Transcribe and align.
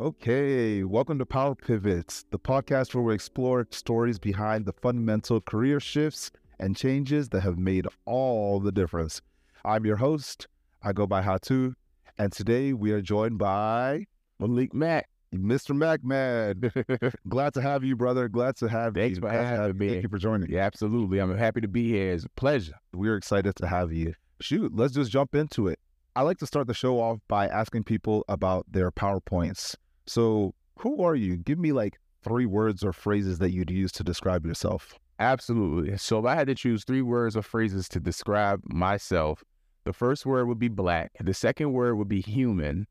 Okay, 0.00 0.82
welcome 0.82 1.18
to 1.18 1.26
Power 1.26 1.54
Pivots, 1.54 2.24
the 2.30 2.38
podcast 2.38 2.94
where 2.94 3.04
we 3.04 3.12
explore 3.12 3.66
stories 3.70 4.18
behind 4.18 4.64
the 4.64 4.72
fundamental 4.72 5.42
career 5.42 5.78
shifts 5.78 6.30
and 6.58 6.74
changes 6.74 7.28
that 7.28 7.42
have 7.42 7.58
made 7.58 7.86
all 8.06 8.60
the 8.60 8.72
difference. 8.72 9.20
I'm 9.62 9.84
your 9.84 9.98
host. 9.98 10.48
I 10.82 10.94
go 10.94 11.06
by 11.06 11.20
Hatu, 11.20 11.74
and 12.16 12.32
today 12.32 12.72
we 12.72 12.92
are 12.92 13.02
joined 13.02 13.36
by 13.36 14.06
Malik 14.38 14.72
Mack. 14.72 15.06
Mr. 15.34 15.76
Mac 15.76 16.02
Man. 16.02 16.72
Glad 17.28 17.52
to 17.52 17.60
have 17.60 17.84
you, 17.84 17.94
brother. 17.94 18.26
Glad 18.26 18.56
to 18.56 18.68
have 18.68 18.94
Thanks 18.94 19.16
you. 19.16 19.20
for 19.20 19.28
Glad 19.28 19.44
having 19.44 19.76
me. 19.76 19.88
Thank 19.90 20.04
you 20.04 20.08
for 20.08 20.16
joining. 20.16 20.50
Yeah, 20.50 20.64
absolutely. 20.64 21.18
I'm 21.18 21.36
happy 21.36 21.60
to 21.60 21.68
be 21.68 21.86
here. 21.88 22.14
It's 22.14 22.24
a 22.24 22.30
pleasure. 22.30 22.72
We're 22.94 23.16
excited 23.16 23.54
to 23.56 23.66
have 23.66 23.92
you. 23.92 24.14
Shoot, 24.40 24.74
let's 24.74 24.94
just 24.94 25.10
jump 25.10 25.34
into 25.34 25.68
it. 25.68 25.78
I 26.16 26.22
like 26.22 26.38
to 26.38 26.46
start 26.46 26.68
the 26.68 26.74
show 26.74 26.98
off 27.00 27.18
by 27.28 27.48
asking 27.48 27.84
people 27.84 28.24
about 28.28 28.64
their 28.72 28.90
PowerPoints. 28.90 29.76
So, 30.06 30.54
who 30.78 31.02
are 31.02 31.14
you? 31.14 31.36
Give 31.36 31.58
me 31.58 31.72
like 31.72 31.98
three 32.22 32.46
words 32.46 32.82
or 32.82 32.92
phrases 32.92 33.38
that 33.38 33.50
you'd 33.50 33.70
use 33.70 33.92
to 33.92 34.04
describe 34.04 34.46
yourself. 34.46 34.98
Absolutely. 35.18 35.96
So 35.98 36.18
if 36.18 36.24
I 36.24 36.34
had 36.34 36.46
to 36.46 36.54
choose 36.54 36.84
three 36.84 37.02
words 37.02 37.36
or 37.36 37.42
phrases 37.42 37.88
to 37.90 38.00
describe 38.00 38.62
myself, 38.64 39.44
the 39.84 39.92
first 39.92 40.24
word 40.24 40.48
would 40.48 40.58
be 40.58 40.68
black, 40.68 41.12
the 41.20 41.34
second 41.34 41.72
word 41.72 41.96
would 41.96 42.08
be 42.08 42.20
human, 42.20 42.86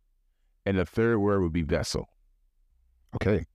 and 0.65 0.77
the 0.77 0.85
third 0.85 1.19
word 1.19 1.41
would 1.41 1.53
be 1.53 1.63
vessel. 1.63 2.07
Okay. 3.15 3.45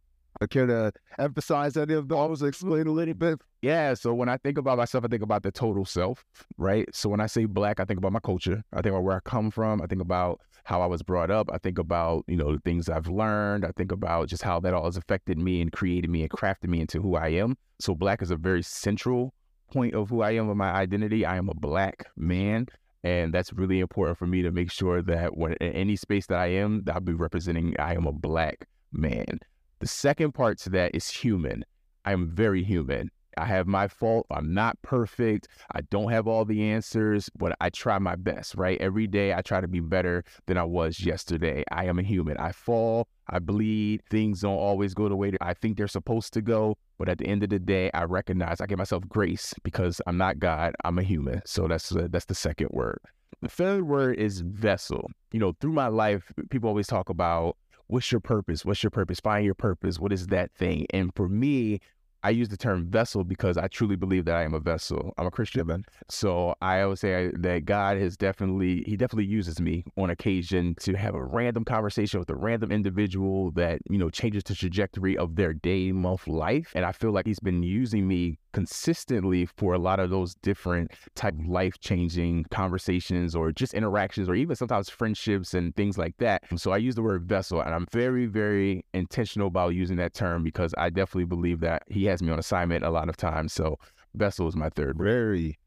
I 0.40 0.46
care 0.46 0.66
to 0.66 0.92
emphasize 1.18 1.76
any 1.76 1.94
of 1.94 2.08
those, 2.08 2.42
explain 2.42 2.88
a 2.88 2.90
little 2.90 3.14
bit. 3.14 3.40
Yeah, 3.62 3.94
so 3.94 4.12
when 4.12 4.28
I 4.28 4.36
think 4.36 4.58
about 4.58 4.78
myself, 4.78 5.04
I 5.04 5.08
think 5.08 5.22
about 5.22 5.44
the 5.44 5.52
total 5.52 5.84
self, 5.84 6.24
right? 6.58 6.88
So 6.92 7.08
when 7.08 7.20
I 7.20 7.26
say 7.26 7.44
black, 7.44 7.78
I 7.78 7.84
think 7.84 7.98
about 7.98 8.12
my 8.12 8.18
culture. 8.18 8.64
I 8.72 8.82
think 8.82 8.92
about 8.92 9.04
where 9.04 9.16
I 9.16 9.20
come 9.20 9.52
from. 9.52 9.80
I 9.80 9.86
think 9.86 10.02
about 10.02 10.40
how 10.64 10.80
I 10.80 10.86
was 10.86 11.02
brought 11.02 11.30
up. 11.30 11.48
I 11.52 11.58
think 11.58 11.78
about, 11.78 12.24
you 12.26 12.36
know, 12.36 12.52
the 12.52 12.60
things 12.60 12.88
I've 12.88 13.06
learned. 13.06 13.64
I 13.64 13.70
think 13.76 13.92
about 13.92 14.28
just 14.28 14.42
how 14.42 14.60
that 14.60 14.74
all 14.74 14.86
has 14.86 14.96
affected 14.96 15.38
me 15.38 15.60
and 15.60 15.70
created 15.70 16.10
me 16.10 16.22
and 16.22 16.30
crafted 16.30 16.68
me 16.68 16.80
into 16.80 17.00
who 17.00 17.16
I 17.16 17.28
am. 17.28 17.56
So 17.80 17.94
black 17.94 18.22
is 18.22 18.30
a 18.30 18.36
very 18.36 18.62
central 18.62 19.34
point 19.70 19.94
of 19.94 20.08
who 20.08 20.22
I 20.22 20.32
am 20.32 20.48
of 20.48 20.56
my 20.56 20.70
identity. 20.70 21.24
I 21.24 21.36
am 21.36 21.48
a 21.48 21.54
black 21.54 22.06
man. 22.16 22.66
And 23.02 23.34
that's 23.34 23.52
really 23.52 23.80
important 23.80 24.16
for 24.16 24.26
me 24.26 24.40
to 24.40 24.50
make 24.50 24.70
sure 24.70 25.02
that 25.02 25.36
when 25.36 25.52
in 25.54 25.72
any 25.72 25.96
space 25.96 26.26
that 26.26 26.38
I 26.38 26.46
am, 26.46 26.82
that 26.84 26.94
I'll 26.94 27.00
be 27.00 27.12
representing 27.12 27.76
I 27.78 27.94
am 27.94 28.06
a 28.06 28.12
black 28.12 28.66
man. 28.90 29.40
The 29.80 29.86
second 29.86 30.32
part 30.32 30.58
to 30.60 30.70
that 30.70 30.94
is 30.94 31.10
human. 31.10 31.66
I 32.06 32.12
am 32.12 32.28
very 32.28 32.64
human. 32.64 33.10
I 33.36 33.44
have 33.46 33.66
my 33.66 33.88
fault. 33.88 34.26
I'm 34.30 34.52
not 34.54 34.80
perfect. 34.82 35.48
I 35.74 35.80
don't 35.82 36.10
have 36.10 36.26
all 36.26 36.44
the 36.44 36.62
answers, 36.70 37.30
but 37.36 37.56
I 37.60 37.70
try 37.70 37.98
my 37.98 38.16
best, 38.16 38.54
right? 38.54 38.80
Every 38.80 39.06
day 39.06 39.34
I 39.34 39.42
try 39.42 39.60
to 39.60 39.68
be 39.68 39.80
better 39.80 40.24
than 40.46 40.58
I 40.58 40.64
was 40.64 41.00
yesterday. 41.00 41.64
I 41.70 41.86
am 41.86 41.98
a 41.98 42.02
human. 42.02 42.36
I 42.38 42.52
fall, 42.52 43.08
I 43.28 43.38
bleed. 43.38 44.02
Things 44.10 44.40
don't 44.40 44.52
always 44.56 44.94
go 44.94 45.08
the 45.08 45.16
way 45.16 45.30
that 45.30 45.42
I 45.42 45.54
think 45.54 45.76
they're 45.76 45.88
supposed 45.88 46.32
to 46.34 46.42
go. 46.42 46.76
But 46.98 47.08
at 47.08 47.18
the 47.18 47.26
end 47.26 47.42
of 47.42 47.50
the 47.50 47.58
day, 47.58 47.90
I 47.92 48.04
recognize 48.04 48.60
I 48.60 48.66
give 48.66 48.78
myself 48.78 49.08
grace 49.08 49.54
because 49.62 50.00
I'm 50.06 50.16
not 50.16 50.38
God. 50.38 50.74
I'm 50.84 50.98
a 50.98 51.02
human. 51.02 51.42
So 51.44 51.66
that's 51.66 51.88
that's 51.90 52.26
the 52.26 52.34
second 52.34 52.68
word. 52.70 52.98
The 53.42 53.48
third 53.48 53.86
word 53.86 54.18
is 54.18 54.40
vessel. 54.40 55.10
You 55.32 55.40
know, 55.40 55.54
through 55.60 55.72
my 55.72 55.88
life, 55.88 56.32
people 56.50 56.68
always 56.68 56.86
talk 56.86 57.08
about 57.08 57.56
what's 57.88 58.10
your 58.10 58.20
purpose? 58.20 58.64
What's 58.64 58.82
your 58.82 58.90
purpose? 58.90 59.20
Find 59.20 59.44
your 59.44 59.54
purpose. 59.54 59.98
What 59.98 60.12
is 60.12 60.28
that 60.28 60.52
thing? 60.52 60.86
And 60.90 61.14
for 61.14 61.28
me, 61.28 61.80
I 62.24 62.30
use 62.30 62.48
the 62.48 62.56
term 62.56 62.86
vessel 62.86 63.22
because 63.22 63.58
I 63.58 63.68
truly 63.68 63.96
believe 63.96 64.24
that 64.24 64.36
I 64.36 64.44
am 64.44 64.54
a 64.54 64.58
vessel. 64.58 65.12
I'm 65.18 65.26
a 65.26 65.30
Christian. 65.30 65.66
man. 65.66 65.84
So 66.08 66.54
I 66.62 66.80
always 66.80 67.00
say 67.00 67.30
that 67.34 67.66
God 67.66 67.98
has 67.98 68.16
definitely, 68.16 68.82
he 68.86 68.96
definitely 68.96 69.26
uses 69.26 69.60
me 69.60 69.84
on 69.98 70.08
occasion 70.08 70.74
to 70.80 70.94
have 70.94 71.14
a 71.14 71.22
random 71.22 71.66
conversation 71.66 72.18
with 72.18 72.30
a 72.30 72.34
random 72.34 72.72
individual 72.72 73.50
that, 73.52 73.80
you 73.90 73.98
know, 73.98 74.08
changes 74.08 74.42
the 74.44 74.54
trajectory 74.54 75.18
of 75.18 75.36
their 75.36 75.52
day, 75.52 75.92
month, 75.92 76.26
life. 76.26 76.72
And 76.74 76.86
I 76.86 76.92
feel 76.92 77.12
like 77.12 77.26
he's 77.26 77.40
been 77.40 77.62
using 77.62 78.08
me 78.08 78.38
consistently 78.54 79.44
for 79.44 79.74
a 79.74 79.78
lot 79.78 80.00
of 80.00 80.08
those 80.08 80.34
different 80.36 80.92
type 81.14 81.34
life 81.46 81.78
changing 81.80 82.44
conversations 82.50 83.34
or 83.34 83.52
just 83.52 83.74
interactions 83.74 84.28
or 84.28 84.34
even 84.34 84.56
sometimes 84.56 84.88
friendships 84.88 85.52
and 85.52 85.74
things 85.76 85.98
like 85.98 86.16
that. 86.18 86.42
So 86.56 86.70
I 86.70 86.78
use 86.78 86.94
the 86.94 87.02
word 87.02 87.24
vessel 87.28 87.60
and 87.60 87.74
I'm 87.74 87.86
very, 87.92 88.26
very 88.26 88.86
intentional 88.94 89.48
about 89.48 89.74
using 89.74 89.96
that 89.96 90.14
term 90.14 90.42
because 90.44 90.72
I 90.78 90.88
definitely 90.88 91.24
believe 91.24 91.60
that 91.60 91.82
he 91.88 92.04
has 92.06 92.22
me 92.22 92.30
on 92.30 92.38
assignment 92.38 92.84
a 92.84 92.90
lot 92.90 93.08
of 93.08 93.16
times. 93.16 93.52
So 93.52 93.76
vessel 94.14 94.46
is 94.46 94.56
my 94.56 94.70
third. 94.70 94.96
Very 94.96 95.58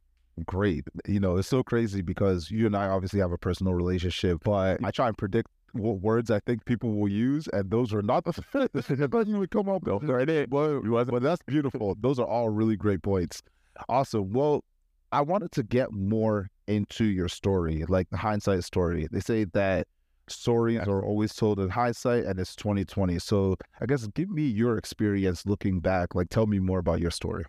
great. 0.46 0.86
You 1.06 1.20
know, 1.20 1.38
it's 1.38 1.48
so 1.48 1.64
crazy 1.64 2.02
because 2.02 2.50
you 2.50 2.66
and 2.66 2.76
I 2.76 2.88
obviously 2.88 3.20
have 3.20 3.34
a 3.34 3.38
personal 3.38 3.74
relationship, 3.74 4.40
but 4.44 4.80
I 4.84 4.92
try 4.92 5.08
and 5.08 5.18
predict 5.18 5.50
words 5.74 6.32
I 6.32 6.40
think 6.40 6.66
people 6.66 6.94
will 6.94 7.10
use, 7.10 7.48
and 7.54 7.70
those 7.70 7.94
are 7.94 8.02
not 8.02 8.26
the 8.26 8.32
that 8.74 9.10
doesn't 9.12 9.36
even 9.36 9.48
come 9.48 9.70
up. 9.70 9.84
Go 9.84 10.00
right. 10.00 10.50
Well, 10.50 10.82
but 11.06 11.22
that's 11.22 11.42
beautiful. 11.44 11.96
Those 12.00 12.20
are 12.20 12.28
all 12.28 12.50
really 12.50 12.76
great 12.76 13.04
points. 13.04 13.44
Awesome. 13.90 14.34
Well, 14.34 14.64
I 15.12 15.22
wanted 15.22 15.52
to 15.54 15.64
get 15.64 15.92
more 15.92 16.50
into 16.68 17.06
your 17.06 17.30
story, 17.30 17.86
like 17.88 18.10
the 18.10 18.18
hindsight 18.18 18.64
story. 18.64 19.08
They 19.12 19.20
say 19.20 19.46
that 19.46 19.88
stories 20.28 20.80
are 20.80 21.04
always 21.04 21.34
told 21.34 21.60
in 21.60 21.70
hindsight, 21.70 22.26
and 22.26 22.40
it's 22.40 22.56
2020. 22.56 23.20
So 23.20 23.56
I 23.80 23.86
guess 23.86 24.08
give 24.08 24.30
me 24.30 24.44
your 24.44 24.78
experience 24.78 25.46
looking 25.46 25.80
back. 25.80 26.16
Like, 26.16 26.30
tell 26.30 26.48
me 26.48 26.60
more 26.60 26.80
about 26.80 27.00
your 27.00 27.12
story. 27.12 27.46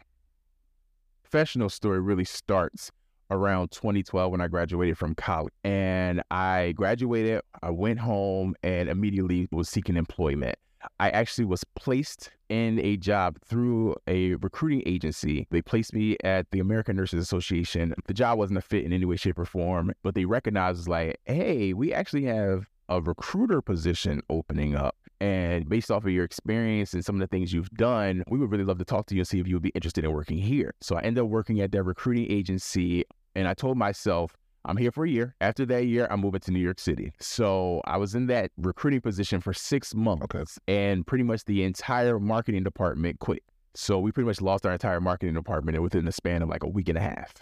professional 1.22 1.68
story 1.68 2.00
really 2.00 2.24
starts 2.24 2.90
around 3.30 3.70
2012 3.70 4.30
when 4.30 4.40
I 4.40 4.48
graduated 4.48 4.98
from 4.98 5.14
college. 5.14 5.52
And 5.64 6.22
I 6.30 6.72
graduated, 6.76 7.42
I 7.62 7.70
went 7.70 7.98
home 7.98 8.54
and 8.62 8.88
immediately 8.88 9.48
was 9.50 9.68
seeking 9.68 9.96
employment. 9.96 10.56
I 11.00 11.10
actually 11.10 11.44
was 11.44 11.64
placed 11.74 12.30
in 12.48 12.78
a 12.80 12.96
job 12.96 13.38
through 13.44 13.96
a 14.06 14.34
recruiting 14.36 14.82
agency. 14.86 15.46
They 15.50 15.60
placed 15.60 15.92
me 15.92 16.16
at 16.24 16.50
the 16.50 16.60
American 16.60 16.96
Nurses 16.96 17.22
Association. 17.22 17.94
The 18.06 18.14
job 18.14 18.38
wasn't 18.38 18.58
a 18.58 18.62
fit 18.62 18.84
in 18.84 18.92
any 18.92 19.04
way, 19.04 19.16
shape, 19.16 19.38
or 19.38 19.44
form, 19.44 19.92
but 20.02 20.14
they 20.14 20.24
recognized 20.24 20.88
like, 20.88 21.18
hey, 21.26 21.72
we 21.72 21.92
actually 21.92 22.24
have 22.24 22.66
a 22.88 23.00
recruiter 23.00 23.60
position 23.60 24.22
opening 24.30 24.74
up. 24.74 24.96
And 25.20 25.68
based 25.68 25.90
off 25.90 26.04
of 26.04 26.12
your 26.12 26.24
experience 26.24 26.94
and 26.94 27.04
some 27.04 27.16
of 27.16 27.20
the 27.20 27.26
things 27.26 27.52
you've 27.52 27.70
done, 27.70 28.22
we 28.28 28.38
would 28.38 28.50
really 28.52 28.64
love 28.64 28.78
to 28.78 28.84
talk 28.84 29.06
to 29.06 29.14
you 29.14 29.22
and 29.22 29.28
see 29.28 29.40
if 29.40 29.48
you 29.48 29.56
would 29.56 29.62
be 29.62 29.70
interested 29.70 30.04
in 30.04 30.12
working 30.12 30.38
here. 30.38 30.74
So 30.80 30.96
I 30.96 31.00
ended 31.00 31.24
up 31.24 31.28
working 31.28 31.60
at 31.60 31.72
that 31.72 31.82
recruiting 31.82 32.30
agency. 32.30 33.04
And 33.34 33.48
I 33.48 33.54
told 33.54 33.76
myself, 33.76 34.36
I'm 34.64 34.76
here 34.76 34.90
for 34.90 35.04
a 35.04 35.08
year. 35.08 35.34
After 35.40 35.64
that 35.66 35.86
year, 35.86 36.06
I'm 36.10 36.20
moving 36.20 36.40
to 36.40 36.50
New 36.50 36.60
York 36.60 36.78
City. 36.78 37.12
So 37.20 37.80
I 37.86 37.96
was 37.96 38.14
in 38.14 38.26
that 38.26 38.50
recruiting 38.56 39.00
position 39.00 39.40
for 39.40 39.52
six 39.52 39.94
months. 39.94 40.24
Okay. 40.24 40.44
And 40.66 41.06
pretty 41.06 41.24
much 41.24 41.44
the 41.44 41.62
entire 41.62 42.18
marketing 42.18 42.64
department 42.64 43.18
quit. 43.20 43.42
So 43.74 43.98
we 43.98 44.12
pretty 44.12 44.26
much 44.26 44.40
lost 44.40 44.66
our 44.66 44.72
entire 44.72 45.00
marketing 45.00 45.34
department 45.34 45.80
within 45.80 46.04
the 46.04 46.12
span 46.12 46.42
of 46.42 46.48
like 46.48 46.64
a 46.64 46.68
week 46.68 46.88
and 46.88 46.98
a 46.98 47.00
half. 47.00 47.32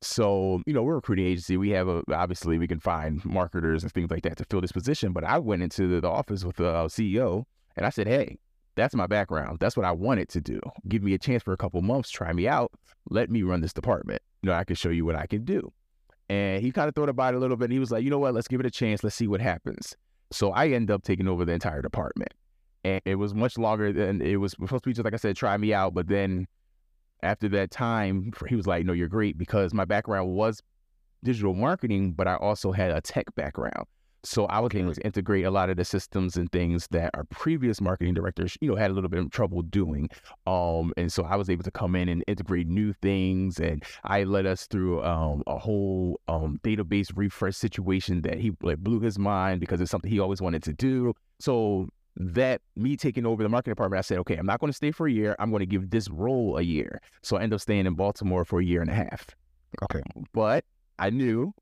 So, 0.00 0.62
you 0.66 0.72
know, 0.72 0.82
we're 0.82 0.94
a 0.94 0.96
recruiting 0.96 1.26
agency. 1.26 1.56
We 1.56 1.70
have 1.70 1.88
a, 1.88 2.02
obviously 2.12 2.58
we 2.58 2.66
can 2.66 2.80
find 2.80 3.24
marketers 3.24 3.82
and 3.82 3.92
things 3.92 4.10
like 4.10 4.22
that 4.22 4.36
to 4.38 4.44
fill 4.48 4.60
this 4.60 4.72
position. 4.72 5.12
But 5.12 5.24
I 5.24 5.38
went 5.38 5.62
into 5.62 5.86
the, 5.88 6.00
the 6.00 6.08
office 6.08 6.44
with 6.44 6.56
the 6.56 6.68
uh, 6.68 6.88
CEO 6.88 7.44
and 7.76 7.86
I 7.86 7.90
said, 7.90 8.06
Hey, 8.06 8.38
that's 8.74 8.94
my 8.94 9.06
background. 9.06 9.58
That's 9.60 9.76
what 9.76 9.86
I 9.86 9.92
wanted 9.92 10.28
to 10.30 10.40
do. 10.40 10.60
Give 10.88 11.02
me 11.02 11.14
a 11.14 11.18
chance 11.18 11.42
for 11.42 11.52
a 11.52 11.56
couple 11.56 11.82
months, 11.82 12.10
try 12.10 12.32
me 12.32 12.48
out, 12.48 12.72
let 13.10 13.30
me 13.30 13.42
run 13.42 13.60
this 13.60 13.72
department. 13.72 14.22
You 14.42 14.48
know, 14.48 14.54
I 14.54 14.64
can 14.64 14.76
show 14.76 14.90
you 14.90 15.04
what 15.04 15.16
I 15.16 15.26
can 15.26 15.44
do. 15.44 15.72
And 16.28 16.62
he 16.62 16.72
kind 16.72 16.88
of 16.88 16.94
thought 16.94 17.08
about 17.08 17.34
it 17.34 17.36
a 17.36 17.40
little 17.40 17.56
bit. 17.56 17.66
And 17.66 17.72
he 17.72 17.78
was 17.78 17.90
like, 17.90 18.04
you 18.04 18.10
know 18.10 18.18
what? 18.18 18.34
Let's 18.34 18.48
give 18.48 18.60
it 18.60 18.66
a 18.66 18.70
chance. 18.70 19.04
Let's 19.04 19.16
see 19.16 19.28
what 19.28 19.40
happens. 19.40 19.96
So 20.30 20.50
I 20.50 20.68
end 20.68 20.90
up 20.90 21.02
taking 21.02 21.28
over 21.28 21.44
the 21.44 21.52
entire 21.52 21.82
department. 21.82 22.32
And 22.84 23.00
it 23.04 23.16
was 23.16 23.34
much 23.34 23.58
longer 23.58 23.92
than 23.92 24.20
it 24.20 24.36
was 24.36 24.52
supposed 24.52 24.84
to 24.84 24.90
be 24.90 24.94
just 24.94 25.04
like 25.04 25.14
I 25.14 25.18
said, 25.18 25.36
try 25.36 25.56
me 25.56 25.72
out. 25.72 25.94
But 25.94 26.08
then 26.08 26.46
after 27.22 27.48
that 27.50 27.70
time, 27.70 28.32
he 28.48 28.56
was 28.56 28.66
like, 28.66 28.84
no, 28.84 28.92
you're 28.92 29.08
great 29.08 29.38
because 29.38 29.72
my 29.72 29.84
background 29.84 30.32
was 30.32 30.60
digital 31.22 31.54
marketing, 31.54 32.12
but 32.12 32.26
I 32.26 32.34
also 32.36 32.72
had 32.72 32.90
a 32.90 33.00
tech 33.00 33.32
background. 33.36 33.86
So 34.24 34.46
I 34.46 34.60
was 34.60 34.72
able 34.74 34.94
to 34.94 35.00
integrate 35.02 35.44
a 35.44 35.50
lot 35.50 35.68
of 35.68 35.76
the 35.76 35.84
systems 35.84 36.36
and 36.36 36.50
things 36.52 36.86
that 36.92 37.10
our 37.14 37.24
previous 37.24 37.80
marketing 37.80 38.14
directors, 38.14 38.56
you 38.60 38.68
know, 38.70 38.76
had 38.76 38.90
a 38.90 38.94
little 38.94 39.10
bit 39.10 39.20
of 39.20 39.30
trouble 39.30 39.62
doing. 39.62 40.08
Um, 40.46 40.92
and 40.96 41.12
so 41.12 41.24
I 41.24 41.36
was 41.36 41.50
able 41.50 41.64
to 41.64 41.70
come 41.70 41.96
in 41.96 42.08
and 42.08 42.22
integrate 42.28 42.68
new 42.68 42.92
things, 42.92 43.58
and 43.58 43.82
I 44.04 44.24
led 44.24 44.46
us 44.46 44.66
through 44.66 45.02
um, 45.02 45.42
a 45.46 45.58
whole 45.58 46.20
um, 46.28 46.60
database 46.62 47.10
refresh 47.16 47.56
situation 47.56 48.22
that 48.22 48.38
he 48.38 48.52
like 48.62 48.78
blew 48.78 49.00
his 49.00 49.18
mind 49.18 49.60
because 49.60 49.80
it's 49.80 49.90
something 49.90 50.10
he 50.10 50.20
always 50.20 50.40
wanted 50.40 50.62
to 50.64 50.72
do. 50.72 51.14
So 51.40 51.88
that 52.16 52.60
me 52.76 52.96
taking 52.96 53.26
over 53.26 53.42
the 53.42 53.48
marketing 53.48 53.72
department, 53.72 53.98
I 53.98 54.02
said, 54.02 54.18
okay, 54.18 54.36
I'm 54.36 54.46
not 54.46 54.60
going 54.60 54.70
to 54.70 54.76
stay 54.76 54.90
for 54.92 55.06
a 55.06 55.12
year. 55.12 55.34
I'm 55.38 55.50
going 55.50 55.60
to 55.60 55.66
give 55.66 55.90
this 55.90 56.08
role 56.10 56.58
a 56.58 56.62
year. 56.62 57.00
So 57.22 57.36
I 57.36 57.42
ended 57.42 57.56
up 57.56 57.60
staying 57.60 57.86
in 57.86 57.94
Baltimore 57.94 58.44
for 58.44 58.60
a 58.60 58.64
year 58.64 58.80
and 58.80 58.90
a 58.90 58.94
half. 58.94 59.26
Okay. 59.84 60.02
But 60.32 60.64
I 60.98 61.10
knew 61.10 61.54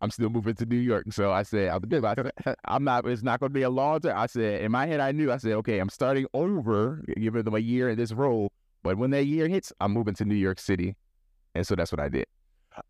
I'm 0.00 0.10
still 0.10 0.28
moving 0.28 0.54
to 0.54 0.66
New 0.66 0.76
York. 0.76 1.06
So 1.10 1.32
I 1.32 1.42
said, 1.42 1.68
I'm, 1.70 2.04
I 2.04 2.14
said, 2.14 2.56
I'm 2.66 2.84
not, 2.84 3.06
it's 3.06 3.22
not 3.22 3.40
going 3.40 3.50
to 3.50 3.54
be 3.54 3.62
a 3.62 3.70
long 3.70 4.00
time. 4.00 4.16
I 4.16 4.26
said, 4.26 4.62
in 4.62 4.70
my 4.72 4.86
head, 4.86 5.00
I 5.00 5.12
knew, 5.12 5.32
I 5.32 5.38
said, 5.38 5.52
okay, 5.52 5.78
I'm 5.78 5.88
starting 5.88 6.26
over, 6.34 7.02
giving 7.16 7.42
them 7.42 7.54
a 7.54 7.60
year 7.60 7.88
in 7.88 7.96
this 7.96 8.12
role. 8.12 8.52
But 8.82 8.98
when 8.98 9.10
that 9.10 9.24
year 9.24 9.48
hits, 9.48 9.72
I'm 9.80 9.92
moving 9.92 10.14
to 10.14 10.24
New 10.24 10.34
York 10.34 10.60
City. 10.60 10.96
And 11.54 11.66
so 11.66 11.74
that's 11.74 11.90
what 11.90 12.00
I 12.00 12.08
did. 12.08 12.26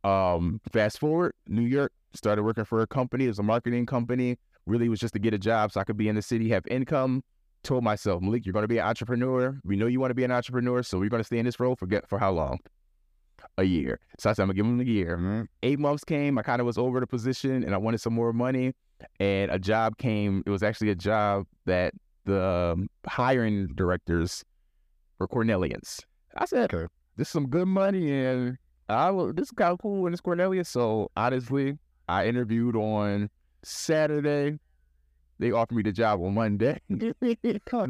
Um, 0.02 0.60
fast 0.72 0.98
forward, 0.98 1.32
New 1.46 1.62
York, 1.62 1.92
started 2.12 2.42
working 2.42 2.64
for 2.64 2.80
a 2.82 2.86
company. 2.86 3.24
It 3.24 3.28
was 3.28 3.38
a 3.38 3.44
marketing 3.44 3.86
company. 3.86 4.36
Really 4.66 4.88
was 4.88 4.98
just 4.98 5.14
to 5.14 5.20
get 5.20 5.32
a 5.32 5.38
job 5.38 5.72
so 5.72 5.80
I 5.80 5.84
could 5.84 5.96
be 5.96 6.08
in 6.08 6.16
the 6.16 6.22
city, 6.22 6.48
have 6.50 6.66
income. 6.66 7.22
Told 7.62 7.84
myself, 7.84 8.20
Malik, 8.20 8.44
you're 8.44 8.52
going 8.52 8.64
to 8.64 8.68
be 8.68 8.78
an 8.78 8.86
entrepreneur. 8.86 9.58
We 9.64 9.76
know 9.76 9.86
you 9.86 10.00
want 10.00 10.10
to 10.10 10.14
be 10.14 10.24
an 10.24 10.32
entrepreneur, 10.32 10.82
so 10.82 10.98
we're 10.98 11.08
going 11.08 11.20
to 11.20 11.26
stay 11.26 11.38
in 11.38 11.46
this 11.46 11.58
role 11.60 11.76
for 11.76 11.86
get 11.86 12.08
for 12.08 12.18
how 12.18 12.32
long? 12.32 12.58
A 13.58 13.64
year. 13.64 14.00
So 14.18 14.30
I 14.30 14.32
said, 14.32 14.42
I'm 14.42 14.48
gonna 14.48 14.56
give 14.56 14.66
him 14.66 14.80
a 14.80 14.84
year. 14.84 15.16
Mm-hmm. 15.16 15.42
Eight 15.62 15.78
months 15.78 16.04
came. 16.04 16.38
I 16.38 16.42
kind 16.42 16.60
of 16.60 16.66
was 16.66 16.78
over 16.78 17.00
the 17.00 17.06
position, 17.06 17.64
and 17.64 17.74
I 17.74 17.78
wanted 17.78 18.00
some 18.00 18.12
more 18.14 18.32
money. 18.32 18.72
And 19.20 19.50
a 19.50 19.58
job 19.58 19.98
came. 19.98 20.42
It 20.46 20.50
was 20.50 20.62
actually 20.62 20.90
a 20.90 20.94
job 20.94 21.46
that 21.66 21.92
the 22.24 22.44
um, 22.44 22.88
hiring 23.06 23.68
directors 23.74 24.44
were 25.18 25.28
Cornellians. 25.28 26.00
I 26.36 26.44
said, 26.44 26.72
Okay. 26.74 26.86
this 27.16 27.28
is 27.28 27.32
some 27.32 27.48
good 27.48 27.68
money 27.68 28.12
and 28.12 28.58
I 28.88 29.10
will 29.10 29.32
this 29.32 29.44
is 29.48 29.50
kind 29.52 29.72
of 29.72 29.78
cool 29.80 30.06
and 30.06 30.14
it's 30.14 30.20
Cornellians. 30.22 30.66
So 30.66 31.10
honestly, 31.16 31.78
I 32.08 32.26
interviewed 32.26 32.76
on 32.76 33.30
Saturday. 33.62 34.58
They 35.38 35.52
offered 35.52 35.74
me 35.76 35.82
the 35.82 35.92
job 35.92 36.20
on 36.22 36.34
Monday. 36.34 36.80
and 36.88 37.14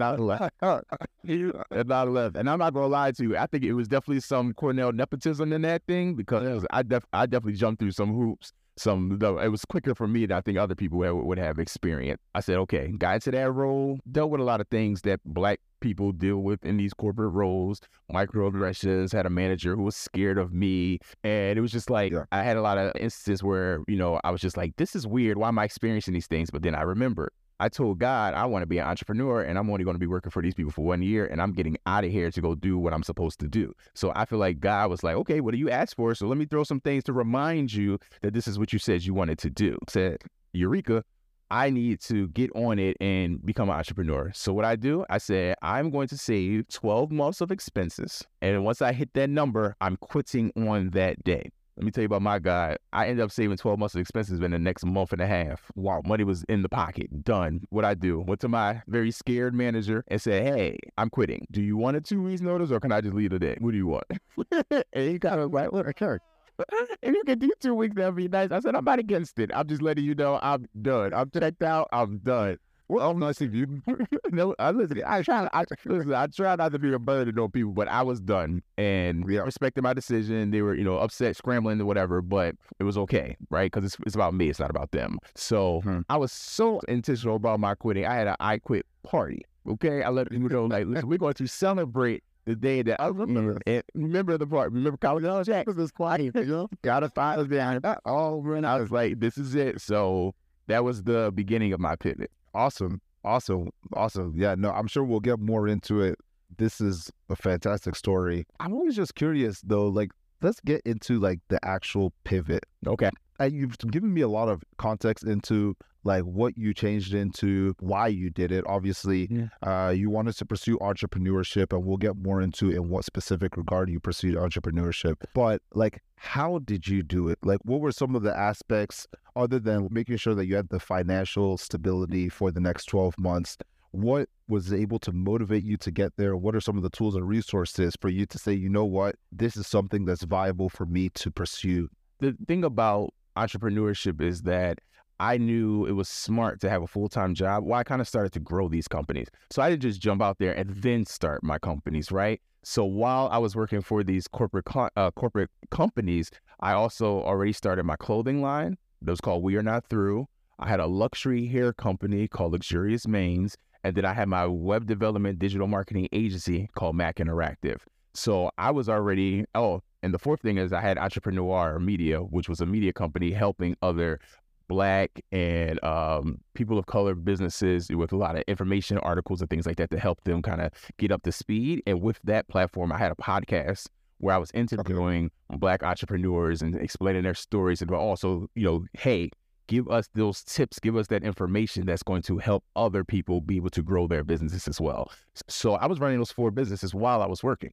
I 0.03 0.15
left. 0.17 0.55
and 0.61 1.93
I 1.93 2.03
left. 2.03 2.37
And 2.37 2.51
I'm 2.51 2.59
not 2.59 2.75
gonna 2.75 2.87
lie 2.87 3.13
to 3.13 3.23
you. 3.23 3.37
I 3.37 3.47
think 3.47 3.65
it 3.65 3.73
was 3.73 3.89
definitely 3.89 4.21
some 4.21 4.53
Cornell 4.53 4.93
nepotism 4.93 5.53
in 5.53 5.63
that 5.63 5.83
thing 5.87 6.15
because 6.15 6.67
I 6.71 6.83
def- 6.83 7.07
I 7.13 7.27
definitely 7.27 7.59
jumped 7.59 7.81
through 7.81 7.93
some 7.93 8.15
hoops. 8.15 8.53
Some 8.77 9.19
though 9.19 9.39
it 9.39 9.49
was 9.49 9.65
quicker 9.65 9.95
for 9.95 10.07
me 10.07 10.27
than 10.27 10.37
I 10.37 10.41
think 10.41 10.59
other 10.59 10.75
people 10.75 10.99
would, 10.99 11.13
would 11.13 11.39
have 11.39 11.59
experienced. 11.59 12.23
I 12.35 12.41
said, 12.41 12.57
okay, 12.59 12.93
got 12.99 13.15
into 13.17 13.31
that 13.31 13.51
role, 13.53 13.99
dealt 14.11 14.31
with 14.31 14.41
a 14.41 14.45
lot 14.45 14.61
of 14.61 14.69
things 14.69 15.03
that 15.03 15.21
black 15.25 15.61
people 15.81 16.13
deal 16.13 16.39
with 16.39 16.65
in 16.65 16.77
these 16.77 16.93
corporate 16.95 17.33
roles, 17.33 17.81
microaggressions, 18.13 19.13
had 19.13 19.27
a 19.27 19.31
manager 19.31 19.77
who 19.77 19.83
was 19.83 19.97
scared 19.97 20.39
of 20.39 20.53
me. 20.53 20.99
And 21.25 21.59
it 21.59 21.63
was 21.63 21.73
just 21.73 21.91
like 21.91 22.13
Yeah. 22.13 22.25
I 22.33 22.43
had 22.43 22.57
a 22.57 22.63
lot 22.63 22.79
of 22.79 22.93
instances 22.97 23.43
where, 23.43 23.81
you 23.89 23.97
know, 23.97 24.21
I 24.25 24.31
was 24.31 24.41
just 24.41 24.57
like, 24.57 24.77
this 24.77 24.95
is 24.95 25.07
weird. 25.07 25.39
Why 25.39 25.49
am 25.49 25.59
I 25.59 25.65
experiencing 25.65 26.15
these 26.15 26.27
things? 26.27 26.51
But 26.51 26.63
then 26.63 26.75
I 26.75 26.83
remember 26.83 27.33
I 27.59 27.69
told 27.69 27.99
God 27.99 28.35
I 28.35 28.45
want 28.47 28.63
to 28.63 28.67
be 28.67 28.79
an 28.79 28.87
entrepreneur 28.87 29.43
and 29.43 29.59
I'm 29.59 29.71
only 29.71 29.85
going 29.85 29.95
to 29.95 30.01
be 30.01 30.07
working 30.07 30.31
for 30.31 30.43
these 30.43 30.55
people 30.55 30.73
for 30.73 30.85
one 30.85 31.03
year 31.03 31.27
and 31.27 31.41
I'm 31.41 31.53
getting 31.53 31.77
out 31.87 32.05
of 32.05 32.11
here 32.11 32.31
to 32.31 32.41
go 32.41 32.55
do 32.55 32.79
what 32.79 32.93
I'm 32.93 33.03
supposed 33.03 33.41
to 33.41 33.49
do. 33.49 33.73
So 33.95 34.13
I 34.15 34.27
feel 34.27 34.39
like 34.39 34.61
God 34.61 34.91
was 34.91 35.03
like, 35.03 35.17
okay, 35.17 35.41
what 35.41 35.53
do 35.53 35.59
you 35.59 35.71
ask 35.71 35.97
for? 35.97 36.15
So 36.15 36.27
let 36.27 36.37
me 36.39 36.45
throw 36.45 36.65
some 36.65 36.81
things 36.81 37.05
to 37.05 37.13
remind 37.13 37.73
you 37.73 37.99
that 38.23 38.35
this 38.35 38.47
is 38.47 38.59
what 38.59 38.73
you 38.73 38.79
said 38.79 39.05
you 39.05 39.15
wanted 39.15 39.39
to 39.39 39.51
do. 39.51 39.79
I 39.89 39.91
said, 39.91 40.23
Eureka, 40.53 41.03
I 41.51 41.71
need 41.71 42.01
to 42.03 42.29
get 42.29 42.51
on 42.55 42.79
it 42.79 42.97
and 43.01 43.45
become 43.45 43.71
an 43.71 43.77
entrepreneur. 43.77 44.33
So 44.35 44.53
what 44.53 44.65
I 44.65 44.77
do, 44.77 45.05
I 45.09 45.19
said, 45.19 45.57
I'm 45.63 45.91
going 45.91 46.09
to 46.09 46.19
save 46.19 46.69
12 46.69 47.13
months 47.13 47.41
of 47.41 47.51
expenses. 47.53 48.25
And 48.43 48.65
once 48.65 48.83
I 48.83 48.93
hit 48.93 49.15
that 49.15 49.31
number, 49.31 49.77
I'm 49.81 49.97
quitting 49.97 50.53
on 50.57 50.91
that 50.91 51.23
day. 51.23 51.51
Let 51.77 51.85
me 51.85 51.91
tell 51.91 52.03
you 52.03 52.07
about 52.07 52.23
my 52.23 52.39
guy. 52.39 52.79
I 52.95 53.09
ended 53.09 53.23
up 53.23 53.31
saving 53.31 53.59
12 53.59 53.79
months 53.79 53.95
of 53.95 54.01
expenses 54.01 54.41
in 54.41 54.51
the 54.51 54.59
next 54.59 54.87
month 54.87 55.13
and 55.13 55.21
a 55.21 55.27
half. 55.27 55.71
Wow, 55.75 56.01
money 56.07 56.25
was 56.25 56.43
in 56.45 56.63
the 56.63 56.71
pocket. 56.71 57.23
Done. 57.23 57.61
What 57.69 57.85
I 57.85 57.93
do? 57.93 58.21
Went 58.21 58.41
to 58.41 58.49
my 58.49 58.83
very 58.87 59.11
scared 59.11 59.55
manager 59.55 60.03
and 60.09 60.21
said, 60.21 60.43
Hey, 60.43 60.79
I'm 60.97 61.11
quitting. 61.11 61.47
Do 61.51 61.61
you 61.61 61.77
want 61.77 61.99
a 61.99 62.01
two 62.01 62.23
weeks 62.23 62.41
notice 62.41 62.71
or 62.71 62.81
can 62.81 62.93
I 62.93 63.03
just 63.03 63.15
leave 63.15 63.29
today? 63.29 63.57
What 63.61 63.73
do 63.73 63.77
you 63.77 63.89
want? 63.89 64.05
and 64.71 64.85
he 65.11 65.19
kind 65.19 65.39
of 65.39 65.53
like, 65.53 65.73
look, 65.73 65.87
okay. 65.89 66.17
If 67.03 67.15
you 67.15 67.23
can 67.25 67.39
do 67.39 67.51
two 67.61 67.75
weeks, 67.75 67.95
that'd 67.95 68.17
be 68.17 68.29
nice. 68.29 68.51
I 68.51 68.61
said, 68.61 68.75
I'm 68.75 68.85
not 68.85 68.99
against 68.99 69.39
it. 69.39 69.51
I'm 69.55 69.69
just 69.69 69.83
letting 69.83 70.05
you 70.05 70.15
know 70.15 70.39
I'm 70.41 70.67
done. 70.81 71.13
I'm 71.13 71.31
checked 71.31 71.63
out. 71.63 71.89
I'm 71.93 72.17
done. 72.19 72.57
Well, 72.89 73.11
of 73.21 73.55
you. 73.55 73.83
no, 74.31 74.55
I 74.59 74.71
listen. 74.71 75.03
I 75.07 75.23
try. 75.23 75.49
I 75.53 75.65
listen. 75.85 76.15
I 76.15 76.27
try 76.29 76.55
not 76.57 76.73
to 76.73 76.79
be 76.79 76.93
a 76.93 76.99
burden 76.99 77.39
on 77.39 77.51
people, 77.51 77.73
but 77.73 77.89
I 77.89 78.03
was 78.03 78.21
done 78.21 78.63
and 78.79 79.29
Yeah. 79.29 79.41
respected 79.41 79.83
my 79.83 79.93
decision. 79.93 80.51
They 80.51 80.63
were, 80.63 80.75
you 80.75 80.85
know, 80.85 80.99
upset, 80.99 81.37
scrambling, 81.37 81.81
or 81.81 81.85
whatever, 81.85 82.23
but 82.23 82.55
it 82.79 82.85
was 82.85 82.97
okay, 82.99 83.37
right? 83.51 83.71
Because 83.73 83.87
it's, 83.87 83.97
it's 84.07 84.15
about 84.15 84.35
me. 84.35 84.49
It's 84.49 84.61
not 84.61 84.71
about 84.71 84.93
them. 84.93 85.19
So 85.35 85.81
Hmm. 85.83 86.01
I 86.09 86.17
was 86.17 86.33
so 86.33 86.81
intentional 86.89 87.37
about 87.37 87.59
my 87.61 87.75
quitting. 87.75 88.07
I 88.07 88.15
had 88.15 88.29
an 88.29 88.37
I 88.41 88.59
quit 88.59 88.87
party. 89.03 89.43
Okay, 89.69 90.03
I 90.05 90.11
let 90.11 90.31
people 90.31 90.49
know, 90.49 90.67
like, 90.67 90.87
listen, 90.87 91.09
we're 91.09 91.19
going 91.19 91.35
to 91.35 91.47
celebrate 91.49 92.23
the 92.45 92.55
day 92.55 92.83
that 92.83 93.01
I 93.03 93.09
remember. 93.09 93.59
And 93.67 93.83
remember 93.95 94.39
the 94.39 94.47
part. 94.47 94.71
Remember 94.71 94.97
college? 94.97 95.25
Oh, 95.25 95.43
Jack, 95.43 95.67
this 95.67 95.77
is 95.77 95.91
quiet. 95.91 96.35
You 96.37 96.45
know, 96.45 96.69
got 96.83 97.03
a 97.03 97.09
behind 97.49 97.83
that 97.83 98.01
all 98.05 98.41
when 98.43 98.65
I 98.65 98.79
was 98.79 98.93
like, 98.93 99.19
this 99.19 99.37
is 99.37 99.57
it. 99.57 99.81
So 99.81 100.35
that 100.69 100.85
was 100.85 101.03
the 101.03 101.33
beginning 101.35 101.73
of 101.73 101.81
my 101.81 101.97
pivot. 101.97 102.31
Awesome. 102.57 103.03
Awesome. 103.23 103.69
Awesome. 103.93 104.33
Yeah, 104.35 104.55
no, 104.57 104.71
I'm 104.71 104.87
sure 104.87 105.05
we'll 105.05 105.21
get 105.21 105.39
more 105.39 105.69
into 105.69 106.01
it. 106.01 106.19
This 106.57 106.81
is 106.81 107.11
a 107.29 107.37
fantastic 107.37 107.95
story. 107.95 108.47
I'm 108.61 108.73
always 108.73 108.97
just 108.97 109.15
curious 109.15 109.61
though, 109.63 109.89
like 109.89 110.11
let's 110.43 110.61
get 110.61 110.83
into 110.85 111.19
like 111.19 111.41
the 111.49 111.59
actual 111.65 112.13
pivot. 112.25 112.65
Okay. 112.87 113.11
And 113.39 113.53
you've 113.53 113.77
given 113.91 114.13
me 114.15 114.23
a 114.23 114.29
lot 114.29 114.49
of 114.49 114.63
context 114.79 115.25
into 115.25 115.77
like 116.05 116.23
what 116.23 116.57
you 116.57 116.73
changed 116.73 117.13
into, 117.15 117.75
why 117.81 118.07
you 118.07 118.31
did 118.31 118.53
it. 118.53 118.65
Obviously, 118.69 119.27
Yeah. 119.29 119.49
uh, 119.63 119.91
you 119.91 120.09
wanted 120.09 120.37
to 120.37 120.47
pursue 120.47 120.79
entrepreneurship, 120.79 121.73
and 121.77 121.85
we'll 121.85 121.97
get 121.97 122.17
more 122.17 122.41
into 122.41 122.71
in 122.71 122.89
what 122.89 123.05
specific 123.05 123.57
regard 123.57 123.91
you 123.91 123.99
pursued 123.99 124.37
entrepreneurship. 124.37 125.17
But 125.35 125.63
like, 125.75 126.01
how 126.15 126.61
did 126.61 126.87
you 126.87 127.03
do 127.03 127.29
it? 127.29 127.39
Like, 127.43 127.59
what 127.65 127.81
were 127.81 127.91
some 127.93 128.15
of 128.15 128.23
the 128.23 128.35
aspects 128.37 129.07
other 129.35 129.59
than 129.59 129.89
making 129.91 130.17
sure 130.19 130.35
that 130.37 130.47
you 130.47 130.55
had 130.55 130.69
the 130.69 130.81
financial 130.81 131.59
stability 131.59 132.29
for 132.29 132.51
the 132.53 132.61
next 132.61 132.85
12 132.87 133.19
months? 133.19 133.59
What 133.93 134.29
was 134.49 134.73
able 134.73 134.99
to 135.01 135.13
motivate 135.13 135.65
you 135.65 135.77
to 135.79 135.91
get 135.91 136.13
there? 136.17 136.37
What 136.37 136.55
are 136.55 136.61
some 136.61 136.77
of 136.77 136.83
the 136.83 136.91
tools 136.91 137.15
and 137.15 137.27
resources 137.27 137.95
for 138.01 138.09
you 138.09 138.27
to 138.27 138.39
say, 138.39 138.53
you 138.53 138.69
know 138.69 138.85
what, 138.85 139.17
this 139.33 139.57
is 139.57 139.67
something 139.67 140.05
that's 140.05 140.23
viable 140.23 140.69
for 140.69 140.87
me 140.87 141.09
to 141.11 141.31
pursue? 141.31 141.89
the 142.21 142.37
thing 142.47 142.65
about 142.65 143.13
entrepreneurship 143.37 144.21
is 144.21 144.43
that 144.43 144.79
I 145.19 145.39
knew 145.39 145.87
it 145.87 145.93
was 145.93 146.09
smart 146.09 146.61
to 146.61 146.71
have 146.71 146.83
a 146.83 146.87
full 146.87 147.09
time 147.09 147.35
job. 147.35 147.65
Well, 147.65 147.79
I 147.79 147.85
kind 147.85 148.01
of 148.01 148.09
started 148.09 148.33
to 148.33 148.41
grow 148.41 148.69
these 148.69 148.89
companies. 148.89 149.29
So 149.51 149.63
I 149.63 149.71
didn't 149.71 149.83
just 149.83 150.01
jump 150.01 150.23
out 150.23 150.39
there 150.39 150.53
and 150.53 150.71
then 150.71 151.07
start 151.07 151.43
my 151.43 151.59
companies, 151.59 152.13
right? 152.13 152.41
So 152.65 152.85
while 152.85 153.29
I 153.31 153.39
was 153.39 153.55
working 153.55 153.81
for 153.81 154.03
these 154.03 154.27
corporate 154.29 154.65
co- 154.65 154.91
uh, 154.97 155.11
corporate 155.13 155.51
companies, 155.71 156.31
I 156.61 156.73
also 156.73 157.23
already 157.23 157.53
started 157.53 157.85
my 157.85 157.97
clothing 157.97 158.43
line. 158.43 158.77
That 159.03 159.13
was 159.13 159.21
called 159.21 159.43
We 159.43 159.57
Are 159.57 159.63
Not 159.63 159.89
Through. 159.89 160.27
I 160.59 160.69
had 160.69 160.81
a 160.81 160.87
luxury 160.87 161.47
hair 161.47 161.73
company 161.73 162.27
called 162.29 162.53
Luxurious 162.53 163.07
Manes, 163.07 163.57
and 163.87 163.95
then 163.95 164.05
I 164.05 164.13
had 164.13 164.29
my 164.29 164.47
web 164.47 164.87
development 164.87 165.39
digital 165.39 165.69
marketing 165.69 166.09
agency 166.13 166.69
called 166.75 166.97
Mack 166.97 167.19
Interactive. 167.19 167.79
So 168.15 168.51
I 168.59 168.73
was 168.73 168.89
already 168.89 169.45
oh, 169.55 169.81
and 170.03 170.13
the 170.13 170.19
fourth 170.19 170.41
thing 170.43 170.59
is 170.59 170.73
I 170.73 170.81
had 170.81 170.99
Entrepreneur 170.99 171.79
Media, 171.79 172.19
which 172.19 172.49
was 172.49 172.61
a 172.61 172.67
media 172.67 172.93
company 172.93 173.31
helping 173.31 173.77
other 173.83 174.19
black 174.67 175.21
and 175.31 175.83
um, 175.85 176.41
people 176.55 176.79
of 176.79 176.87
color 176.87 177.15
businesses 177.15 177.89
with 177.89 178.11
a 178.11 178.17
lot 178.17 178.35
of 178.35 178.43
information 178.49 178.99
articles 178.99 179.41
and 179.41 179.49
things 179.49 179.67
like 179.67 179.77
that 179.77 179.93
to 179.93 180.01
help 180.01 180.21
them 180.25 180.43
kind 180.43 180.61
of 180.61 180.73
get 180.99 181.13
up 181.13 181.23
to 181.23 181.31
speed. 181.31 181.81
And 181.87 182.01
with 182.01 182.19
that 182.25 182.49
platform, 182.49 182.91
I 182.91 182.99
had 182.99 183.13
a 183.13 183.15
podcast 183.15 183.87
where 184.19 184.35
I 184.35 184.39
was 184.39 184.51
interviewing 184.53 185.31
black 185.49 185.85
entrepreneurs 185.85 186.61
and 186.61 186.75
explaining 186.75 187.23
their 187.23 187.35
stories 187.35 187.83
and 187.83 187.91
also, 187.93 188.49
you 188.57 188.65
know, 188.65 188.85
hey, 188.95 189.31
give 189.67 189.89
us 189.89 190.09
those 190.15 190.43
tips, 190.43 190.79
give 190.79 190.97
us 190.97 191.07
that 191.09 191.23
information 191.25 191.87
that's 191.87 192.03
going 192.03 192.23
to 192.23 192.39
help 192.39 192.65
other 192.75 193.05
people 193.05 193.41
be 193.41 193.57
able 193.57 193.71
to 193.71 193.83
grow 193.83 194.07
their 194.07 194.25
businesses 194.25 194.69
as 194.69 194.81
well. 194.81 195.11
So 195.49 195.75
I 195.75 195.87
was 195.87 196.01
running 196.01 196.19
those 196.19 196.33
four 196.33 196.51
businesses 196.51 196.95
while 196.95 197.23
I 197.23 197.27
was 197.27 197.43
working. 197.43 197.73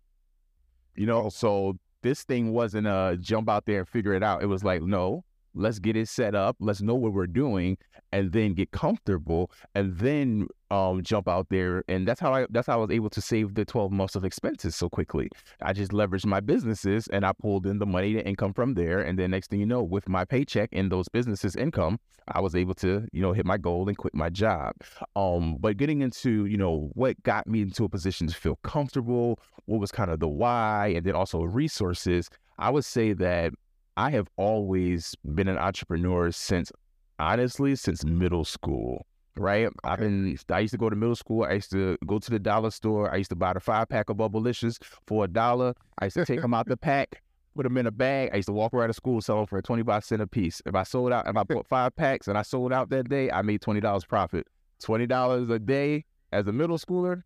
You 0.95 1.05
know, 1.05 1.29
so 1.29 1.77
this 2.01 2.23
thing 2.23 2.53
wasn't 2.53 2.87
a 2.87 3.17
jump 3.19 3.49
out 3.49 3.65
there 3.65 3.79
and 3.79 3.87
figure 3.87 4.13
it 4.13 4.23
out. 4.23 4.43
It 4.43 4.47
was 4.47 4.63
like, 4.63 4.81
no, 4.81 5.23
let's 5.55 5.79
get 5.79 5.95
it 5.95 6.09
set 6.09 6.35
up, 6.35 6.55
let's 6.59 6.81
know 6.81 6.95
what 6.95 7.13
we're 7.13 7.27
doing, 7.27 7.77
and 8.11 8.31
then 8.31 8.53
get 8.53 8.71
comfortable, 8.71 9.51
and 9.73 9.97
then 9.97 10.47
um, 10.73 11.03
jump 11.03 11.27
out 11.27 11.47
there. 11.49 11.83
And 11.87 12.07
that's 12.07 12.19
how 12.19 12.33
I 12.33 12.47
that's 12.49 12.65
how 12.65 12.73
I 12.73 12.77
was 12.77 12.91
able 12.91 13.09
to 13.11 13.21
save 13.21 13.53
the 13.53 13.63
12 13.63 13.91
months 13.91 14.15
of 14.15 14.25
expenses 14.25 14.75
so 14.75 14.89
quickly. 14.89 15.29
I 15.61 15.71
just 15.71 15.91
leveraged 15.91 16.25
my 16.25 16.39
businesses 16.39 17.07
and 17.09 17.23
I 17.25 17.31
pulled 17.33 17.67
in 17.67 17.77
the 17.77 17.85
money, 17.85 18.13
the 18.15 18.25
income 18.25 18.53
from 18.53 18.73
there. 18.73 18.99
And 18.99 19.19
then 19.19 19.31
next 19.31 19.51
thing 19.51 19.59
you 19.59 19.67
know, 19.67 19.83
with 19.83 20.09
my 20.09 20.25
paycheck 20.25 20.69
and 20.73 20.91
those 20.91 21.07
businesses' 21.09 21.55
income, 21.55 21.99
I 22.27 22.39
was 22.39 22.55
able 22.55 22.73
to, 22.75 23.07
you 23.11 23.21
know, 23.21 23.33
hit 23.33 23.45
my 23.45 23.57
goal 23.57 23.87
and 23.87 23.95
quit 23.95 24.15
my 24.15 24.29
job. 24.29 24.73
Um, 25.15 25.57
but 25.59 25.77
getting 25.77 26.01
into, 26.01 26.45
you 26.45 26.57
know, 26.57 26.89
what 26.93 27.21
got 27.21 27.45
me 27.45 27.61
into 27.61 27.83
a 27.83 27.89
position 27.89 28.27
to 28.27 28.33
feel 28.33 28.55
comfortable, 28.63 29.39
what 29.65 29.79
was 29.79 29.91
kind 29.91 30.09
of 30.09 30.19
the 30.19 30.27
why, 30.27 30.93
and 30.95 31.05
then 31.05 31.13
also 31.13 31.43
resources, 31.43 32.29
I 32.57 32.71
would 32.71 32.85
say 32.85 33.13
that 33.13 33.53
I 33.95 34.09
have 34.09 34.27
always 34.37 35.13
been 35.35 35.47
an 35.47 35.59
entrepreneur 35.59 36.31
since 36.31 36.71
honestly, 37.19 37.75
since 37.75 38.03
middle 38.03 38.43
school. 38.43 39.05
Right, 39.35 39.67
I've 39.83 39.99
been. 39.99 40.37
I 40.51 40.59
used 40.59 40.73
to 40.73 40.77
go 40.77 40.91
to 40.91 40.95
middle 40.95 41.15
school. 41.15 41.43
I 41.43 41.53
used 41.53 41.71
to 41.71 41.97
go 42.05 42.19
to 42.19 42.29
the 42.29 42.37
dollar 42.37 42.69
store. 42.69 43.11
I 43.11 43.15
used 43.15 43.31
to 43.31 43.35
buy 43.35 43.53
the 43.53 43.59
five 43.59 43.89
pack 43.89 44.09
of 44.09 44.17
Bubblicious 44.17 44.77
for 45.07 45.25
a 45.25 45.27
dollar. 45.27 45.73
I 45.97 46.05
used 46.05 46.17
to 46.17 46.25
take 46.25 46.41
them 46.41 46.53
out 46.53 46.67
the 46.67 46.77
pack, 46.77 47.23
put 47.55 47.63
them 47.63 47.75
in 47.77 47.87
a 47.87 47.91
bag. 47.91 48.29
I 48.31 48.35
used 48.35 48.47
to 48.47 48.53
walk 48.53 48.75
around 48.75 48.89
the 48.89 48.93
school, 48.93 49.21
selling 49.21 49.47
for 49.47 49.59
twenty 49.63 49.81
five 49.81 50.05
cent 50.05 50.21
a 50.21 50.27
piece. 50.27 50.61
If 50.67 50.75
I 50.75 50.83
sold 50.83 51.11
out, 51.11 51.27
if 51.27 51.35
I 51.35 51.41
bought 51.41 51.65
five 51.65 51.95
packs 51.95 52.27
and 52.27 52.37
I 52.37 52.43
sold 52.43 52.71
out 52.71 52.91
that 52.91 53.09
day, 53.09 53.31
I 53.31 53.41
made 53.41 53.61
twenty 53.61 53.79
dollars 53.79 54.05
profit. 54.05 54.45
Twenty 54.79 55.07
dollars 55.07 55.49
a 55.49 55.57
day 55.57 56.05
as 56.31 56.45
a 56.45 56.51
middle 56.51 56.77
schooler. 56.77 57.23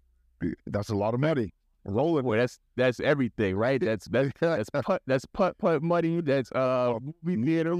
That's 0.66 0.90
a 0.90 0.96
lot 0.96 1.14
of 1.14 1.20
money. 1.20 1.54
Rolling 1.88 2.24
Boy, 2.24 2.38
that's 2.38 2.60
that's 2.76 3.00
everything, 3.00 3.56
right? 3.56 3.82
That's 3.82 4.06
that's 4.08 4.32
that's 4.40 4.70
putt 4.70 5.02
that's 5.08 5.26
putt 5.26 5.58
putt 5.58 5.82
money. 5.82 6.22
That's 6.22 6.52
uh 6.52 7.00
movie 7.24 7.44
theater. 7.44 7.76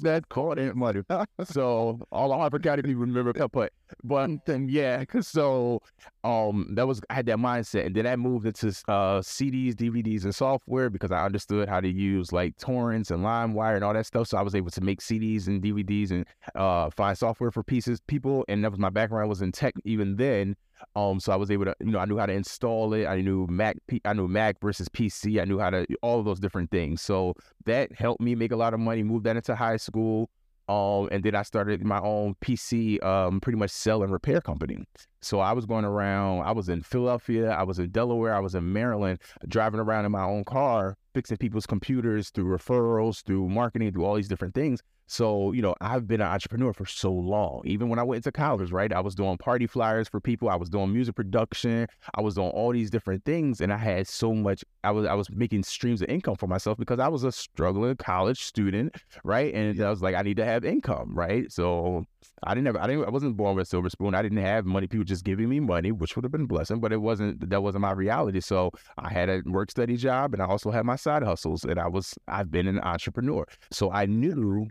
That's 0.00 0.24
called 0.28 0.58
it 0.58 0.74
money. 0.76 1.02
so 1.44 2.00
all 2.12 2.32
Harford 2.32 2.62
County 2.62 2.82
people 2.82 3.00
remember 3.00 3.32
putt 3.32 3.52
putt. 3.52 3.72
But 4.04 4.30
yeah, 4.68 5.04
so 5.20 5.82
um 6.24 6.68
that 6.76 6.86
was 6.86 7.00
I 7.10 7.14
had 7.14 7.26
that 7.26 7.38
mindset, 7.38 7.86
and 7.86 7.96
then 7.96 8.06
I 8.06 8.16
moved 8.16 8.46
into 8.46 8.68
uh 8.88 9.20
CDs, 9.20 9.74
DVDs, 9.74 10.24
and 10.24 10.34
software 10.34 10.88
because 10.88 11.10
I 11.10 11.24
understood 11.24 11.68
how 11.68 11.80
to 11.80 11.88
use 11.88 12.32
like 12.32 12.56
torrents 12.56 13.10
and 13.10 13.24
LimeWire 13.24 13.74
and 13.74 13.84
all 13.84 13.94
that 13.94 14.06
stuff. 14.06 14.28
So 14.28 14.38
I 14.38 14.42
was 14.42 14.54
able 14.54 14.70
to 14.70 14.80
make 14.80 15.00
CDs 15.00 15.48
and 15.48 15.62
DVDs 15.62 16.12
and 16.12 16.24
uh 16.54 16.90
find 16.90 17.18
software 17.18 17.50
for 17.50 17.62
pieces 17.62 18.00
people, 18.06 18.44
and 18.48 18.64
that 18.64 18.70
was 18.70 18.78
my 18.80 18.90
background 18.90 19.28
was 19.28 19.42
in 19.42 19.52
tech 19.52 19.74
even 19.84 20.16
then. 20.16 20.56
Um, 20.96 21.20
so 21.20 21.32
I 21.32 21.36
was 21.36 21.50
able 21.50 21.66
to, 21.66 21.74
you 21.80 21.92
know, 21.92 21.98
I 21.98 22.04
knew 22.04 22.18
how 22.18 22.26
to 22.26 22.32
install 22.32 22.92
it. 22.94 23.06
I 23.06 23.20
knew 23.20 23.46
Mac, 23.48 23.76
I 24.04 24.12
knew 24.12 24.28
Mac 24.28 24.60
versus 24.60 24.88
PC. 24.88 25.40
I 25.40 25.44
knew 25.44 25.58
how 25.58 25.70
to 25.70 25.86
all 26.02 26.18
of 26.18 26.24
those 26.24 26.40
different 26.40 26.70
things. 26.70 27.02
So 27.02 27.34
that 27.66 27.92
helped 27.92 28.20
me 28.20 28.34
make 28.34 28.52
a 28.52 28.56
lot 28.56 28.74
of 28.74 28.80
money. 28.80 29.02
Moved 29.02 29.24
that 29.24 29.36
into 29.36 29.54
high 29.54 29.76
school. 29.76 30.30
Um, 30.70 31.08
and 31.10 31.24
then 31.24 31.34
I 31.34 31.42
started 31.42 31.84
my 31.84 31.98
own 31.98 32.36
PC, 32.44 33.02
um, 33.02 33.40
pretty 33.40 33.58
much 33.58 33.70
sell 33.70 34.04
and 34.04 34.12
repair 34.12 34.40
company. 34.40 34.84
So 35.20 35.40
I 35.40 35.52
was 35.52 35.66
going 35.66 35.84
around. 35.84 36.42
I 36.42 36.52
was 36.52 36.68
in 36.68 36.82
Philadelphia. 36.82 37.50
I 37.50 37.64
was 37.64 37.80
in 37.80 37.90
Delaware. 37.90 38.36
I 38.36 38.38
was 38.38 38.54
in 38.54 38.72
Maryland, 38.72 39.18
driving 39.48 39.80
around 39.80 40.04
in 40.04 40.12
my 40.12 40.22
own 40.22 40.44
car, 40.44 40.96
fixing 41.12 41.38
people's 41.38 41.66
computers 41.66 42.30
through 42.30 42.56
referrals, 42.56 43.24
through 43.24 43.48
marketing, 43.48 43.90
through 43.92 44.04
all 44.04 44.14
these 44.14 44.28
different 44.28 44.54
things. 44.54 44.80
So, 45.10 45.50
you 45.50 45.60
know, 45.60 45.74
I've 45.80 46.06
been 46.06 46.20
an 46.20 46.28
entrepreneur 46.28 46.72
for 46.72 46.86
so 46.86 47.12
long. 47.12 47.62
Even 47.64 47.88
when 47.88 47.98
I 47.98 48.04
went 48.04 48.22
to 48.24 48.32
college, 48.32 48.70
right? 48.70 48.92
I 48.92 49.00
was 49.00 49.16
doing 49.16 49.36
party 49.38 49.66
flyers 49.66 50.08
for 50.08 50.20
people. 50.20 50.48
I 50.48 50.54
was 50.54 50.68
doing 50.68 50.92
music 50.92 51.16
production. 51.16 51.88
I 52.14 52.20
was 52.20 52.36
doing 52.36 52.50
all 52.50 52.72
these 52.72 52.90
different 52.90 53.24
things. 53.24 53.60
And 53.60 53.72
I 53.72 53.76
had 53.76 54.06
so 54.06 54.32
much, 54.32 54.64
I 54.84 54.92
was 54.92 55.06
I 55.06 55.14
was 55.14 55.28
making 55.28 55.64
streams 55.64 56.00
of 56.00 56.08
income 56.08 56.36
for 56.36 56.46
myself 56.46 56.78
because 56.78 57.00
I 57.00 57.08
was 57.08 57.24
a 57.24 57.32
struggling 57.32 57.96
college 57.96 58.44
student, 58.44 58.94
right? 59.24 59.52
And 59.52 59.82
I 59.82 59.90
was 59.90 60.00
like, 60.00 60.14
I 60.14 60.22
need 60.22 60.36
to 60.36 60.44
have 60.44 60.64
income, 60.64 61.10
right? 61.12 61.50
So 61.50 62.06
I 62.44 62.54
didn't 62.54 62.68
have 62.68 62.76
I 62.76 62.86
didn't 62.86 63.04
I 63.04 63.10
wasn't 63.10 63.36
born 63.36 63.56
with 63.56 63.66
a 63.66 63.68
silver 63.68 63.90
spoon. 63.90 64.14
I 64.14 64.22
didn't 64.22 64.38
have 64.38 64.64
money, 64.64 64.86
people 64.86 65.04
just 65.04 65.24
giving 65.24 65.48
me 65.48 65.58
money, 65.58 65.90
which 65.90 66.14
would 66.14 66.24
have 66.24 66.30
been 66.30 66.42
a 66.42 66.46
blessing, 66.46 66.78
but 66.78 66.92
it 66.92 66.98
wasn't 66.98 67.50
that 67.50 67.62
wasn't 67.64 67.82
my 67.82 67.92
reality. 67.92 68.40
So 68.40 68.70
I 68.96 69.12
had 69.12 69.28
a 69.28 69.42
work 69.44 69.72
study 69.72 69.96
job 69.96 70.34
and 70.34 70.42
I 70.42 70.46
also 70.46 70.70
had 70.70 70.86
my 70.86 70.94
side 70.94 71.24
hustles 71.24 71.64
and 71.64 71.80
I 71.80 71.88
was 71.88 72.14
I've 72.28 72.52
been 72.52 72.68
an 72.68 72.78
entrepreneur. 72.78 73.44
So 73.72 73.90
I 73.90 74.06
knew 74.06 74.68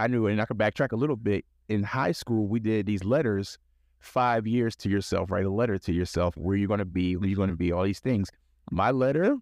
I 0.00 0.06
knew, 0.06 0.26
and 0.26 0.40
I 0.40 0.46
could 0.46 0.56
backtrack 0.56 0.92
a 0.92 0.96
little 0.96 1.14
bit. 1.14 1.44
In 1.68 1.82
high 1.82 2.12
school, 2.12 2.46
we 2.48 2.58
did 2.58 2.86
these 2.86 3.04
letters, 3.04 3.58
five 3.98 4.46
years 4.46 4.74
to 4.76 4.88
yourself, 4.88 5.30
write 5.30 5.44
a 5.44 5.50
letter 5.50 5.78
to 5.78 5.92
yourself, 5.92 6.34
where 6.38 6.56
you're 6.56 6.68
going 6.68 6.78
to 6.78 6.86
be, 6.86 7.12
who 7.12 7.26
you're 7.26 7.36
going 7.36 7.50
to 7.50 7.56
be, 7.56 7.70
all 7.70 7.84
these 7.84 8.00
things. 8.00 8.30
My 8.70 8.90
letter 8.90 9.36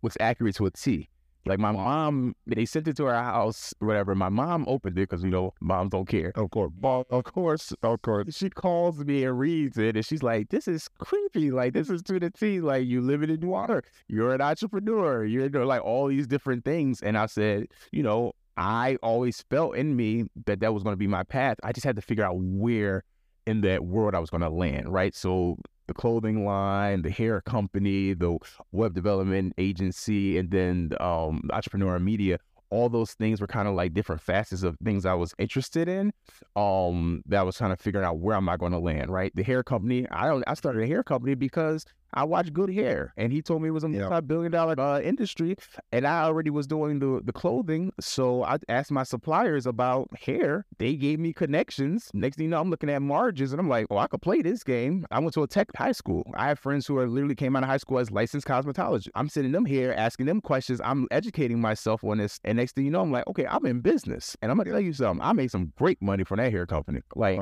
was 0.00 0.16
accurate 0.18 0.54
to 0.56 0.66
a 0.66 0.70
T. 0.70 1.10
Like 1.44 1.58
my 1.58 1.72
mom, 1.72 2.34
they 2.46 2.64
sent 2.64 2.88
it 2.88 2.96
to 2.96 3.06
our 3.06 3.22
house, 3.22 3.72
whatever. 3.78 4.14
My 4.14 4.28
mom 4.28 4.64
opened 4.66 4.98
it 4.98 5.08
because 5.08 5.22
you 5.24 5.30
know 5.30 5.54
moms 5.60 5.90
don't 5.90 6.06
care. 6.06 6.32
Of 6.34 6.50
course, 6.50 6.72
of 6.82 7.24
course, 7.24 7.72
of 7.82 8.02
course. 8.02 8.36
She 8.36 8.50
calls 8.50 8.98
me 8.98 9.24
and 9.24 9.38
reads 9.38 9.78
it, 9.78 9.96
and 9.96 10.04
she's 10.04 10.22
like, 10.22 10.50
"This 10.50 10.68
is 10.68 10.88
creepy. 10.98 11.50
Like 11.50 11.72
this 11.72 11.88
is 11.88 12.02
to 12.04 12.18
the 12.18 12.30
T. 12.30 12.60
Like 12.60 12.86
you 12.86 13.00
live 13.00 13.22
in 13.22 13.46
water. 13.46 13.82
You're 14.08 14.34
an 14.34 14.42
entrepreneur. 14.42 15.24
You're 15.24 15.48
like 15.64 15.82
all 15.82 16.08
these 16.08 16.26
different 16.26 16.64
things." 16.64 17.00
And 17.02 17.16
I 17.16 17.26
said, 17.26 17.68
you 17.92 18.02
know, 18.02 18.32
I 18.58 18.98
always 19.02 19.42
felt 19.48 19.76
in 19.76 19.94
me 19.94 20.24
that 20.46 20.60
that 20.60 20.74
was 20.74 20.82
going 20.82 20.92
to 20.92 20.98
be 20.98 21.06
my 21.06 21.22
path. 21.22 21.58
I 21.62 21.72
just 21.72 21.86
had 21.86 21.96
to 21.96 22.02
figure 22.02 22.24
out 22.24 22.36
where 22.36 23.04
in 23.46 23.60
that 23.62 23.84
world 23.84 24.14
I 24.14 24.18
was 24.18 24.30
going 24.30 24.42
to 24.42 24.50
land, 24.50 24.92
right? 24.92 25.14
So 25.14 25.56
the 25.86 25.94
clothing 25.94 26.44
line, 26.44 27.02
the 27.02 27.10
hair 27.10 27.40
company, 27.40 28.14
the 28.14 28.36
web 28.72 28.94
development 28.94 29.54
agency, 29.58 30.38
and 30.38 30.50
then 30.50 30.92
um, 31.00 31.48
entrepreneur 31.52 31.98
media. 32.00 32.38
All 32.70 32.90
those 32.90 33.12
things 33.12 33.40
were 33.40 33.46
kind 33.46 33.66
of 33.66 33.74
like 33.74 33.94
different 33.94 34.20
facets 34.20 34.62
of 34.62 34.76
things 34.84 35.06
I 35.06 35.14
was 35.14 35.34
interested 35.38 35.88
in. 35.88 36.12
Um, 36.54 37.22
that 37.26 37.38
I 37.38 37.42
was 37.42 37.56
trying 37.56 37.74
to 37.74 37.82
figure 37.82 38.02
out 38.02 38.18
where 38.18 38.36
am 38.36 38.48
I 38.48 38.58
going 38.58 38.72
to 38.72 38.78
land, 38.78 39.08
right? 39.08 39.32
The 39.34 39.42
hair 39.42 39.62
company. 39.62 40.06
I 40.10 40.26
don't. 40.26 40.44
I 40.46 40.52
started 40.52 40.82
a 40.82 40.86
hair 40.86 41.02
company 41.02 41.34
because 41.34 41.86
I 42.14 42.24
watched 42.24 42.52
Good 42.52 42.70
Hair, 42.72 43.12
and 43.16 43.32
he 43.32 43.42
told 43.42 43.62
me 43.62 43.68
it 43.68 43.72
was 43.72 43.84
a 43.84 43.88
multi-billion 43.88 44.52
dollar 44.52 44.78
uh, 44.80 45.00
industry, 45.00 45.56
and 45.92 46.06
I 46.06 46.22
already 46.22 46.50
was 46.50 46.66
doing 46.66 46.98
the 46.98 47.20
the 47.22 47.32
clothing. 47.32 47.92
So 48.00 48.44
I 48.44 48.58
asked 48.68 48.90
my 48.90 49.02
suppliers 49.02 49.66
about 49.66 50.08
hair. 50.18 50.66
They 50.78 50.94
gave 50.94 51.18
me 51.18 51.32
connections. 51.32 52.10
Next 52.14 52.36
thing 52.36 52.44
you 52.44 52.50
know, 52.50 52.60
I'm 52.60 52.70
looking 52.70 52.90
at 52.90 53.02
margins, 53.02 53.52
and 53.52 53.60
I'm 53.60 53.68
like, 53.68 53.86
"Oh, 53.90 53.98
I 53.98 54.06
could 54.06 54.22
play 54.22 54.42
this 54.42 54.64
game." 54.64 55.06
I 55.10 55.18
went 55.18 55.34
to 55.34 55.42
a 55.42 55.46
tech 55.46 55.68
high 55.76 55.92
school. 55.92 56.24
I 56.34 56.48
have 56.48 56.58
friends 56.58 56.86
who 56.86 56.96
are 56.98 57.06
literally 57.06 57.34
came 57.34 57.56
out 57.56 57.62
of 57.62 57.68
high 57.68 57.76
school 57.76 57.98
as 57.98 58.10
licensed 58.10 58.46
cosmetologists. 58.46 59.08
I'm 59.14 59.28
sitting 59.28 59.52
them 59.52 59.66
here 59.66 59.92
asking 59.96 60.26
them 60.26 60.40
questions. 60.40 60.80
I'm 60.84 61.06
educating 61.10 61.60
myself 61.60 62.02
on 62.04 62.18
this, 62.18 62.40
and 62.44 62.56
next 62.56 62.74
thing 62.74 62.84
you 62.86 62.90
know, 62.90 63.02
I'm 63.02 63.12
like, 63.12 63.26
"Okay, 63.28 63.46
I'm 63.46 63.66
in 63.66 63.80
business," 63.80 64.36
and 64.40 64.50
I'm 64.50 64.56
gonna 64.56 64.70
tell 64.70 64.80
you 64.80 64.92
something. 64.92 65.24
I 65.24 65.32
made 65.32 65.50
some 65.50 65.72
great 65.76 66.00
money 66.00 66.24
from 66.24 66.38
that 66.38 66.50
hair 66.52 66.66
company. 66.66 67.00
Like, 67.14 67.38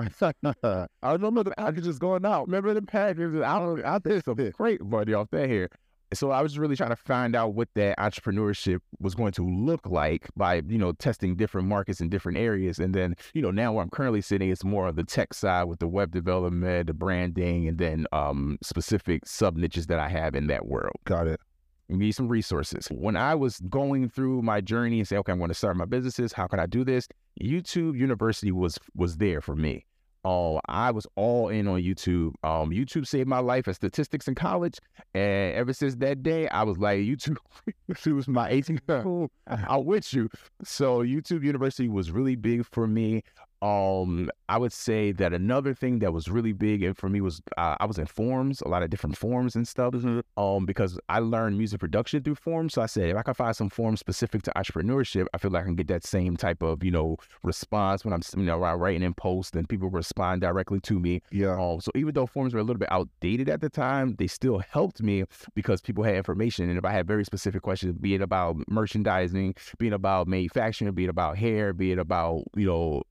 I 1.02 1.16
don't 1.16 1.34
know 1.34 1.42
the 1.42 1.52
packages 1.52 1.98
going 1.98 2.24
out. 2.24 2.46
Remember 2.46 2.74
the 2.74 2.82
packages? 2.82 3.40
I 3.42 3.58
don't. 3.58 3.84
I 3.84 3.98
did 3.98 4.24
some 4.56 4.64
great 4.64 4.82
money 4.82 5.12
off 5.12 5.30
that 5.30 5.48
hair. 5.48 5.68
So 6.14 6.30
I 6.30 6.40
was 6.40 6.56
really 6.56 6.76
trying 6.76 6.90
to 6.90 6.96
find 6.96 7.34
out 7.34 7.54
what 7.54 7.68
that 7.74 7.98
entrepreneurship 7.98 8.78
was 9.00 9.16
going 9.16 9.32
to 9.32 9.42
look 9.44 9.88
like 9.88 10.28
by, 10.36 10.62
you 10.68 10.78
know, 10.78 10.92
testing 10.92 11.34
different 11.34 11.66
markets 11.66 12.00
in 12.00 12.08
different 12.08 12.38
areas. 12.38 12.78
And 12.78 12.94
then, 12.94 13.16
you 13.34 13.42
know, 13.42 13.50
now 13.50 13.72
where 13.72 13.82
I'm 13.82 13.90
currently 13.90 14.20
sitting, 14.20 14.48
it's 14.48 14.62
more 14.62 14.86
of 14.86 14.94
the 14.94 15.02
tech 15.02 15.34
side 15.34 15.64
with 15.64 15.80
the 15.80 15.88
web 15.88 16.12
development, 16.12 16.86
the 16.86 16.94
branding, 16.94 17.66
and 17.66 17.78
then 17.78 18.06
um, 18.12 18.56
specific 18.62 19.26
sub 19.26 19.56
niches 19.56 19.88
that 19.88 19.98
I 19.98 20.08
have 20.08 20.36
in 20.36 20.46
that 20.46 20.66
world. 20.66 20.94
Got 21.04 21.26
it. 21.26 21.40
Need 21.88 22.12
some 22.12 22.28
resources. 22.28 22.86
When 22.88 23.16
I 23.16 23.34
was 23.34 23.58
going 23.68 24.08
through 24.08 24.42
my 24.42 24.60
journey 24.60 25.00
and 25.00 25.08
say, 25.08 25.16
okay, 25.16 25.32
I'm 25.32 25.38
going 25.38 25.48
to 25.48 25.54
start 25.54 25.76
my 25.76 25.86
businesses. 25.86 26.32
How 26.32 26.46
can 26.46 26.60
I 26.60 26.66
do 26.66 26.84
this? 26.84 27.08
YouTube 27.40 27.98
University 27.98 28.52
was 28.52 28.78
was 28.94 29.16
there 29.16 29.40
for 29.40 29.56
me. 29.56 29.86
Oh, 30.28 30.60
I 30.66 30.90
was 30.90 31.06
all 31.14 31.50
in 31.50 31.68
on 31.68 31.80
YouTube. 31.80 32.32
Um, 32.42 32.70
YouTube 32.70 33.06
saved 33.06 33.28
my 33.28 33.38
life 33.38 33.68
as 33.68 33.76
statistics 33.76 34.26
in 34.26 34.34
college, 34.34 34.76
and 35.14 35.54
ever 35.54 35.72
since 35.72 35.94
that 35.96 36.24
day, 36.24 36.48
I 36.48 36.64
was 36.64 36.78
like, 36.78 36.98
YouTube, 36.98 37.36
YouTube 37.88 38.16
was 38.16 38.26
my 38.26 38.50
18. 38.50 38.80
I'm 39.46 39.84
with 39.84 40.12
you. 40.12 40.28
So 40.64 41.04
YouTube 41.04 41.44
University 41.44 41.88
was 41.88 42.10
really 42.10 42.34
big 42.34 42.66
for 42.72 42.88
me. 42.88 43.22
Um, 43.62 44.30
I 44.48 44.58
would 44.58 44.72
say 44.72 45.12
that 45.12 45.32
another 45.32 45.74
thing 45.74 45.98
that 46.00 46.12
was 46.12 46.28
really 46.28 46.52
big 46.52 46.82
and 46.82 46.96
for 46.96 47.08
me 47.08 47.20
was 47.20 47.40
uh, 47.56 47.76
I 47.80 47.86
was 47.86 47.98
in 47.98 48.06
forums, 48.06 48.60
a 48.60 48.68
lot 48.68 48.82
of 48.82 48.90
different 48.90 49.16
forums 49.16 49.56
and 49.56 49.66
stuff. 49.66 49.94
Mm-hmm. 49.94 50.20
Um, 50.40 50.66
because 50.66 50.98
I 51.08 51.20
learned 51.20 51.58
music 51.58 51.80
production 51.80 52.22
through 52.22 52.34
forums. 52.36 52.74
So 52.74 52.82
I 52.82 52.86
said 52.86 53.08
if 53.08 53.16
I 53.16 53.22
can 53.22 53.34
find 53.34 53.56
some 53.56 53.70
forums 53.70 54.00
specific 54.00 54.42
to 54.42 54.52
entrepreneurship, 54.56 55.26
I 55.32 55.38
feel 55.38 55.50
like 55.50 55.62
I 55.62 55.66
can 55.66 55.74
get 55.74 55.88
that 55.88 56.04
same 56.04 56.36
type 56.36 56.62
of 56.62 56.84
you 56.84 56.90
know 56.90 57.16
response 57.42 58.04
when 58.04 58.12
I'm 58.12 58.22
you 58.36 58.44
know 58.44 58.58
writing 58.58 59.02
in 59.02 59.14
posts 59.14 59.56
and 59.56 59.68
people 59.68 59.88
respond 59.90 60.42
directly 60.42 60.80
to 60.80 61.00
me. 61.00 61.22
Yeah. 61.30 61.58
Um, 61.60 61.80
so 61.80 61.90
even 61.94 62.14
though 62.14 62.26
forums 62.26 62.54
were 62.54 62.60
a 62.60 62.64
little 62.64 62.78
bit 62.78 62.92
outdated 62.92 63.48
at 63.48 63.60
the 63.60 63.70
time, 63.70 64.16
they 64.18 64.26
still 64.26 64.58
helped 64.58 65.02
me 65.02 65.24
because 65.54 65.80
people 65.80 66.04
had 66.04 66.16
information. 66.16 66.68
And 66.68 66.78
if 66.78 66.84
I 66.84 66.92
had 66.92 67.06
very 67.06 67.24
specific 67.24 67.62
questions, 67.62 67.96
be 67.98 68.14
it 68.14 68.22
about 68.22 68.56
merchandising, 68.68 69.54
be 69.78 69.86
it 69.88 69.92
about 69.92 70.28
manufacturing, 70.28 70.92
be 70.92 71.04
it 71.04 71.10
about 71.10 71.38
hair, 71.38 71.72
be 71.72 71.92
it 71.92 71.98
about 71.98 72.44
you 72.54 72.66
know 72.66 73.02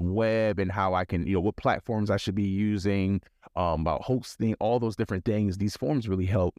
web 0.00 0.58
and 0.58 0.70
how 0.70 0.94
I 0.94 1.04
can, 1.04 1.26
you 1.26 1.34
know, 1.34 1.40
what 1.40 1.56
platforms 1.56 2.10
I 2.10 2.16
should 2.16 2.34
be 2.34 2.42
using, 2.42 3.20
um, 3.56 3.82
about 3.82 4.02
hosting, 4.02 4.54
all 4.60 4.78
those 4.78 4.96
different 4.96 5.24
things. 5.24 5.58
These 5.58 5.76
forms 5.76 6.08
really 6.08 6.26
help, 6.26 6.54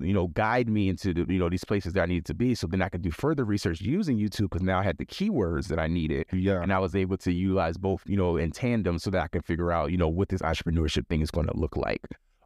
you 0.00 0.12
know, 0.12 0.28
guide 0.28 0.68
me 0.68 0.88
into 0.88 1.14
the, 1.14 1.26
you 1.32 1.38
know, 1.38 1.48
these 1.48 1.64
places 1.64 1.92
that 1.92 2.02
I 2.02 2.06
needed 2.06 2.26
to 2.26 2.34
be. 2.34 2.54
So 2.54 2.66
then 2.66 2.82
I 2.82 2.88
could 2.88 3.02
do 3.02 3.10
further 3.10 3.44
research 3.44 3.80
using 3.80 4.18
YouTube 4.18 4.50
because 4.50 4.62
now 4.62 4.80
I 4.80 4.82
had 4.82 4.98
the 4.98 5.06
keywords 5.06 5.68
that 5.68 5.78
I 5.78 5.86
needed. 5.86 6.26
Yeah. 6.32 6.62
And 6.62 6.72
I 6.72 6.78
was 6.78 6.96
able 6.96 7.16
to 7.18 7.32
utilize 7.32 7.76
both, 7.76 8.02
you 8.06 8.16
know, 8.16 8.36
in 8.36 8.50
tandem 8.50 8.98
so 8.98 9.10
that 9.10 9.22
I 9.22 9.28
could 9.28 9.44
figure 9.44 9.70
out, 9.70 9.90
you 9.90 9.96
know, 9.96 10.08
what 10.08 10.28
this 10.28 10.42
entrepreneurship 10.42 11.06
thing 11.08 11.20
is 11.20 11.30
going 11.30 11.46
to 11.46 11.56
look 11.56 11.76
like. 11.76 12.04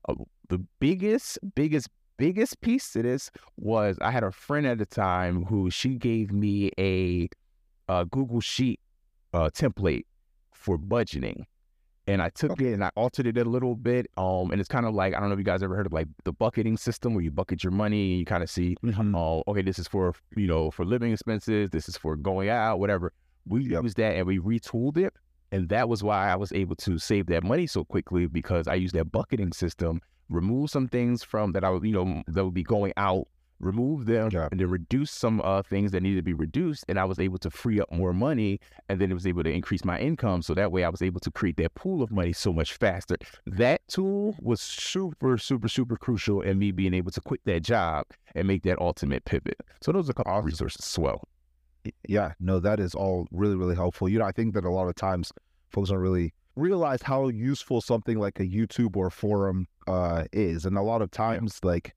Uh, 0.09 0.15
the 0.49 0.59
biggest, 0.81 1.39
biggest, 1.55 1.89
biggest 2.19 2.61
piece 2.61 2.93
to 2.93 3.03
this 3.03 3.31
was 3.57 3.97
I 4.01 4.11
had 4.11 4.23
a 4.23 4.31
friend 4.31 4.67
at 4.67 4.79
the 4.79 4.87
time 4.87 5.45
who 5.45 5.71
she 5.71 5.97
gave 5.97 6.31
me 6.31 6.71
a, 6.79 7.29
a 7.89 8.05
Google 8.05 8.41
Sheet 8.41 8.81
uh, 9.33 9.51
template 9.51 10.05
for 10.65 10.79
budgeting. 10.79 11.45
And 12.07 12.21
I 12.21 12.29
took 12.31 12.53
okay. 12.53 12.69
it 12.69 12.75
and 12.75 12.85
I 12.85 12.91
altered 12.97 13.27
it 13.27 13.39
a 13.39 13.45
little 13.45 13.75
bit. 13.75 14.07
Um, 14.17 14.51
and 14.51 14.61
it's 14.61 14.69
kind 14.69 14.85
of 14.85 14.95
like 14.95 15.15
I 15.15 15.21
don't 15.21 15.29
know 15.29 15.35
if 15.35 15.39
you 15.39 15.45
guys 15.45 15.63
ever 15.63 15.77
heard 15.77 15.87
of 15.87 15.93
like 15.93 16.09
the 16.25 16.33
bucketing 16.33 16.77
system 16.77 17.15
where 17.15 17.23
you 17.23 17.31
bucket 17.31 17.63
your 17.65 17.71
money 17.71 18.11
and 18.11 18.19
you 18.19 18.25
kind 18.27 18.43
of 18.43 18.51
see, 18.51 18.77
mm-hmm. 18.85 19.15
oh, 19.15 19.43
okay, 19.49 19.63
this 19.63 19.79
is 19.79 19.89
for 19.89 20.15
you 20.37 20.47
know 20.47 20.71
for 20.71 20.85
living 20.85 21.13
expenses, 21.13 21.71
this 21.71 21.89
is 21.89 21.97
for 21.97 22.17
going 22.17 22.49
out, 22.49 22.79
whatever. 22.79 23.13
We 23.47 23.65
yep. 23.65 23.83
used 23.83 23.97
that 23.99 24.17
and 24.17 24.27
we 24.27 24.39
retooled 24.39 24.97
it, 24.97 25.15
and 25.53 25.69
that 25.69 25.89
was 25.89 26.03
why 26.03 26.31
I 26.31 26.37
was 26.37 26.53
able 26.53 26.77
to 26.77 26.99
save 26.99 27.27
that 27.27 27.43
money 27.43 27.67
so 27.67 27.85
quickly 27.85 28.27
because 28.27 28.69
I 28.69 28.75
used 28.75 28.95
that 28.95 29.11
bucketing 29.13 29.53
system, 29.53 30.01
remove 30.29 30.71
some 30.71 30.89
things 30.89 31.23
from 31.23 31.53
that 31.53 31.65
I 31.65 31.71
would 31.71 31.85
you 31.85 31.93
know 31.93 32.23
that 32.27 32.45
would 32.45 32.55
be 32.55 32.65
going 32.65 32.93
out 32.99 33.29
remove 33.61 34.07
them, 34.07 34.31
Yeah. 34.33 34.49
and 34.51 34.61
then 34.61 34.69
reduce 34.69 35.11
some 35.11 35.41
uh, 35.43 35.63
things 35.63 35.93
that 35.93 36.03
needed 36.03 36.17
to 36.17 36.23
be 36.23 36.35
reduced. 36.35 36.85
And 36.89 36.99
I 36.99 37.05
was 37.05 37.19
able 37.19 37.39
to 37.39 37.51
free 37.51 37.81
up 37.81 37.91
more 37.93 38.13
money, 38.13 38.61
and 38.89 39.01
then 39.01 39.11
it 39.11 39.15
was 39.15 39.27
able 39.27 39.43
to 39.45 39.51
increase 39.51 39.85
my 39.85 39.99
income. 39.99 40.43
So 40.43 40.55
that 40.55 40.73
way, 40.73 40.85
I 40.85 40.89
was 40.89 41.03
able 41.03 41.21
to 41.21 41.31
create 41.31 41.57
that 41.59 41.75
pool 41.75 42.03
of 42.03 42.11
money 42.11 42.33
so 42.33 42.53
much 42.53 42.75
faster. 42.75 43.17
That 43.47 43.87
tool 43.89 44.37
was 44.41 44.61
super, 44.61 45.39
super, 45.39 45.69
super 45.69 45.97
crucial 45.97 46.41
in 46.41 46.59
me 46.59 46.73
being 46.73 46.95
able 46.95 47.11
to 47.13 47.21
quit 47.21 47.41
that 47.45 47.61
job 47.63 48.07
and 48.35 48.47
make 48.49 48.63
that 48.65 48.79
ultimate 48.81 49.25
pivot. 49.25 49.57
So 49.81 49.93
those 49.93 50.09
are 50.09 50.13
a 50.13 50.15
couple 50.15 50.33
of 50.33 50.39
Awesome. 50.39 50.47
resources 50.47 50.87
as 50.95 50.99
well. 50.99 51.29
Yeah, 52.09 52.33
no, 52.41 52.61
that 52.61 52.81
is 52.81 52.95
all 52.95 53.27
really, 53.31 53.57
really 53.57 53.75
helpful. 53.75 54.09
You 54.09 54.19
know, 54.19 54.25
I 54.25 54.33
think 54.33 54.55
that 54.55 54.65
a 54.65 54.71
lot 54.71 54.89
of 54.89 54.95
times 54.95 55.31
folks 55.71 55.91
don't 55.91 55.99
really 55.99 56.33
realize 56.57 57.03
how 57.03 57.29
useful 57.29 57.81
something 57.81 58.19
like 58.19 58.41
a 58.41 58.45
YouTube 58.45 58.97
or 58.97 59.11
forum 59.11 59.67
uh, 59.87 60.25
is. 60.33 60.65
And 60.65 60.79
a 60.79 60.83
lot 60.83 61.03
of 61.03 61.11
times, 61.11 61.61
like, 61.63 61.95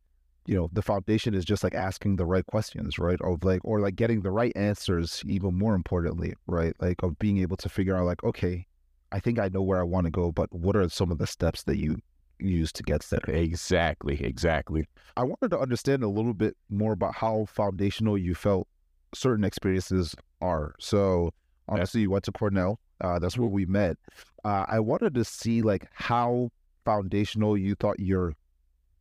you 0.47 0.55
know, 0.55 0.69
the 0.71 0.81
foundation 0.81 1.33
is 1.33 1.45
just 1.45 1.63
like 1.63 1.75
asking 1.75 2.15
the 2.15 2.25
right 2.25 2.45
questions, 2.45 2.97
right? 2.97 3.19
Of 3.21 3.43
like, 3.43 3.59
or 3.63 3.81
like 3.81 3.97
getting 3.97 4.21
the 4.21 4.31
right 4.31 4.53
answers, 4.55 5.21
even 5.27 5.53
more 5.53 5.75
importantly, 5.75 6.33
right? 6.47 6.73
Like, 6.79 7.03
of 7.03 7.19
being 7.19 7.37
able 7.39 7.57
to 7.57 7.69
figure 7.69 7.95
out, 7.97 8.05
like, 8.05 8.23
okay, 8.23 8.65
I 9.11 9.19
think 9.19 9.39
I 9.39 9.49
know 9.49 9.61
where 9.61 9.79
I 9.79 9.83
want 9.83 10.05
to 10.05 10.11
go, 10.11 10.31
but 10.31 10.51
what 10.53 10.75
are 10.77 10.87
some 10.87 11.11
of 11.11 11.17
the 11.17 11.27
steps 11.27 11.63
that 11.63 11.77
you 11.77 11.97
use 12.39 12.71
to 12.73 12.83
get 12.83 13.05
there? 13.09 13.19
Exactly, 13.27 14.23
exactly. 14.23 14.87
I 15.17 15.23
wanted 15.23 15.51
to 15.51 15.59
understand 15.59 16.03
a 16.03 16.07
little 16.07 16.33
bit 16.33 16.55
more 16.69 16.93
about 16.93 17.15
how 17.15 17.45
foundational 17.49 18.17
you 18.17 18.33
felt 18.33 18.69
certain 19.13 19.43
experiences 19.43 20.15
are. 20.41 20.75
So 20.79 21.31
obviously 21.67 22.01
you 22.01 22.09
went 22.09 22.23
to 22.25 22.31
Cornell. 22.31 22.79
Uh, 23.01 23.19
that's 23.19 23.37
where 23.37 23.49
we 23.49 23.65
met. 23.65 23.97
Uh, 24.45 24.65
I 24.67 24.79
wanted 24.79 25.13
to 25.15 25.25
see 25.25 25.61
like 25.61 25.87
how 25.93 26.51
foundational 26.85 27.57
you 27.57 27.75
thought 27.75 27.99
your 27.99 28.33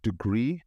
degree 0.02 0.62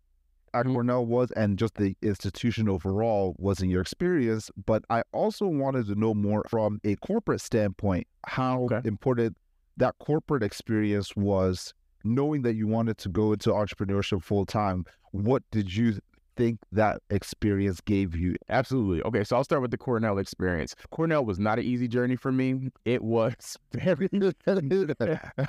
at. 0.53 0.65
Cornell 0.65 1.05
was 1.05 1.31
and 1.31 1.57
just 1.57 1.75
the 1.75 1.95
institution 2.01 2.69
overall 2.69 3.35
was 3.37 3.61
in 3.61 3.69
your 3.69 3.81
experience. 3.81 4.49
But 4.65 4.83
I 4.89 5.03
also 5.11 5.47
wanted 5.47 5.87
to 5.87 5.95
know 5.95 6.13
more 6.13 6.43
from 6.49 6.79
a 6.83 6.95
corporate 6.97 7.41
standpoint 7.41 8.07
how 8.25 8.63
Okay. 8.63 8.81
important 8.87 9.37
that 9.77 9.95
corporate 9.99 10.43
experience 10.43 11.15
was 11.15 11.73
knowing 12.03 12.41
that 12.43 12.55
you 12.55 12.67
wanted 12.67 12.97
to 12.99 13.09
go 13.09 13.33
into 13.33 13.49
entrepreneurship 13.51 14.23
full 14.23 14.45
time. 14.45 14.85
What 15.11 15.43
did 15.51 15.75
you 15.75 15.99
think 16.39 16.59
that 16.71 17.01
experience 17.09 17.81
gave 17.81 18.15
you? 18.15 18.35
Absolutely. 18.47 19.03
Okay, 19.03 19.25
so 19.25 19.35
I'll 19.35 19.43
start 19.43 19.61
with 19.61 19.71
the 19.71 19.77
Cornell 19.77 20.17
experience. 20.17 20.73
Cornell 20.89 21.25
was 21.25 21.37
not 21.37 21.59
an 21.59 21.65
easy 21.65 21.87
journey 21.87 22.15
for 22.15 22.31
me. 22.31 22.69
It 22.85 23.03
was 23.03 23.57
very 23.73 24.09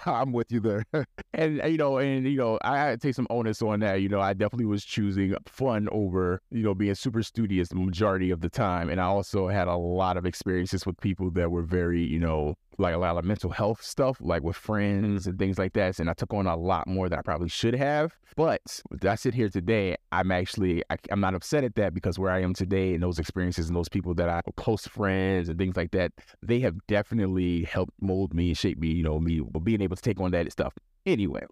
I'm 0.06 0.32
with 0.32 0.50
you 0.50 0.58
there. 0.58 0.84
and 1.32 1.62
uh, 1.62 1.66
you 1.66 1.78
know, 1.78 1.98
and 1.98 2.26
you 2.26 2.36
know, 2.36 2.58
I 2.62 2.90
to 2.90 2.96
take 2.96 3.14
some 3.14 3.28
onus 3.30 3.62
on 3.62 3.80
that. 3.80 4.02
You 4.02 4.08
know, 4.08 4.20
I 4.20 4.32
definitely 4.32 4.66
was 4.66 4.84
choosing 4.84 5.34
fun 5.46 5.88
over, 5.92 6.40
you 6.50 6.64
know, 6.64 6.74
being 6.74 6.96
super 6.96 7.22
studious 7.22 7.68
the 7.68 7.76
majority 7.76 8.32
of 8.32 8.40
the 8.40 8.50
time. 8.50 8.90
And 8.90 9.00
I 9.00 9.04
also 9.04 9.46
had 9.46 9.68
a 9.68 9.76
lot 9.76 10.16
of 10.16 10.26
experiences 10.26 10.84
with 10.84 10.98
people 11.00 11.30
that 11.32 11.52
were 11.52 11.62
very, 11.62 12.02
you 12.02 12.18
know, 12.18 12.56
like 12.80 12.94
a 12.94 12.98
lot 12.98 13.16
of 13.16 13.24
mental 13.24 13.50
health 13.50 13.82
stuff, 13.82 14.18
like 14.20 14.42
with 14.42 14.56
friends 14.56 15.26
and 15.26 15.38
things 15.38 15.58
like 15.58 15.74
that. 15.74 15.98
And 15.98 16.10
I 16.10 16.14
took 16.14 16.32
on 16.34 16.46
a 16.46 16.56
lot 16.56 16.86
more 16.86 17.08
than 17.08 17.18
I 17.18 17.22
probably 17.22 17.48
should 17.48 17.74
have. 17.74 18.16
But 18.36 18.82
I 19.06 19.14
sit 19.14 19.34
here 19.34 19.48
today, 19.48 19.96
I'm 20.12 20.30
actually, 20.32 20.82
I, 20.90 20.96
I'm 21.10 21.20
not 21.20 21.34
upset 21.34 21.64
at 21.64 21.74
that 21.76 21.94
because 21.94 22.18
where 22.18 22.32
I 22.32 22.40
am 22.42 22.54
today 22.54 22.94
and 22.94 23.02
those 23.02 23.18
experiences 23.18 23.68
and 23.68 23.76
those 23.76 23.88
people 23.88 24.14
that 24.14 24.28
I 24.28 24.40
close 24.56 24.86
friends 24.86 25.48
and 25.48 25.58
things 25.58 25.76
like 25.76 25.90
that, 25.92 26.12
they 26.42 26.60
have 26.60 26.76
definitely 26.86 27.64
helped 27.64 27.92
mold 28.00 28.34
me 28.34 28.48
and 28.48 28.58
shape 28.58 28.78
me, 28.78 28.88
you 28.88 29.02
know, 29.02 29.18
me 29.20 29.42
being 29.62 29.82
able 29.82 29.96
to 29.96 30.02
take 30.02 30.20
on 30.20 30.30
that 30.30 30.50
stuff. 30.50 30.74
Anyway, 31.06 31.44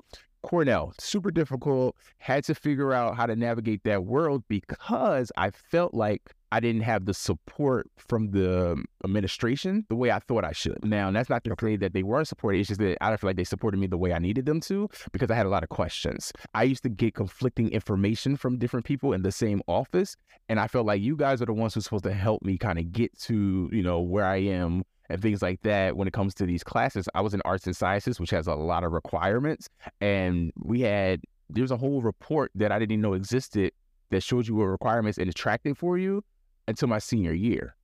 Cornell, 0.42 0.92
super 0.98 1.30
difficult. 1.30 1.96
Had 2.18 2.44
to 2.44 2.54
figure 2.54 2.92
out 2.92 3.16
how 3.16 3.26
to 3.26 3.36
navigate 3.36 3.82
that 3.84 4.04
world 4.04 4.44
because 4.48 5.32
I 5.36 5.50
felt 5.50 5.94
like 5.94 6.34
I 6.50 6.60
didn't 6.60 6.82
have 6.82 7.04
the 7.04 7.12
support 7.12 7.90
from 7.96 8.30
the 8.30 8.82
administration 9.04 9.84
the 9.88 9.96
way 9.96 10.10
I 10.10 10.18
thought 10.20 10.44
I 10.44 10.52
should. 10.52 10.82
Now, 10.82 11.10
that's 11.10 11.28
not 11.28 11.44
to 11.44 11.54
say 11.60 11.76
that 11.76 11.92
they 11.92 12.02
weren't 12.02 12.28
supported. 12.28 12.58
It's 12.58 12.68
just 12.68 12.80
that 12.80 12.96
I 13.02 13.08
don't 13.08 13.20
feel 13.20 13.28
like 13.28 13.36
they 13.36 13.44
supported 13.44 13.78
me 13.78 13.86
the 13.86 13.98
way 13.98 14.12
I 14.12 14.18
needed 14.18 14.46
them 14.46 14.60
to 14.62 14.88
because 15.12 15.30
I 15.30 15.34
had 15.34 15.44
a 15.44 15.50
lot 15.50 15.62
of 15.62 15.68
questions. 15.68 16.32
I 16.54 16.62
used 16.62 16.82
to 16.84 16.88
get 16.88 17.14
conflicting 17.14 17.70
information 17.70 18.36
from 18.36 18.58
different 18.58 18.86
people 18.86 19.12
in 19.12 19.22
the 19.22 19.32
same 19.32 19.60
office. 19.66 20.16
And 20.48 20.58
I 20.58 20.68
felt 20.68 20.86
like 20.86 21.02
you 21.02 21.16
guys 21.16 21.42
are 21.42 21.46
the 21.46 21.52
ones 21.52 21.74
who's 21.74 21.84
supposed 21.84 22.04
to 22.04 22.14
help 22.14 22.42
me 22.42 22.56
kind 22.56 22.78
of 22.78 22.92
get 22.92 23.18
to, 23.20 23.68
you 23.70 23.82
know, 23.82 24.00
where 24.00 24.24
I 24.24 24.36
am 24.36 24.84
and 25.08 25.22
things 25.22 25.42
like 25.42 25.62
that 25.62 25.96
when 25.96 26.06
it 26.06 26.12
comes 26.12 26.34
to 26.34 26.46
these 26.46 26.62
classes. 26.62 27.08
I 27.14 27.20
was 27.20 27.34
in 27.34 27.40
arts 27.44 27.66
and 27.66 27.76
sciences, 27.76 28.20
which 28.20 28.30
has 28.30 28.46
a 28.46 28.54
lot 28.54 28.84
of 28.84 28.92
requirements. 28.92 29.68
And 30.00 30.52
we 30.62 30.80
had, 30.82 31.22
there's 31.48 31.70
a 31.70 31.76
whole 31.76 32.02
report 32.02 32.50
that 32.54 32.72
I 32.72 32.78
didn't 32.78 32.92
even 32.92 33.00
know 33.02 33.14
existed 33.14 33.72
that 34.10 34.22
showed 34.22 34.46
you 34.48 34.54
what 34.56 34.64
requirements 34.64 35.18
and 35.18 35.28
attracting 35.28 35.74
for 35.74 35.98
you 35.98 36.22
until 36.66 36.88
my 36.88 36.98
senior 36.98 37.32
year. 37.32 37.74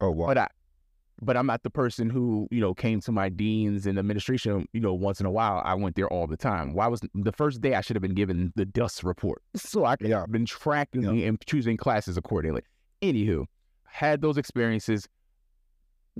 Oh 0.00 0.10
wow. 0.10 0.26
But 0.26 0.38
I, 0.38 0.48
but 1.22 1.36
I'm 1.36 1.46
not 1.46 1.62
the 1.62 1.70
person 1.70 2.10
who 2.10 2.48
you 2.50 2.60
know 2.60 2.74
came 2.74 3.00
to 3.02 3.12
my 3.12 3.28
deans 3.28 3.86
and 3.86 3.98
administration. 3.98 4.66
You 4.72 4.80
know, 4.80 4.92
once 4.92 5.20
in 5.20 5.26
a 5.26 5.30
while, 5.30 5.62
I 5.64 5.74
went 5.74 5.94
there 5.94 6.08
all 6.08 6.26
the 6.26 6.36
time. 6.36 6.74
Why 6.74 6.88
was 6.88 7.00
the 7.14 7.32
first 7.32 7.60
day 7.60 7.74
I 7.74 7.80
should 7.82 7.94
have 7.94 8.02
been 8.02 8.14
given 8.14 8.52
the 8.56 8.64
dust 8.64 9.04
report, 9.04 9.40
so 9.56 9.84
I 9.84 9.96
could 9.96 10.08
Yeah. 10.08 10.20
have 10.20 10.32
been 10.32 10.44
tracking 10.46 11.02
Yeah. 11.02 11.28
and 11.28 11.38
choosing 11.46 11.76
classes 11.76 12.16
accordingly. 12.16 12.62
Anywho, 13.00 13.46
had 13.86 14.22
those 14.22 14.36
experiences 14.36 15.06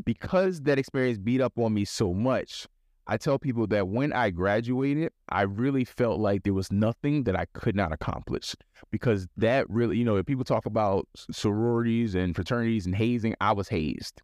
because 0.04 0.62
that 0.62 0.78
experience 0.78 1.18
beat 1.18 1.40
up 1.40 1.59
on 1.59 1.74
me 1.74 1.85
so 1.85 2.12
much. 2.12 2.66
I 3.07 3.18
tell 3.18 3.38
people 3.38 3.66
that 3.66 3.88
when 3.88 4.14
I 4.14 4.30
graduated, 4.30 5.12
I 5.28 5.42
really 5.42 5.85
felt 5.85 6.20
like 6.20 6.42
there 6.42 6.54
was 6.54 6.72
nothing 6.72 7.24
that 7.24 7.37
I 7.37 7.44
could 7.52 7.76
not 7.76 7.92
accomplish 7.92 8.57
because 8.90 9.26
that 9.37 9.68
really, 9.68 9.98
you 9.98 10.04
know, 10.07 10.16
if 10.16 10.24
people 10.24 10.44
talk 10.44 10.64
about 10.64 11.07
sororities 11.30 12.14
and 12.14 12.35
fraternities 12.35 12.87
and 12.87 12.94
hazing, 12.94 13.35
I 13.42 13.52
was 13.52 13.68
hazed 13.68 14.22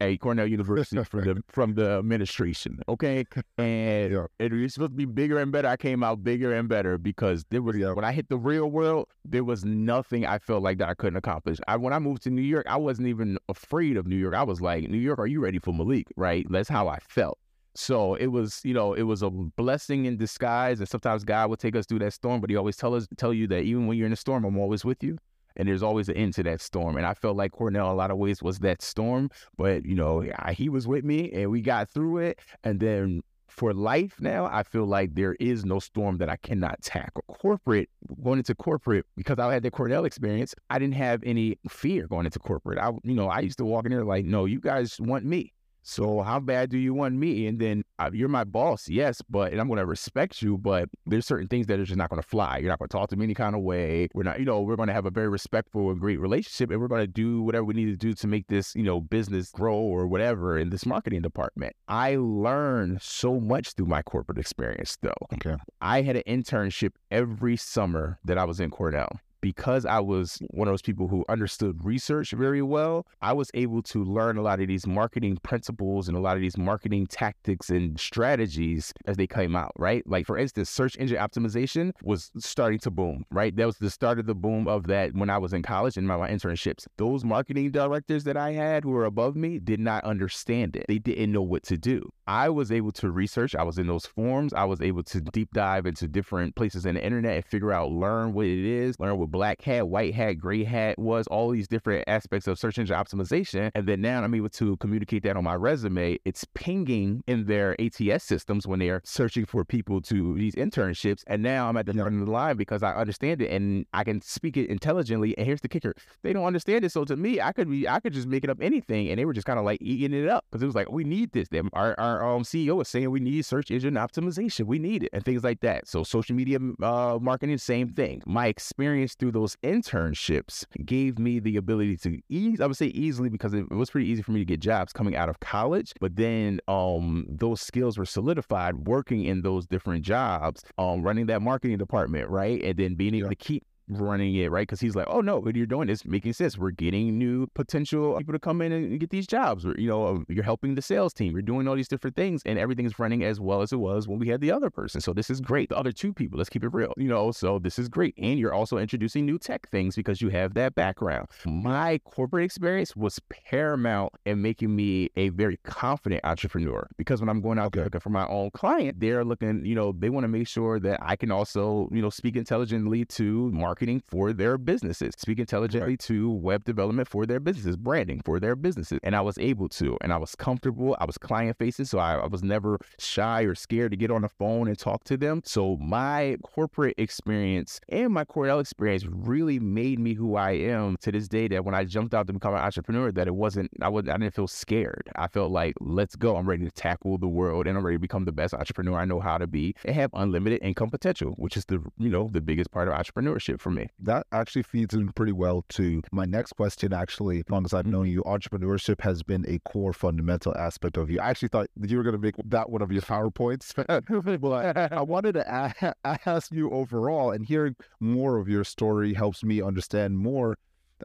at 0.00 0.18
Cornell 0.20 0.46
University 0.46 1.02
from 1.04 1.24
the 1.24 1.42
from 1.48 1.74
the 1.74 1.98
administration. 1.98 2.80
Okay, 2.88 3.24
and 3.58 4.12
Yeah. 4.12 4.26
it 4.38 4.52
was 4.52 4.74
supposed 4.74 4.92
to 4.92 4.96
be 4.96 5.04
bigger 5.04 5.38
and 5.38 5.52
better. 5.52 5.68
I 5.68 5.76
came 5.76 6.02
out 6.02 6.22
bigger 6.24 6.52
and 6.54 6.68
better 6.68 6.98
because 6.98 7.44
there 7.50 7.62
was 7.62 7.76
Yeah. 7.76 7.92
when 7.92 8.04
I 8.04 8.12
hit 8.12 8.28
the 8.28 8.38
real 8.38 8.70
world, 8.70 9.06
there 9.24 9.44
was 9.44 9.64
nothing 9.64 10.26
I 10.26 10.38
felt 10.38 10.62
like 10.62 10.78
that 10.78 10.88
I 10.88 10.94
couldn't 10.94 11.16
accomplish. 11.16 11.58
I 11.68 11.76
when 11.76 11.92
I 11.92 11.98
moved 11.98 12.22
to 12.22 12.30
New 12.30 12.42
York, 12.42 12.66
I 12.68 12.76
wasn't 12.76 13.08
even 13.08 13.38
afraid 13.48 13.96
of 13.96 14.06
New 14.06 14.16
York. 14.16 14.34
I 14.34 14.42
was 14.42 14.60
like, 14.60 14.88
New 14.88 14.98
York, 14.98 15.18
are 15.18 15.26
you 15.26 15.40
ready 15.40 15.58
for 15.58 15.72
Malik? 15.74 16.06
Right? 16.16 16.46
That's 16.50 16.68
how 16.68 16.88
I 16.88 16.98
felt. 17.08 17.38
So 17.76 18.14
it 18.16 18.26
was, 18.26 18.60
you 18.64 18.74
know, 18.74 18.94
it 18.94 19.02
was 19.04 19.22
a 19.22 19.30
blessing 19.30 20.04
in 20.06 20.16
disguise. 20.16 20.80
And 20.80 20.88
sometimes 20.88 21.22
God 21.24 21.50
would 21.50 21.60
take 21.60 21.76
us 21.76 21.86
through 21.86 22.00
that 22.00 22.12
storm, 22.12 22.40
but 22.40 22.50
He 22.50 22.56
always 22.56 22.76
tell 22.76 22.94
us, 22.94 23.06
tell 23.16 23.32
you 23.32 23.46
that 23.48 23.62
even 23.62 23.86
when 23.86 23.96
you're 23.96 24.08
in 24.08 24.12
a 24.12 24.16
storm, 24.16 24.44
I'm 24.44 24.58
always 24.58 24.84
with 24.84 25.02
you. 25.04 25.18
And 25.60 25.68
there's 25.68 25.82
always 25.82 26.08
an 26.08 26.16
end 26.16 26.32
to 26.34 26.42
that 26.44 26.62
storm. 26.62 26.96
And 26.96 27.04
I 27.04 27.12
felt 27.12 27.36
like 27.36 27.52
Cornell, 27.52 27.92
a 27.92 27.94
lot 27.94 28.10
of 28.10 28.16
ways, 28.16 28.42
was 28.42 28.60
that 28.60 28.80
storm. 28.80 29.28
But 29.58 29.84
you 29.84 29.94
know, 29.94 30.24
I, 30.38 30.54
he 30.54 30.70
was 30.70 30.88
with 30.88 31.04
me, 31.04 31.30
and 31.32 31.50
we 31.50 31.60
got 31.60 31.90
through 31.90 32.16
it. 32.18 32.38
And 32.64 32.80
then 32.80 33.20
for 33.46 33.74
life 33.74 34.14
now, 34.20 34.46
I 34.46 34.62
feel 34.62 34.86
like 34.86 35.14
there 35.14 35.36
is 35.38 35.66
no 35.66 35.78
storm 35.78 36.16
that 36.16 36.30
I 36.30 36.36
cannot 36.36 36.80
tackle. 36.80 37.24
Corporate, 37.28 37.90
going 38.24 38.38
into 38.38 38.54
corporate, 38.54 39.04
because 39.18 39.38
I 39.38 39.52
had 39.52 39.62
the 39.62 39.70
Cornell 39.70 40.06
experience, 40.06 40.54
I 40.70 40.78
didn't 40.78 40.94
have 40.94 41.22
any 41.24 41.58
fear 41.68 42.06
going 42.06 42.24
into 42.24 42.38
corporate. 42.38 42.78
I, 42.78 42.92
you 43.02 43.14
know, 43.14 43.28
I 43.28 43.40
used 43.40 43.58
to 43.58 43.66
walk 43.66 43.84
in 43.84 43.92
there 43.92 44.04
like, 44.04 44.24
no, 44.24 44.46
you 44.46 44.60
guys 44.60 44.98
want 44.98 45.26
me. 45.26 45.52
So 45.82 46.22
how 46.22 46.40
bad 46.40 46.70
do 46.70 46.78
you 46.78 46.94
want 46.94 47.14
me? 47.14 47.46
And 47.46 47.58
then 47.58 47.84
uh, 47.98 48.10
you're 48.12 48.28
my 48.28 48.44
boss, 48.44 48.88
yes, 48.88 49.22
but 49.28 49.52
and 49.52 49.60
I'm 49.60 49.66
going 49.66 49.78
to 49.78 49.86
respect 49.86 50.42
you, 50.42 50.58
but 50.58 50.88
there's 51.06 51.26
certain 51.26 51.48
things 51.48 51.66
that 51.66 51.80
are 51.80 51.84
just 51.84 51.96
not 51.96 52.10
going 52.10 52.20
to 52.22 52.28
fly. 52.28 52.58
You're 52.58 52.68
not 52.68 52.78
going 52.78 52.88
to 52.88 52.96
talk 52.96 53.08
to 53.10 53.16
me 53.16 53.24
any 53.24 53.34
kind 53.34 53.54
of 53.54 53.62
way. 53.62 54.08
We're 54.14 54.22
not, 54.22 54.38
you 54.38 54.44
know, 54.44 54.60
we're 54.60 54.76
going 54.76 54.88
to 54.88 54.92
have 54.92 55.06
a 55.06 55.10
very 55.10 55.28
respectful 55.28 55.90
and 55.90 56.00
great 56.00 56.20
relationship, 56.20 56.70
and 56.70 56.80
we're 56.80 56.88
going 56.88 57.02
to 57.02 57.06
do 57.06 57.42
whatever 57.42 57.64
we 57.64 57.74
need 57.74 57.86
to 57.86 57.96
do 57.96 58.14
to 58.14 58.26
make 58.26 58.46
this, 58.48 58.74
you 58.74 58.82
know, 58.82 59.00
business 59.00 59.50
grow 59.50 59.76
or 59.76 60.06
whatever 60.06 60.58
in 60.58 60.70
this 60.70 60.84
marketing 60.84 61.22
department. 61.22 61.74
I 61.88 62.16
learned 62.16 63.02
so 63.02 63.40
much 63.40 63.72
through 63.72 63.86
my 63.86 64.02
corporate 64.02 64.38
experience, 64.38 64.98
though. 65.00 65.14
Okay. 65.34 65.56
I 65.80 66.02
had 66.02 66.16
an 66.16 66.22
internship 66.26 66.92
every 67.10 67.56
summer 67.56 68.18
that 68.24 68.38
I 68.38 68.44
was 68.44 68.60
in 68.60 68.70
Cornell. 68.70 69.20
Because 69.40 69.86
I 69.86 70.00
was 70.00 70.38
one 70.50 70.68
of 70.68 70.72
those 70.72 70.82
people 70.82 71.08
who 71.08 71.24
understood 71.28 71.84
research 71.84 72.32
very 72.32 72.62
well, 72.62 73.06
I 73.22 73.32
was 73.32 73.50
able 73.54 73.82
to 73.84 74.04
learn 74.04 74.36
a 74.36 74.42
lot 74.42 74.60
of 74.60 74.68
these 74.68 74.86
marketing 74.86 75.38
principles 75.42 76.08
and 76.08 76.16
a 76.16 76.20
lot 76.20 76.36
of 76.36 76.42
these 76.42 76.58
marketing 76.58 77.06
tactics 77.06 77.70
and 77.70 77.98
strategies 77.98 78.92
as 79.06 79.16
they 79.16 79.26
came 79.26 79.56
out, 79.56 79.72
right? 79.76 80.06
Like, 80.06 80.26
for 80.26 80.36
instance, 80.36 80.68
search 80.70 80.96
engine 80.98 81.18
optimization 81.18 81.92
was 82.02 82.30
starting 82.38 82.78
to 82.80 82.90
boom, 82.90 83.24
right? 83.30 83.54
That 83.54 83.66
was 83.66 83.78
the 83.78 83.90
start 83.90 84.18
of 84.18 84.26
the 84.26 84.34
boom 84.34 84.68
of 84.68 84.86
that 84.88 85.14
when 85.14 85.30
I 85.30 85.38
was 85.38 85.52
in 85.52 85.62
college 85.62 85.96
and 85.96 86.06
my, 86.06 86.16
my 86.16 86.28
internships. 86.28 86.86
Those 86.96 87.24
marketing 87.24 87.70
directors 87.70 88.24
that 88.24 88.36
I 88.36 88.52
had 88.52 88.84
who 88.84 88.90
were 88.90 89.04
above 89.04 89.36
me 89.36 89.58
did 89.58 89.80
not 89.80 90.04
understand 90.04 90.76
it, 90.76 90.86
they 90.88 90.98
didn't 90.98 91.32
know 91.32 91.42
what 91.42 91.62
to 91.64 91.78
do. 91.78 92.10
I 92.26 92.48
was 92.48 92.70
able 92.70 92.92
to 92.92 93.10
research. 93.10 93.54
I 93.54 93.62
was 93.62 93.78
in 93.78 93.86
those 93.86 94.06
forums. 94.06 94.52
I 94.52 94.64
was 94.64 94.80
able 94.80 95.02
to 95.04 95.20
deep 95.20 95.50
dive 95.52 95.86
into 95.86 96.06
different 96.06 96.54
places 96.54 96.86
in 96.86 96.94
the 96.94 97.04
internet 97.04 97.36
and 97.36 97.44
figure 97.44 97.72
out, 97.72 97.90
learn 97.90 98.32
what 98.32 98.46
it 98.46 98.64
is, 98.64 98.98
learn 99.00 99.18
what 99.18 99.29
black 99.30 99.62
hat, 99.62 99.88
white 99.88 100.14
hat, 100.14 100.34
gray 100.34 100.64
hat 100.64 100.98
was, 100.98 101.26
all 101.28 101.50
these 101.50 101.68
different 101.68 102.04
aspects 102.06 102.46
of 102.46 102.58
search 102.58 102.78
engine 102.78 102.96
optimization. 102.96 103.70
And 103.74 103.86
then 103.86 104.00
now 104.00 104.22
I'm 104.22 104.34
able 104.34 104.48
to 104.50 104.76
communicate 104.78 105.22
that 105.24 105.36
on 105.36 105.44
my 105.44 105.54
resume. 105.54 106.18
It's 106.24 106.44
pinging 106.54 107.22
in 107.26 107.46
their 107.46 107.80
ATS 107.80 108.24
systems 108.24 108.66
when 108.66 108.80
they're 108.80 109.00
searching 109.04 109.46
for 109.46 109.64
people 109.64 110.00
to 110.02 110.34
these 110.34 110.54
internships. 110.54 111.22
And 111.26 111.42
now 111.42 111.68
I'm 111.68 111.76
at 111.76 111.86
the 111.86 111.94
front 111.94 112.20
of 112.20 112.26
the 112.26 112.32
line 112.32 112.56
because 112.56 112.82
I 112.82 112.92
understand 112.94 113.42
it 113.42 113.50
and 113.50 113.86
I 113.92 114.04
can 114.04 114.20
speak 114.20 114.56
it 114.56 114.68
intelligently. 114.68 115.36
And 115.38 115.46
here's 115.46 115.60
the 115.60 115.68
kicker. 115.68 115.94
They 116.22 116.32
don't 116.32 116.44
understand 116.44 116.84
it. 116.84 116.92
So 116.92 117.04
to 117.04 117.16
me, 117.16 117.40
I 117.40 117.52
could 117.52 117.70
be 117.70 117.88
I 117.88 118.00
could 118.00 118.12
just 118.12 118.26
make 118.26 118.44
it 118.44 118.50
up 118.50 118.58
anything. 118.60 119.08
And 119.08 119.18
they 119.18 119.24
were 119.24 119.32
just 119.32 119.46
kind 119.46 119.58
of 119.58 119.64
like 119.64 119.80
eating 119.80 120.12
it 120.12 120.28
up 120.28 120.44
because 120.50 120.62
it 120.62 120.66
was 120.66 120.74
like, 120.74 120.90
we 120.90 121.04
need 121.04 121.32
this. 121.32 121.48
Them 121.48 121.70
our, 121.72 121.98
our 121.98 122.36
um, 122.36 122.42
CEO 122.42 122.76
was 122.76 122.88
saying 122.88 123.10
we 123.10 123.20
need 123.20 123.44
search 123.44 123.70
engine 123.70 123.94
optimization. 123.94 124.66
We 124.66 124.78
need 124.78 125.04
it 125.04 125.10
and 125.12 125.24
things 125.24 125.44
like 125.44 125.60
that. 125.60 125.88
So 125.88 126.04
social 126.04 126.36
media 126.36 126.58
uh, 126.82 127.18
marketing, 127.20 127.58
same 127.58 127.88
thing. 127.88 128.22
My 128.26 128.46
experience 128.46 129.14
through 129.20 129.30
those 129.30 129.54
internships 129.62 130.64
gave 130.84 131.18
me 131.18 131.38
the 131.38 131.56
ability 131.56 131.96
to 131.98 132.18
ease, 132.28 132.60
I 132.60 132.66
would 132.66 132.76
say 132.76 132.86
easily 132.86 133.28
because 133.28 133.54
it, 133.54 133.70
was 133.70 133.90
pretty 133.90 134.08
easy 134.08 134.22
for 134.22 134.32
me 134.32 134.40
to 134.40 134.44
get 134.44 134.60
jobs 134.60 134.92
coming 134.92 135.14
out 135.14 135.28
of 135.28 135.38
college. 135.40 135.92
But 136.00 136.16
then 136.16 136.58
um, 136.66 137.26
those 137.28 137.60
skills 137.60 137.98
were 137.98 138.06
solidified 138.06 138.88
working 138.88 139.24
in 139.24 139.42
those 139.42 139.66
different 139.66 140.04
jobs, 140.04 140.64
um, 140.78 141.02
running 141.02 141.26
that 141.26 141.42
marketing 141.42 141.76
department, 141.76 142.28
right? 142.30 142.62
And 142.62 142.76
then 142.76 142.94
being 142.94 143.14
able 143.14 143.26
yeah. 143.26 143.30
to 143.30 143.36
keep 143.36 143.64
running 143.90 144.34
it, 144.34 144.50
right? 144.50 144.66
Because 144.66 144.80
he's 144.80 144.96
like, 144.96 145.06
oh 145.08 145.20
no, 145.20 145.38
what 145.38 145.56
you're 145.56 145.66
doing 145.66 145.88
is 145.88 146.04
making 146.04 146.32
sense. 146.32 146.56
We're 146.56 146.70
getting 146.70 147.18
new 147.18 147.46
potential 147.54 148.16
people 148.18 148.32
to 148.32 148.38
come 148.38 148.62
in 148.62 148.72
and 148.72 149.00
get 149.00 149.10
these 149.10 149.26
jobs. 149.26 149.66
Or, 149.66 149.74
you 149.78 149.88
know, 149.88 150.06
um, 150.06 150.26
you're 150.28 150.44
helping 150.44 150.74
the 150.74 150.82
sales 150.82 151.12
team. 151.12 151.32
You're 151.32 151.42
doing 151.42 151.66
all 151.68 151.74
these 151.74 151.88
different 151.88 152.16
things, 152.16 152.42
and 152.46 152.58
everything 152.58 152.86
is 152.86 152.98
running 152.98 153.24
as 153.24 153.40
well 153.40 153.62
as 153.62 153.72
it 153.72 153.76
was 153.76 154.08
when 154.08 154.18
we 154.18 154.28
had 154.28 154.40
the 154.40 154.50
other 154.50 154.70
person. 154.70 155.00
So 155.00 155.12
this 155.12 155.30
is 155.30 155.40
great. 155.40 155.68
The 155.68 155.76
other 155.76 155.92
two 155.92 156.12
people, 156.12 156.38
let's 156.38 156.50
keep 156.50 156.64
it 156.64 156.72
real, 156.72 156.94
you 156.96 157.08
know. 157.08 157.30
So 157.32 157.58
this 157.58 157.78
is 157.78 157.88
great, 157.88 158.14
and 158.18 158.38
you're 158.38 158.54
also 158.54 158.78
introducing 158.78 159.26
new 159.26 159.38
tech 159.38 159.68
things 159.70 159.96
because 159.96 160.20
you 160.20 160.28
have 160.28 160.54
that 160.54 160.74
background. 160.74 161.28
My 161.44 161.98
corporate 162.04 162.44
experience 162.44 162.94
was 162.94 163.20
paramount 163.28 164.12
in 164.26 164.42
making 164.42 164.74
me 164.74 165.10
a 165.16 165.30
very 165.30 165.58
confident 165.64 166.20
entrepreneur 166.24 166.86
because 166.96 167.20
when 167.20 167.28
I'm 167.28 167.40
going 167.40 167.58
out 167.58 167.68
okay. 167.68 167.84
looking 167.84 168.00
for 168.00 168.10
my 168.10 168.26
own 168.26 168.50
client, 168.50 169.00
they're 169.00 169.24
looking, 169.24 169.64
you 169.64 169.74
know, 169.74 169.92
they 169.92 170.10
want 170.10 170.24
to 170.24 170.28
make 170.28 170.48
sure 170.48 170.78
that 170.80 171.00
I 171.02 171.16
can 171.16 171.30
also, 171.30 171.88
you 171.92 172.02
know, 172.02 172.10
speak 172.10 172.36
intelligently 172.36 173.04
to 173.06 173.50
market 173.50 173.79
marketing 173.80 174.02
for 174.06 174.32
their 174.34 174.58
businesses, 174.58 175.14
speak 175.16 175.38
intelligently 175.38 175.92
right. 175.92 175.98
to 175.98 176.30
web 176.30 176.64
development 176.64 177.08
for 177.08 177.24
their 177.24 177.40
businesses, 177.40 177.76
branding 177.76 178.20
for 178.24 178.38
their 178.38 178.54
businesses. 178.54 179.00
And 179.02 179.16
I 179.16 179.22
was 179.22 179.38
able 179.38 179.70
to, 179.70 179.96
and 180.02 180.12
I 180.12 180.18
was 180.18 180.34
comfortable. 180.34 180.96
I 181.00 181.06
was 181.06 181.16
client 181.16 181.56
facing, 181.58 181.86
so 181.86 181.98
I, 181.98 182.16
I 182.16 182.26
was 182.26 182.42
never 182.42 182.78
shy 182.98 183.42
or 183.42 183.54
scared 183.54 183.92
to 183.92 183.96
get 183.96 184.10
on 184.10 184.22
the 184.22 184.28
phone 184.28 184.68
and 184.68 184.78
talk 184.78 185.04
to 185.04 185.16
them. 185.16 185.40
So 185.44 185.76
my 185.76 186.36
corporate 186.42 186.94
experience 186.98 187.80
and 187.88 188.12
my 188.12 188.24
Cornell 188.24 188.60
experience 188.60 189.06
really 189.06 189.58
made 189.58 189.98
me 189.98 190.12
who 190.12 190.36
I 190.36 190.52
am 190.52 190.98
to 190.98 191.10
this 191.10 191.26
day. 191.26 191.48
That 191.48 191.64
when 191.64 191.74
I 191.74 191.84
jumped 191.84 192.12
out 192.12 192.26
to 192.26 192.32
become 192.34 192.54
an 192.54 192.60
entrepreneur, 192.60 193.10
that 193.12 193.26
it 193.26 193.34
wasn't 193.34 193.70
I 193.80 193.88
was 193.88 194.08
I 194.08 194.18
didn't 194.18 194.34
feel 194.34 194.46
scared. 194.46 195.08
I 195.16 195.28
felt 195.28 195.52
like 195.52 195.74
let's 195.80 196.16
go. 196.16 196.36
I'm 196.36 196.48
ready 196.48 196.64
to 196.64 196.70
tackle 196.70 197.16
the 197.16 197.28
world 197.28 197.66
and 197.66 197.78
I'm 197.78 197.84
ready 197.84 197.96
to 197.96 198.00
become 198.00 198.26
the 198.26 198.32
best 198.32 198.52
entrepreneur 198.52 198.98
I 198.98 199.06
know 199.06 199.20
how 199.20 199.38
to 199.38 199.46
be 199.46 199.74
and 199.84 199.94
have 199.94 200.10
unlimited 200.12 200.60
income 200.62 200.90
potential, 200.90 201.30
which 201.38 201.56
is 201.56 201.64
the 201.64 201.82
you 201.98 202.10
know 202.10 202.28
the 202.30 202.42
biggest 202.42 202.70
part 202.70 202.88
of 202.88 202.94
entrepreneurship 202.94 203.59
for 203.60 203.70
me. 203.70 203.88
That 203.98 204.26
actually 204.32 204.62
feeds 204.62 204.94
in 204.94 205.12
pretty 205.12 205.32
well 205.32 205.64
to 205.70 206.02
my 206.12 206.24
next 206.24 206.54
question. 206.54 206.92
Actually, 206.92 207.38
as 207.38 207.50
long 207.50 207.64
as 207.64 207.74
I've 207.74 207.86
known 207.86 208.06
mm-hmm. 208.06 208.14
you, 208.14 208.22
entrepreneurship 208.22 209.00
has 209.02 209.22
been 209.22 209.44
a 209.48 209.58
core 209.60 209.92
fundamental 209.92 210.56
aspect 210.56 210.96
of 210.96 211.10
you. 211.10 211.20
I 211.20 211.30
actually 211.30 211.48
thought 211.48 211.68
you 211.80 211.96
were 211.96 212.02
going 212.02 212.16
to 212.16 212.20
make 212.20 212.34
that 212.46 212.70
one 212.70 212.82
of 212.82 212.90
your 212.90 213.02
PowerPoints. 213.02 214.40
well, 214.40 214.54
I, 214.54 214.88
I 214.96 215.02
wanted 215.02 215.32
to 215.34 215.94
ask 216.04 216.52
you 216.52 216.70
overall, 216.70 217.30
and 217.30 217.44
hearing 217.46 217.76
more 218.00 218.38
of 218.38 218.48
your 218.48 218.64
story 218.64 219.14
helps 219.14 219.44
me 219.44 219.62
understand 219.62 220.18
more 220.18 220.56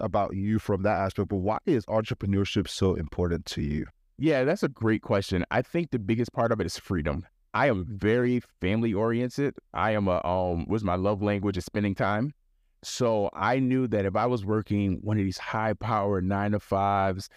about 0.01 0.35
you 0.35 0.59
from 0.59 0.83
that 0.83 0.97
aspect. 0.97 1.29
But 1.29 1.37
why 1.37 1.57
is 1.65 1.85
entrepreneurship 1.85 2.67
so 2.67 2.95
important 2.95 3.45
to 3.47 3.61
you? 3.61 3.85
Yeah, 4.17 4.45
that's 4.45 4.63
a 4.63 4.69
great 4.69 5.01
question. 5.01 5.45
I 5.51 5.61
think 5.61 5.91
the 5.91 5.99
biggest 5.99 6.31
part 6.31 6.51
of 6.51 6.59
it 6.61 6.65
is 6.65 6.77
freedom. 6.77 7.25
I 7.53 7.67
am 7.67 7.85
very 7.87 8.41
family 8.59 8.93
oriented. 8.93 9.55
I 9.73 9.91
am 9.91 10.09
a 10.09 10.21
um 10.25 10.65
what's 10.67 10.83
my 10.83 10.95
love 10.95 11.21
language 11.21 11.57
is 11.57 11.65
spending 11.65 11.95
time. 11.95 12.33
So 12.85 13.29
I 13.33 13.59
knew 13.59 13.87
that 13.87 14.05
if 14.05 14.15
I 14.15 14.27
was 14.27 14.45
working 14.45 14.99
one 15.01 15.17
of 15.17 15.23
these 15.23 15.37
high 15.37 15.73
power 15.73 16.21
nine 16.21 16.51
to 16.51 16.59
fives, 16.59 17.29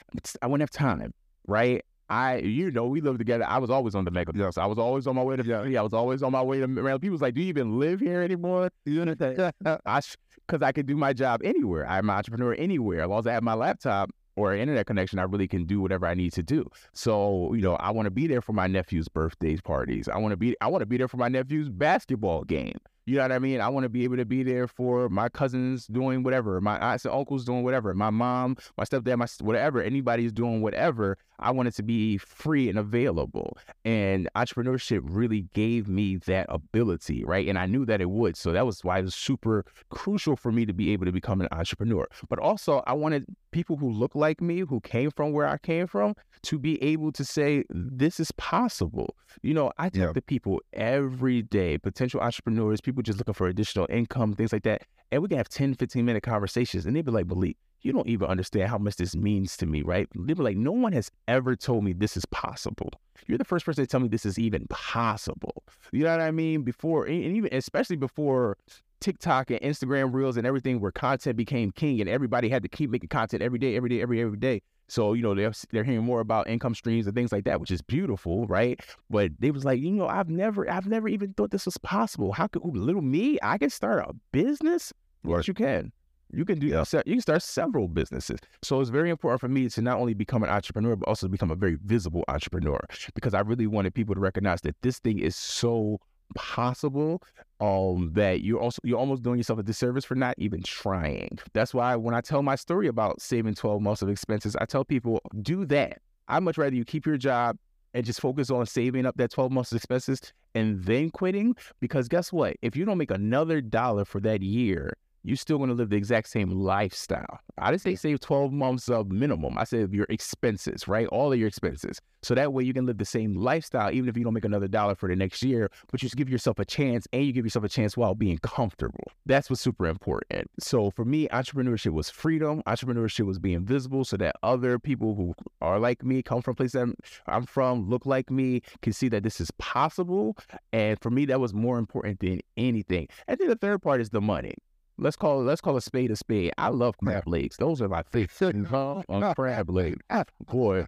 I 0.42 0.46
wouldn't 0.46 0.62
have 0.62 0.70
time, 0.70 1.14
right? 1.46 1.82
I, 2.10 2.38
you 2.38 2.70
know, 2.70 2.86
we 2.86 3.00
lived 3.00 3.18
together. 3.18 3.44
I 3.46 3.58
was 3.58 3.70
always 3.70 3.94
on 3.94 4.04
the 4.04 4.10
mega 4.10 4.32
Yes. 4.34 4.56
I 4.56 4.66
was 4.66 4.78
always 4.78 5.06
on 5.06 5.16
my 5.16 5.22
way 5.22 5.36
to, 5.36 5.44
yeah, 5.44 5.80
I 5.80 5.82
was 5.82 5.92
always 5.92 6.22
on 6.22 6.32
my 6.32 6.42
way 6.42 6.60
to, 6.60 6.64
around. 6.64 7.02
was 7.10 7.20
like, 7.20 7.34
do 7.34 7.42
you 7.42 7.48
even 7.48 7.78
live 7.78 8.00
here 8.00 8.22
anymore? 8.22 8.70
You 8.86 9.04
know? 9.04 9.14
I, 9.86 10.00
cause 10.48 10.62
I 10.62 10.72
could 10.72 10.86
do 10.86 10.96
my 10.96 11.12
job 11.12 11.42
anywhere. 11.44 11.86
I'm 11.86 12.08
an 12.08 12.16
entrepreneur 12.16 12.54
anywhere. 12.54 13.02
As 13.02 13.08
long 13.08 13.18
as 13.20 13.26
I 13.26 13.32
have 13.32 13.42
my 13.42 13.54
laptop 13.54 14.10
or 14.36 14.54
internet 14.54 14.86
connection, 14.86 15.18
I 15.18 15.24
really 15.24 15.48
can 15.48 15.64
do 15.64 15.80
whatever 15.80 16.06
I 16.06 16.14
need 16.14 16.32
to 16.34 16.42
do. 16.42 16.70
So, 16.94 17.52
you 17.52 17.60
know, 17.60 17.74
I 17.76 17.90
want 17.90 18.06
to 18.06 18.10
be 18.10 18.26
there 18.26 18.40
for 18.40 18.54
my 18.54 18.66
nephew's 18.66 19.08
birthdays 19.08 19.60
parties. 19.60 20.08
I 20.08 20.16
want 20.16 20.32
to 20.32 20.36
be, 20.38 20.56
I 20.62 20.68
want 20.68 20.80
to 20.80 20.86
be 20.86 20.96
there 20.96 21.08
for 21.08 21.18
my 21.18 21.28
nephew's 21.28 21.68
basketball 21.68 22.44
game. 22.44 22.78
You 23.08 23.16
know 23.16 23.22
what 23.22 23.32
I 23.32 23.38
mean? 23.38 23.62
I 23.62 23.70
want 23.70 23.84
to 23.84 23.88
be 23.88 24.04
able 24.04 24.18
to 24.18 24.26
be 24.26 24.42
there 24.42 24.66
for 24.66 25.08
my 25.08 25.30
cousins 25.30 25.86
doing 25.86 26.22
whatever, 26.22 26.60
my 26.60 26.78
aunts 26.78 27.06
and 27.06 27.14
uncles 27.14 27.42
doing 27.46 27.62
whatever, 27.62 27.94
my 27.94 28.10
mom, 28.10 28.58
my 28.76 28.84
stepdad, 28.84 29.16
my 29.16 29.26
whatever, 29.40 29.82
anybody's 29.82 30.30
doing 30.30 30.60
whatever. 30.60 31.16
I 31.38 31.50
want 31.52 31.68
it 31.68 31.74
to 31.76 31.82
be 31.82 32.18
free 32.18 32.68
and 32.68 32.78
available. 32.78 33.56
And 33.86 34.28
entrepreneurship 34.36 35.00
really 35.04 35.48
gave 35.54 35.88
me 35.88 36.16
that 36.26 36.46
ability, 36.50 37.24
right? 37.24 37.48
And 37.48 37.58
I 37.58 37.64
knew 37.64 37.86
that 37.86 38.02
it 38.02 38.10
would. 38.10 38.36
So 38.36 38.52
that 38.52 38.66
was 38.66 38.84
why 38.84 38.98
it 38.98 39.04
was 39.04 39.14
super 39.14 39.64
crucial 39.88 40.36
for 40.36 40.52
me 40.52 40.66
to 40.66 40.74
be 40.74 40.92
able 40.92 41.06
to 41.06 41.12
become 41.12 41.40
an 41.40 41.48
entrepreneur. 41.50 42.06
But 42.28 42.40
also, 42.40 42.82
I 42.86 42.92
wanted 42.92 43.24
people 43.52 43.76
who 43.76 43.90
look 43.90 44.14
like 44.14 44.42
me, 44.42 44.60
who 44.60 44.80
came 44.80 45.10
from 45.12 45.32
where 45.32 45.46
I 45.46 45.56
came 45.56 45.86
from, 45.86 46.14
to 46.42 46.58
be 46.58 46.82
able 46.82 47.12
to 47.12 47.24
say, 47.24 47.64
this 47.70 48.20
is 48.20 48.32
possible. 48.32 49.16
You 49.42 49.54
know, 49.54 49.72
I 49.78 49.88
talk 49.88 49.98
yeah. 49.98 50.12
to 50.12 50.22
people 50.22 50.60
every 50.72 51.42
day, 51.42 51.78
potential 51.78 52.20
entrepreneurs, 52.20 52.80
people 52.80 52.97
just 53.02 53.18
looking 53.18 53.34
for 53.34 53.48
additional 53.48 53.86
income, 53.90 54.34
things 54.34 54.52
like 54.52 54.64
that. 54.64 54.82
And 55.10 55.22
we 55.22 55.28
can 55.28 55.38
have 55.38 55.48
10, 55.48 55.74
15 55.74 56.04
minute 56.04 56.22
conversations 56.22 56.86
and 56.86 56.94
they'd 56.94 57.04
be 57.04 57.12
like, 57.12 57.26
Malik, 57.26 57.56
you 57.80 57.92
don't 57.92 58.08
even 58.08 58.28
understand 58.28 58.68
how 58.68 58.78
much 58.78 58.96
this 58.96 59.14
means 59.14 59.56
to 59.58 59.66
me, 59.66 59.82
right? 59.82 60.08
They'd 60.14 60.36
be 60.36 60.42
like, 60.42 60.56
no 60.56 60.72
one 60.72 60.92
has 60.92 61.10
ever 61.28 61.54
told 61.54 61.84
me 61.84 61.92
this 61.92 62.16
is 62.16 62.26
possible. 62.26 62.90
You're 63.26 63.38
the 63.38 63.44
first 63.44 63.64
person 63.64 63.84
to 63.84 63.88
tell 63.88 64.00
me 64.00 64.08
this 64.08 64.26
is 64.26 64.38
even 64.38 64.66
possible. 64.68 65.62
You 65.92 66.04
know 66.04 66.10
what 66.10 66.20
I 66.20 66.30
mean? 66.30 66.62
Before, 66.62 67.04
and 67.04 67.36
even 67.36 67.52
especially 67.52 67.96
before 67.96 68.56
TikTok 69.00 69.50
and 69.50 69.60
Instagram 69.60 70.12
reels 70.12 70.36
and 70.36 70.46
everything 70.46 70.80
where 70.80 70.90
content 70.90 71.36
became 71.36 71.70
king 71.70 72.00
and 72.00 72.08
everybody 72.10 72.48
had 72.48 72.62
to 72.62 72.68
keep 72.68 72.90
making 72.90 73.08
content 73.08 73.42
every 73.42 73.58
day, 73.58 73.76
every 73.76 73.88
day, 73.88 74.02
every 74.02 74.20
every 74.20 74.38
day. 74.38 74.60
So, 74.88 75.12
you 75.12 75.22
know, 75.22 75.34
they're, 75.34 75.52
they're 75.70 75.84
hearing 75.84 76.04
more 76.04 76.20
about 76.20 76.48
income 76.48 76.74
streams 76.74 77.06
and 77.06 77.14
things 77.14 77.30
like 77.30 77.44
that, 77.44 77.60
which 77.60 77.70
is 77.70 77.82
beautiful, 77.82 78.46
right? 78.46 78.80
But 79.10 79.32
they 79.38 79.50
was 79.50 79.64
like, 79.64 79.80
you 79.80 79.90
know, 79.90 80.08
I've 80.08 80.30
never, 80.30 80.70
I've 80.70 80.86
never 80.86 81.08
even 81.08 81.34
thought 81.34 81.50
this 81.50 81.66
was 81.66 81.76
possible. 81.78 82.32
How 82.32 82.46
could 82.46 82.62
ooh, 82.64 82.72
little 82.72 83.02
me, 83.02 83.38
I 83.42 83.58
can 83.58 83.70
start 83.70 84.04
a 84.08 84.14
business? 84.32 84.92
Yes, 85.24 85.46
you 85.46 85.54
can. 85.54 85.92
You 86.30 86.44
can 86.44 86.58
do 86.58 86.66
yeah. 86.66 86.84
you 87.06 87.14
can 87.14 87.20
start 87.20 87.42
several 87.42 87.88
businesses. 87.88 88.38
So 88.62 88.80
it's 88.80 88.90
very 88.90 89.08
important 89.08 89.40
for 89.40 89.48
me 89.48 89.68
to 89.68 89.82
not 89.82 89.98
only 89.98 90.12
become 90.12 90.42
an 90.42 90.50
entrepreneur, 90.50 90.94
but 90.94 91.08
also 91.08 91.26
become 91.26 91.50
a 91.50 91.54
very 91.54 91.78
visible 91.84 92.22
entrepreneur 92.28 92.78
because 93.14 93.32
I 93.32 93.40
really 93.40 93.66
wanted 93.66 93.94
people 93.94 94.14
to 94.14 94.20
recognize 94.20 94.60
that 94.62 94.76
this 94.82 94.98
thing 94.98 95.20
is 95.20 95.36
so 95.36 96.00
possible 96.34 97.22
um 97.60 98.10
that 98.14 98.42
you're 98.42 98.60
also 98.60 98.78
you're 98.84 98.98
almost 98.98 99.22
doing 99.22 99.38
yourself 99.38 99.58
a 99.58 99.62
disservice 99.62 100.04
for 100.04 100.14
not 100.14 100.34
even 100.38 100.62
trying. 100.62 101.38
That's 101.52 101.74
why 101.74 101.96
when 101.96 102.14
i 102.14 102.20
tell 102.20 102.42
my 102.42 102.54
story 102.54 102.86
about 102.86 103.20
saving 103.20 103.54
12 103.54 103.82
months 103.82 104.02
of 104.02 104.08
expenses 104.08 104.56
i 104.56 104.64
tell 104.64 104.84
people 104.84 105.20
do 105.42 105.64
that. 105.66 106.00
I'd 106.28 106.42
much 106.42 106.58
rather 106.58 106.76
you 106.76 106.84
keep 106.84 107.06
your 107.06 107.16
job 107.16 107.56
and 107.94 108.04
just 108.04 108.20
focus 108.20 108.50
on 108.50 108.66
saving 108.66 109.06
up 109.06 109.16
that 109.16 109.30
12 109.30 109.50
months 109.50 109.72
of 109.72 109.76
expenses 109.76 110.20
and 110.54 110.84
then 110.84 111.10
quitting. 111.10 111.56
Because 111.80 112.06
guess 112.08 112.32
what? 112.32 112.56
If 112.62 112.76
you 112.76 112.84
don't 112.84 112.98
make 112.98 113.10
another 113.10 113.60
dollar 113.60 114.04
for 114.04 114.20
that 114.20 114.42
year 114.42 114.94
you're 115.24 115.36
still 115.36 115.58
going 115.58 115.68
to 115.68 115.74
live 115.74 115.90
the 115.90 115.96
exact 115.96 116.28
same 116.28 116.50
lifestyle. 116.50 117.40
I 117.58 117.70
didn't 117.70 117.82
say 117.82 117.94
save 117.96 118.20
12 118.20 118.52
months 118.52 118.88
of 118.88 119.10
minimum. 119.10 119.58
I 119.58 119.64
said 119.64 119.92
your 119.92 120.06
expenses, 120.08 120.86
right? 120.86 121.06
All 121.08 121.32
of 121.32 121.38
your 121.38 121.48
expenses. 121.48 122.00
So 122.22 122.34
that 122.34 122.52
way 122.52 122.64
you 122.64 122.74
can 122.74 122.86
live 122.86 122.98
the 122.98 123.04
same 123.04 123.34
lifestyle, 123.34 123.92
even 123.92 124.08
if 124.08 124.16
you 124.16 124.24
don't 124.24 124.34
make 124.34 124.44
another 124.44 124.68
dollar 124.68 124.94
for 124.94 125.08
the 125.08 125.16
next 125.16 125.42
year, 125.42 125.70
but 125.90 126.02
you 126.02 126.06
just 126.06 126.16
give 126.16 126.28
yourself 126.28 126.58
a 126.58 126.64
chance 126.64 127.06
and 127.12 127.24
you 127.24 127.32
give 127.32 127.44
yourself 127.44 127.64
a 127.64 127.68
chance 127.68 127.96
while 127.96 128.14
being 128.14 128.38
comfortable. 128.38 129.04
That's 129.26 129.48
what's 129.50 129.62
super 129.62 129.86
important. 129.86 130.50
So 130.58 130.90
for 130.90 131.04
me, 131.04 131.28
entrepreneurship 131.28 131.92
was 131.92 132.10
freedom. 132.10 132.62
Entrepreneurship 132.66 133.26
was 133.26 133.38
being 133.38 133.64
visible 133.64 134.04
so 134.04 134.16
that 134.16 134.36
other 134.42 134.78
people 134.78 135.14
who 135.14 135.34
are 135.60 135.78
like 135.78 136.04
me, 136.04 136.22
come 136.22 136.42
from 136.42 136.54
places 136.54 136.80
I'm, 136.80 136.96
I'm 137.26 137.46
from, 137.46 137.88
look 137.88 138.06
like 138.06 138.30
me, 138.30 138.62
can 138.82 138.92
see 138.92 139.08
that 139.08 139.22
this 139.22 139.40
is 139.40 139.50
possible. 139.58 140.36
And 140.72 141.00
for 141.00 141.10
me, 141.10 141.24
that 141.26 141.40
was 141.40 141.54
more 141.54 141.78
important 141.78 142.20
than 142.20 142.40
anything. 142.56 143.08
And 143.26 143.38
then 143.38 143.48
the 143.48 143.56
third 143.56 143.82
part 143.82 144.00
is 144.00 144.10
the 144.10 144.20
money. 144.20 144.54
Let's 144.98 145.16
call 145.16 145.40
it, 145.40 145.44
let's 145.44 145.60
call 145.60 145.76
a 145.76 145.80
spade 145.80 146.10
a 146.10 146.16
spade. 146.16 146.52
I 146.58 146.68
love 146.68 146.98
crab 146.98 147.26
legs. 147.26 147.56
Those 147.56 147.80
are 147.80 147.88
my 147.88 148.02
favorite 148.02 148.72
on 148.72 149.34
crab 149.34 149.70
legs. 149.70 149.98
Boy, 150.50 150.86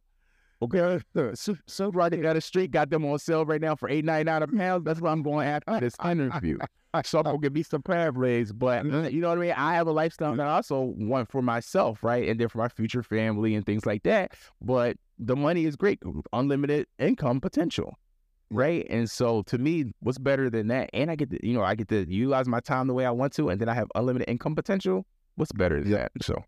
Okay, 0.62 1.00
so, 1.34 1.56
so 1.66 1.90
right 1.90 2.10
down 2.10 2.34
the 2.34 2.40
street 2.40 2.70
got 2.70 2.90
them 2.90 3.06
on 3.06 3.18
sale 3.18 3.46
right 3.46 3.60
now 3.60 3.74
for 3.74 3.88
eight 3.88 4.04
ninety 4.04 4.24
nine 4.24 4.42
a 4.42 4.46
pound. 4.46 4.84
That's 4.84 5.00
what 5.00 5.08
I'm 5.10 5.22
going 5.22 5.48
after 5.48 5.80
this 5.80 5.94
interview. 6.04 6.58
so 7.02 7.18
I'm 7.20 7.24
gonna 7.24 7.38
give 7.38 7.54
me 7.54 7.62
some 7.62 7.80
paraphrase, 7.80 8.52
but 8.52 8.84
uh, 8.84 9.08
you 9.08 9.22
know 9.22 9.30
what 9.30 9.38
I 9.38 9.40
mean. 9.40 9.52
I 9.52 9.74
have 9.74 9.86
a 9.86 9.92
lifestyle 9.92 10.34
that 10.36 10.46
I 10.46 10.56
also 10.56 10.92
want 10.98 11.30
for 11.30 11.40
myself, 11.40 12.04
right, 12.04 12.28
and 12.28 12.38
then 12.38 12.48
for 12.48 12.58
my 12.58 12.68
future 12.68 13.02
family 13.02 13.54
and 13.54 13.64
things 13.64 13.86
like 13.86 14.02
that. 14.02 14.32
But 14.60 14.98
the 15.18 15.34
money 15.34 15.64
is 15.64 15.76
great, 15.76 15.98
unlimited 16.34 16.88
income 16.98 17.40
potential, 17.40 17.94
right? 18.50 18.86
And 18.90 19.10
so 19.10 19.42
to 19.44 19.58
me, 19.58 19.92
what's 20.00 20.18
better 20.18 20.50
than 20.50 20.68
that? 20.68 20.90
And 20.92 21.10
I 21.10 21.16
get 21.16 21.30
to, 21.30 21.46
you 21.46 21.54
know, 21.54 21.62
I 21.62 21.74
get 21.74 21.88
to 21.88 22.04
utilize 22.08 22.48
my 22.48 22.60
time 22.60 22.86
the 22.88 22.94
way 22.94 23.06
I 23.06 23.10
want 23.10 23.32
to, 23.34 23.48
and 23.48 23.60
then 23.60 23.68
I 23.68 23.74
have 23.74 23.88
unlimited 23.94 24.28
income 24.28 24.54
potential. 24.54 25.06
What's 25.36 25.52
better 25.52 25.80
than 25.80 25.90
Yeah. 25.90 26.08
that? 26.14 26.22
So 26.22 26.44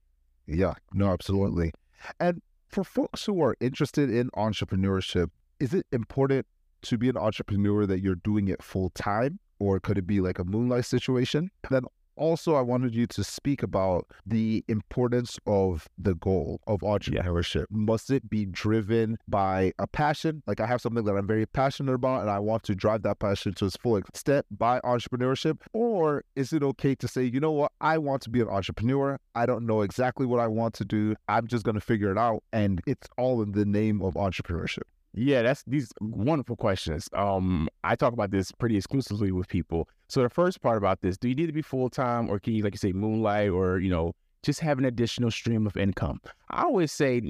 Yeah, 0.46 0.74
no, 0.92 1.08
absolutely. 1.12 1.72
And 2.18 2.42
for 2.68 2.82
folks 2.84 3.24
who 3.24 3.40
are 3.42 3.54
interested 3.60 4.10
in 4.10 4.28
entrepreneurship, 4.30 5.28
is 5.60 5.72
it 5.72 5.86
important 5.92 6.46
to 6.82 6.98
be 6.98 7.08
an 7.08 7.16
entrepreneur 7.16 7.86
that 7.86 8.00
you're 8.00 8.16
doing 8.16 8.48
it 8.48 8.60
full 8.62 8.90
time, 8.90 9.38
or 9.60 9.78
could 9.78 9.98
it 9.98 10.06
be 10.06 10.20
like 10.20 10.40
a 10.40 10.44
moonlight 10.44 10.84
situation? 10.84 11.50
Then 11.70 11.84
also, 12.16 12.54
I 12.54 12.60
wanted 12.60 12.94
you 12.94 13.06
to 13.08 13.24
speak 13.24 13.62
about 13.62 14.06
the 14.26 14.64
importance 14.68 15.38
of 15.46 15.88
the 15.98 16.14
goal 16.14 16.60
of 16.66 16.80
entrepreneurship. 16.80 17.66
Must 17.70 18.10
it 18.10 18.28
be 18.28 18.46
driven 18.46 19.18
by 19.28 19.72
a 19.78 19.86
passion? 19.86 20.42
Like 20.46 20.60
I 20.60 20.66
have 20.66 20.80
something 20.80 21.04
that 21.04 21.16
I'm 21.16 21.26
very 21.26 21.46
passionate 21.46 21.94
about 21.94 22.22
and 22.22 22.30
I 22.30 22.38
want 22.38 22.62
to 22.64 22.74
drive 22.74 23.02
that 23.02 23.18
passion 23.18 23.54
to 23.54 23.66
its 23.66 23.76
full 23.76 23.96
extent 23.96 24.46
by 24.50 24.80
entrepreneurship? 24.80 25.58
Or 25.72 26.24
is 26.36 26.52
it 26.52 26.62
okay 26.62 26.94
to 26.96 27.08
say, 27.08 27.24
you 27.24 27.40
know 27.40 27.52
what, 27.52 27.72
I 27.80 27.98
want 27.98 28.22
to 28.22 28.30
be 28.30 28.40
an 28.40 28.48
entrepreneur. 28.48 29.18
I 29.34 29.46
don't 29.46 29.66
know 29.66 29.82
exactly 29.82 30.26
what 30.26 30.40
I 30.40 30.46
want 30.46 30.74
to 30.74 30.84
do. 30.84 31.14
I'm 31.28 31.46
just 31.46 31.64
going 31.64 31.74
to 31.74 31.80
figure 31.80 32.10
it 32.10 32.18
out. 32.18 32.42
And 32.52 32.80
it's 32.86 33.08
all 33.16 33.42
in 33.42 33.52
the 33.52 33.64
name 33.64 34.02
of 34.02 34.14
entrepreneurship. 34.14 34.82
Yeah, 35.14 35.42
that's 35.42 35.62
these 35.66 35.92
wonderful 36.00 36.56
questions. 36.56 37.08
Um, 37.12 37.68
I 37.84 37.96
talk 37.96 38.14
about 38.14 38.30
this 38.30 38.50
pretty 38.50 38.76
exclusively 38.76 39.30
with 39.30 39.46
people. 39.48 39.88
So 40.08 40.22
the 40.22 40.30
first 40.30 40.62
part 40.62 40.78
about 40.78 41.02
this, 41.02 41.18
do 41.18 41.28
you 41.28 41.34
need 41.34 41.46
to 41.46 41.52
be 41.52 41.62
full 41.62 41.90
time 41.90 42.30
or 42.30 42.38
can 42.38 42.54
you, 42.54 42.62
like 42.62 42.72
you 42.74 42.78
say, 42.78 42.92
moonlight 42.92 43.50
or, 43.50 43.78
you 43.78 43.90
know, 43.90 44.14
just 44.42 44.60
have 44.60 44.78
an 44.78 44.86
additional 44.86 45.30
stream 45.30 45.66
of 45.66 45.76
income? 45.76 46.20
I 46.50 46.62
always 46.62 46.92
say 46.92 47.20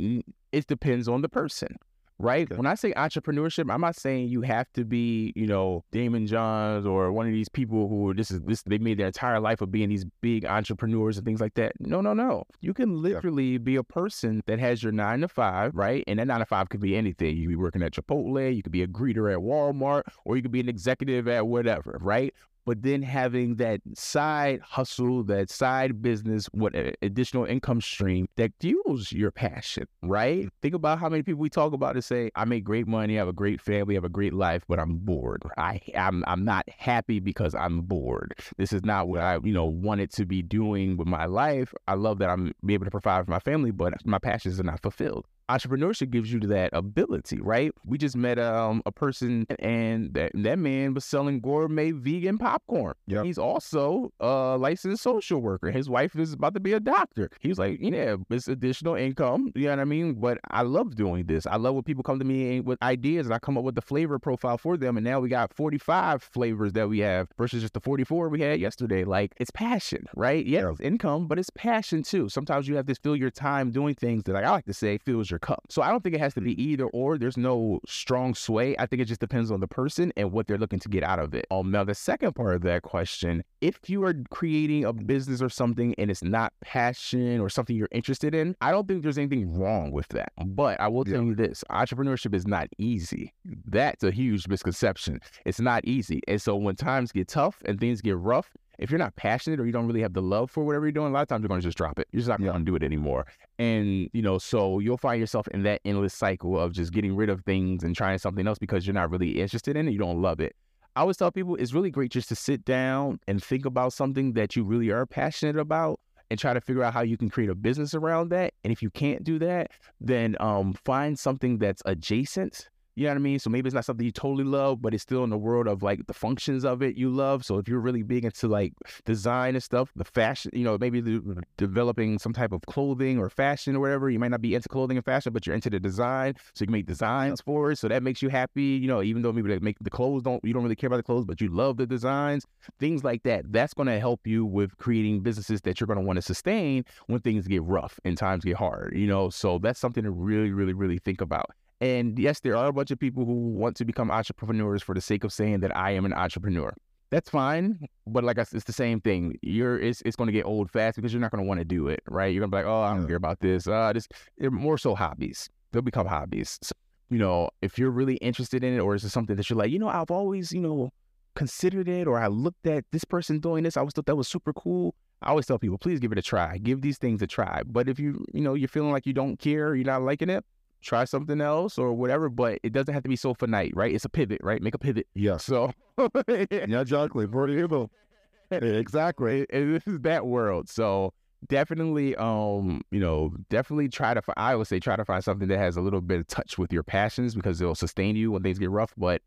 it 0.53 0.67
depends 0.67 1.09
on 1.09 1.23
the 1.23 1.29
person, 1.29 1.77
right? 2.23 2.47
Okay. 2.47 2.57
When 2.57 2.67
I 2.67 2.75
say 2.75 2.93
entrepreneurship, 2.93 3.73
I'm 3.73 3.81
not 3.81 3.97
saying 3.97 4.29
you 4.29 4.43
have 4.43 4.73
to 4.75 4.85
be, 4.85 5.33
you 5.35 5.47
know, 5.47 5.85
Daymond 5.93 6.29
Johns 6.29 6.87
or 6.87 7.13
one 7.13 7.27
of 7.27 7.33
these 7.33 7.49
people 7.49 7.89
who 7.89 8.15
this 8.15 8.31
is 8.31 8.41
this 8.43 8.63
they 8.63 8.79
made 8.79 8.99
their 8.99 9.09
entire 9.09 9.41
life 9.41 9.61
of 9.61 9.71
being 9.71 9.89
these 9.89 10.05
big 10.21 10.45
entrepreneurs 10.47 11.17
and 11.17 11.27
things 11.27 11.41
like 11.41 11.55
that. 11.55 11.73
No, 11.81 12.01
no, 12.01 12.15
no. 12.15 12.45
You 12.61 12.73
can 12.73 13.03
literally 13.03 13.59
be 13.59 13.77
a 13.77 13.83
person 13.83 14.43
that 14.47 14.59
has 14.59 14.83
your 14.83 14.93
nine 14.93 15.21
to 15.21 15.29
five, 15.29 15.75
right? 15.75 16.05
And 16.07 16.19
that 16.19 16.27
nine 16.27 16.39
to 16.39 16.47
five 16.47 16.69
could 16.69 16.81
be 16.81 16.97
anything. 16.97 17.37
You 17.37 17.45
could 17.45 17.51
be 17.51 17.57
working 17.57 17.83
at 17.83 17.93
Chipotle, 17.93 18.55
you 18.55 18.63
could 18.63 18.73
be 18.73 18.83
a 18.83 18.87
greeter 18.87 19.33
at 19.33 19.41
Walmart, 19.41 20.03
or 20.25 20.37
you 20.37 20.43
could 20.43 20.53
be 20.53 20.61
an 20.61 20.69
executive 20.69 21.27
at 21.29 21.47
whatever, 21.47 21.99
right? 22.01 22.33
But 22.65 22.83
then 22.83 23.03
having 23.03 23.57
that 23.57 23.81
side 23.95 24.61
hustle, 24.61 25.25
that 25.25 25.51
side 25.51 26.01
business, 26.01 26.47
what 26.53 26.75
additional 27.03 27.45
income 27.45 27.81
stream 27.81 28.29
that 28.37 28.53
fuels 28.61 29.13
your 29.13 29.31
passion, 29.31 29.87
right? 30.03 30.49
Think 30.63 30.75
about 30.75 30.99
how 30.99 31.09
many 31.09 31.23
people 31.23 31.41
we 31.41 31.51
talk 31.51 31.73
about 31.73 31.95
to 31.95 32.03
say, 32.03 32.31
I 32.37 32.45
make 32.45 32.65
great 32.65 32.87
money, 32.87 33.17
I 33.17 33.19
have 33.19 33.29
a 33.29 33.33
great 33.33 33.61
family, 33.61 33.95
I 33.95 33.97
have 33.97 34.05
a 34.05 34.09
great 34.09 34.33
life, 34.33 34.63
but 34.69 34.79
I'm 34.79 34.97
bored. 34.99 35.43
I 35.59 35.81
I'm 35.97 36.25
I'm 36.27 36.45
not 36.45 36.69
happy 36.69 37.19
because 37.21 37.55
I'm 37.55 37.83
bored. 37.83 38.35
This 38.57 38.73
is 38.73 38.85
not 38.85 39.09
what 39.09 39.21
I, 39.21 39.39
you 39.43 39.53
know, 39.53 39.65
wanted 39.65 40.13
to 40.13 40.27
be 40.27 40.43
doing 40.43 40.97
with 40.97 41.09
my 41.09 41.27
life. 41.27 41.75
I 41.89 41.95
love 41.95 42.19
that 42.19 42.31
I'm 42.31 42.53
able 42.69 42.85
to 42.85 42.91
provide 42.91 43.25
for 43.25 43.31
my 43.31 43.41
family, 43.41 43.71
but 43.71 43.95
my 44.07 44.19
passions 44.19 44.61
are 44.61 44.65
not 44.65 44.81
fulfilled 44.83 45.27
entrepreneurship 45.59 46.11
gives 46.11 46.33
you 46.33 46.41
that 46.41 46.71
ability, 46.73 47.41
right? 47.41 47.73
We 47.85 47.99
just 47.99 48.17
met 48.17 48.39
um, 48.39 48.83
a 48.87 48.93
person 48.93 49.47
and 49.59 50.13
that, 50.15 50.33
that 50.35 50.59
man 50.59 50.95
was 50.95 51.05
selling 51.05 51.41
gourmet 51.41 51.91
vegan 51.93 52.39
popcorn. 52.39 52.95
Yep. 53.07 53.25
He's 53.25 53.39
also 53.39 54.13
a 54.21 54.57
licensed 54.59 55.03
social 55.03 55.41
worker. 55.41 55.71
His 55.71 55.89
wife 55.91 56.17
is 56.17 56.33
about 56.33 56.55
to 56.55 56.61
be 56.61 56.73
a 56.73 56.81
doctor. 56.81 57.31
He 57.41 57.49
was 57.49 57.59
like, 57.59 57.79
yeah, 57.81 58.17
it's 58.31 58.49
additional 58.49 58.95
income. 58.95 59.53
You 59.55 59.65
know 59.65 59.71
what 59.71 59.81
I 59.81 59.85
mean? 59.85 60.15
But 60.15 60.39
I 60.51 60.63
love 60.63 60.95
doing 60.97 61.27
this. 61.27 61.47
I 61.47 61.57
love 61.57 61.75
when 61.75 61.85
people 61.85 62.03
come 62.03 62.19
to 62.19 62.25
me 62.25 62.61
with 62.61 62.83
ideas 62.83 63.27
and 63.27 63.35
I 63.35 63.39
come 63.39 63.59
up 63.59 63.65
with 63.65 63.75
the 63.75 63.83
flavor 63.83 64.19
profile 64.19 64.59
for 64.59 64.77
them. 64.77 64.97
And 64.97 65.05
now 65.05 65.21
we 65.21 65.29
got 65.29 65.53
45 65.55 66.23
flavors 66.23 66.73
that 66.73 66.89
we 66.89 67.01
have 67.01 67.29
versus 67.39 67.63
just 67.63 67.75
the 67.75 67.81
44 67.81 68.29
we 68.29 68.41
had 68.41 68.61
yesterday. 68.61 69.05
Like 69.05 69.35
it's 69.39 69.51
passion, 69.51 70.07
right? 70.17 70.45
Yes, 70.45 70.63
Yeah. 70.63 70.71
it's 70.71 70.81
income, 70.81 71.27
but 71.27 71.39
it's 71.39 71.51
passion 71.51 72.03
too. 72.03 72.29
Sometimes 72.29 72.69
you 72.69 72.77
have 72.77 72.87
to 72.87 72.95
fill 72.95 73.17
your 73.17 73.31
time 73.31 73.71
doing 73.71 73.95
things 73.95 74.23
that 74.25 74.33
like, 74.33 74.45
I 74.45 74.51
like 74.51 74.65
to 74.67 74.75
say 74.75 74.99
fills 74.99 75.31
your 75.31 75.39
cup. 75.43 75.65
So 75.69 75.83
I 75.83 75.91
don't 75.91 76.03
think 76.03 76.15
it 76.15 76.21
has 76.21 76.35
to 76.35 76.41
be 76.41 76.61
either 76.63 76.87
or. 76.87 77.19
There's 77.19 77.37
no 77.37 77.81
strong 77.87 78.35
sway. 78.35 78.75
I 78.79 78.87
think 78.87 79.03
it 79.03 79.05
just 79.07 79.21
depends 79.21 79.51
on 79.51 79.61
the 79.61 79.69
person 79.69 80.13
and 80.17 80.33
what 80.33 80.47
they're 80.47 80.59
looking 80.59 80.79
to 80.79 80.89
get 80.89 81.03
out 81.03 81.19
of 81.19 81.35
it. 81.35 81.47
Um, 81.51 81.71
now 81.71 81.85
the 81.85 81.95
second 81.95 82.33
part 82.33 82.55
of 82.55 82.63
that 82.63 82.83
question, 82.83 83.45
if 83.61 83.91
you 83.91 84.03
are 84.05 84.15
creating 84.31 84.85
a 84.85 84.93
business 84.93 85.43
or 85.43 85.49
something 85.49 85.95
and 85.99 86.11
it's 86.11 86.23
not 86.23 86.53
passion 86.63 87.41
or 87.41 87.51
something 87.51 87.77
you're 87.77 87.89
interested 87.93 88.35
in, 88.35 88.57
I 88.61 88.71
don't 88.71 88.89
think 88.89 89.03
there's 89.03 89.19
anything 89.19 89.59
wrong 89.59 89.91
with 89.91 90.09
that. 90.09 90.33
But 90.47 90.81
I 90.81 90.89
will 90.89 91.05
tell 91.05 91.23
you 91.23 91.35
this: 91.35 91.65
entrepreneurship 91.71 92.35
is 92.35 92.47
not 92.47 92.69
easy. 92.79 93.33
That's 93.67 94.03
a 94.03 94.11
huge 94.11 94.49
misconception. 94.49 95.21
It's 95.45 95.61
not 95.61 95.85
easy, 95.85 96.23
and 96.29 96.41
so 96.41 96.57
when 96.57 96.77
times 96.77 97.13
get 97.13 97.29
tough 97.29 97.63
and 97.65 97.79
things 97.79 98.01
get 98.01 98.17
rough, 98.17 98.51
if 98.79 98.91
you're 98.91 98.99
not 98.99 99.15
passionate 99.17 99.61
or 99.61 99.67
you 99.67 99.73
don't 99.73 99.87
really 99.87 100.03
have 100.03 100.13
the 100.15 100.23
love 100.23 100.51
for 100.51 100.65
whatever 100.65 100.87
you're 100.87 100.93
doing, 100.93 101.09
a 101.09 101.11
lot 101.11 101.23
of 101.23 101.29
times 101.29 101.43
you're 101.43 101.49
going 101.49 101.61
to 101.61 101.67
just 101.67 101.79
drop 101.79 101.99
it. 101.99 102.09
You're 102.13 102.21
just 102.21 102.29
not 102.29 102.41
Yeah. 102.41 102.49
going 102.53 102.65
to 102.65 102.71
do 102.71 102.75
it 102.77 102.83
anymore. 102.83 103.27
And, 103.59 104.09
you 104.13 104.23
know, 104.23 104.39
so 104.39 104.79
you'll 104.79 104.97
find 104.97 105.21
yourself 105.21 105.47
in 105.49 105.63
that 105.65 105.81
endless 105.85 106.15
cycle 106.15 106.59
of 106.59 106.73
just 106.73 106.93
getting 106.93 107.15
rid 107.15 107.29
of 107.29 107.43
things 107.45 107.85
and 107.85 107.95
trying 107.95 108.19
something 108.19 108.47
else 108.47 108.59
because 108.59 108.87
you're 108.87 108.95
not 108.95 109.11
really 109.11 109.41
interested 109.41 109.77
in 109.77 109.89
it. 109.89 109.93
You 109.93 109.99
don't 109.99 110.21
love 110.21 110.41
it. 110.41 110.57
I 110.95 111.01
always 111.01 111.17
tell 111.17 111.31
people 111.31 111.57
it's 111.57 111.73
really 111.73 111.91
great 111.91 112.11
just 112.11 112.29
to 112.29 112.37
sit 112.37 112.65
down 112.65 113.19
and 113.27 113.43
think 113.43 113.65
about 113.65 113.93
something 113.93 114.35
that 114.35 114.57
you 114.57 114.65
really 114.65 114.91
are 114.91 115.07
passionate 115.07 115.57
about 115.57 116.01
and 116.31 116.39
try 116.39 116.55
to 116.55 116.61
figure 116.61 116.83
out 116.83 116.95
how 116.95 117.03
you 117.03 117.17
can 117.17 117.29
create 117.31 117.51
a 117.51 117.55
business 117.55 117.95
around 117.95 118.31
that. 118.31 118.55
And 118.65 118.73
if 118.73 118.83
you 118.83 118.91
can't 118.91 119.23
do 119.23 119.39
that, 119.39 119.71
then 120.01 120.37
um, 120.41 120.73
find 120.73 121.19
something 121.19 121.59
that's 121.59 121.83
adjacent. 121.85 122.69
You 122.95 123.05
know 123.05 123.11
what 123.11 123.17
I 123.17 123.21
mean? 123.21 123.39
So 123.39 123.49
maybe 123.49 123.69
it's 123.69 123.75
not 123.75 123.87
something 123.87 124.05
you 124.05 124.13
totally 124.13 124.45
love, 124.45 124.83
but 124.83 124.93
it's 124.93 125.03
still 125.03 125.25
in 125.25 125.31
the 125.31 125.39
world 125.39 125.67
of 125.67 125.83
like 125.83 126.07
the 126.07 126.13
functions 126.13 126.63
of 126.63 126.83
it 126.83 126.95
you 126.95 127.09
love. 127.09 127.43
So 127.43 127.57
if 127.57 127.67
you're 127.67 127.81
really 127.81 128.03
big 128.03 128.27
into 128.27 128.49
like 128.49 128.75
design 129.07 129.55
and 129.55 129.63
stuff, 129.63 129.91
the 129.97 130.05
fashion, 130.05 130.51
you 130.55 130.63
know, 130.63 130.77
maybe 130.79 131.01
the, 131.01 131.17
uh, 131.17 131.41
developing 131.57 132.19
some 132.19 132.35
type 132.35 132.53
of 132.53 132.61
clothing 132.67 133.19
or 133.19 133.31
fashion 133.31 133.77
or 133.77 133.81
whatever. 133.81 134.11
You 134.11 134.19
might 134.19 134.31
not 134.31 134.43
be 134.43 134.55
into 134.55 134.69
clothing 134.69 134.99
and 134.99 135.07
fashion, 135.07 135.33
but 135.33 135.47
you're 135.47 135.55
into 135.55 135.71
the 135.71 135.81
design. 135.81 136.35
So 136.53 136.63
you 136.63 136.67
can 136.67 136.73
make 136.73 136.87
designs 136.87 137.41
for 137.41 137.71
it. 137.71 137.79
So 137.79 137.89
that 137.89 138.03
makes 138.03 138.21
you 138.21 138.29
happy, 138.29 138.63
you 138.63 138.89
know, 138.89 139.03
even 139.03 139.23
though 139.23 139.33
maybe 139.33 139.49
they 139.49 139.59
make 139.59 139.79
the 139.81 139.91
clothes 139.91 140.23
don't, 140.23 140.45
you 140.45 140.53
don't 140.53 140.63
really 140.63 140.77
care 140.77 140.89
about 140.89 140.99
the 140.99 141.03
clothes, 141.03 141.25
but 141.25 141.41
you 141.41 141.49
love 141.49 141.79
the 141.79 141.87
designs, 141.87 142.45
things 142.79 143.03
like 143.05 143.23
that. 143.23 143.51
That's 143.51 143.73
going 143.73 143.89
to 143.89 143.99
help 144.01 144.27
you 144.27 144.45
with 144.45 144.77
creating 144.77 145.21
businesses 145.21 145.63
that 145.63 145.81
you're 145.81 145.87
going 145.87 145.99
to 145.99 146.05
want 146.05 146.17
to 146.19 146.23
sustain 146.23 146.85
when 147.07 147.21
things 147.21 147.47
get 147.47 147.63
rough 147.63 147.99
and 148.05 148.19
times 148.19 148.45
get 148.45 148.57
hard, 148.57 148.93
you 148.95 149.07
know? 149.07 149.31
So 149.31 149.59
that's 149.59 149.81
something 149.81 150.05
to 150.05 150.11
really, 150.11 150.51
really, 150.51 150.75
really 150.75 150.99
think 150.99 151.23
about. 151.23 151.47
And 151.83 152.17
yes, 152.17 152.39
there 152.39 152.57
are 152.57 152.69
a 152.69 152.73
bunch 152.73 152.93
of 152.93 153.01
people 153.01 153.25
who 153.25 153.33
want 153.51 153.77
to 153.79 153.85
become 153.85 154.09
entrepreneurs 154.09 154.85
for 154.85 154.95
the 154.95 155.01
sake 155.01 155.25
of 155.25 155.33
saying 155.33 155.61
that 155.61 155.77
I 155.77 155.91
am 155.91 156.05
an 156.05 156.13
entrepreneur. 156.13 156.73
That's 157.11 157.29
fine, 157.29 157.87
but 158.07 158.23
like 158.23 158.39
I 158.39 158.45
said, 158.45 158.57
it's 158.59 158.67
the 158.67 158.73
same 158.73 159.01
thing. 159.01 159.37
You're 159.43 159.79
it's 159.81 160.01
it's 160.07 160.15
going 160.17 160.29
to 160.29 160.33
get 160.33 160.47
old 160.47 160.71
fast 160.71 160.95
because 160.97 161.13
you're 161.13 161.21
not 161.21 161.33
going 161.33 161.43
to 161.43 161.49
want 161.49 161.59
to 161.59 161.65
do 161.65 161.89
it, 161.89 162.01
right? 162.09 162.33
You're 162.33 162.41
gonna 162.41 162.53
be 162.53 162.59
like, 162.59 162.67
oh, 162.67 162.83
I 162.83 162.91
don't 162.95 163.03
Yeah. 163.03 163.09
care 163.09 163.17
about 163.17 163.41
this. 163.41 163.67
Uh, 163.67 163.93
this 163.93 164.07
they're 164.39 164.53
more 164.53 164.79
so 164.79 164.95
hobbies. 164.95 165.51
They'll 165.73 165.83
become 165.83 166.07
hobbies. 166.07 166.59
So, 166.63 166.73
you 167.11 167.19
know, 167.19 167.51
if 167.63 167.79
you're 167.79 167.91
really 167.91 168.15
interested 168.19 168.63
in 168.63 168.75
it, 168.75 168.79
or 168.79 168.95
is 168.95 169.03
it 169.05 169.11
something 169.11 169.35
that 169.37 169.51
you're 169.51 169.59
like, 169.59 169.73
you 169.73 169.79
know, 169.81 169.89
I've 169.89 170.11
always, 170.11 170.53
you 170.53 170.61
know, 170.61 170.91
considered 171.35 171.89
it, 171.89 172.07
or 172.07 172.19
I 172.19 172.29
looked 172.29 172.67
at 172.67 172.85
this 172.93 173.05
person 173.05 173.41
doing 173.41 173.65
this, 173.65 173.77
I 173.77 173.81
always 173.81 173.93
thought 173.93 174.07
that 174.07 174.17
was 174.17 174.29
super 174.29 174.53
cool. 174.53 174.95
I 175.21 175.31
always 175.31 175.47
tell 175.47 175.59
people, 175.59 175.79
please 175.79 175.99
give 176.01 176.13
it 176.13 176.19
a 176.19 176.23
try. 176.23 176.59
Give 176.59 176.81
these 176.81 176.97
things 176.97 177.21
a 177.23 177.27
try. 177.27 177.63
But 177.67 177.89
if 177.89 177.99
you, 177.99 178.25
you 178.33 178.41
know, 178.41 178.55
you're 178.55 178.69
feeling 178.69 178.93
like 178.93 179.05
you 179.07 179.13
don't 179.13 179.39
care, 179.39 179.75
you're 179.75 179.85
not 179.85 180.03
liking 180.03 180.31
it, 180.31 180.45
try 180.83 181.05
something 181.05 181.41
else 181.41 181.79
or 181.79 181.93
whatever. 181.93 182.29
But 182.29 182.59
it 182.63 182.73
doesn't 182.73 182.93
have 182.93 183.03
to 183.05 183.09
be 183.09 183.17
so 183.17 183.35
finite, 183.35 183.73
right? 183.75 183.95
It's 183.95 184.05
a 184.05 184.09
pivot, 184.09 184.41
right? 184.43 184.63
Make 184.63 184.75
a 184.75 184.79
pivot. 184.79 185.07
Yeah. 185.15 185.37
So 185.39 185.73
Yeah, 185.99 186.57
exactly. 186.71 187.27
Exactly. 188.51 189.47
and 189.51 189.75
this 189.75 189.87
is 189.87 190.01
that 190.01 190.27
world. 190.27 190.69
So 190.69 191.15
definitely, 191.49 192.15
um, 192.17 192.83
you 192.91 193.01
know, 193.01 193.33
definitely 193.51 193.89
try 193.89 194.15
to. 194.15 194.23
Find, 194.23 194.35
I 194.37 194.55
would 194.57 194.67
say 194.67 194.79
try 194.79 194.97
to 194.97 195.05
find 195.05 195.25
something 195.25 195.49
that 195.49 195.59
has 195.59 195.77
a 195.77 195.81
little 195.81 196.01
bit 196.01 196.21
of 196.21 196.27
touch 196.27 196.59
with 196.59 196.73
your 196.73 196.83
passions 196.83 197.35
because 197.35 197.61
it'll 197.61 197.75
sustain 197.75 198.17
you 198.17 198.31
when 198.33 198.43
things 198.43 198.59
get 198.59 198.71
rough. 198.71 198.93
But 198.97 199.23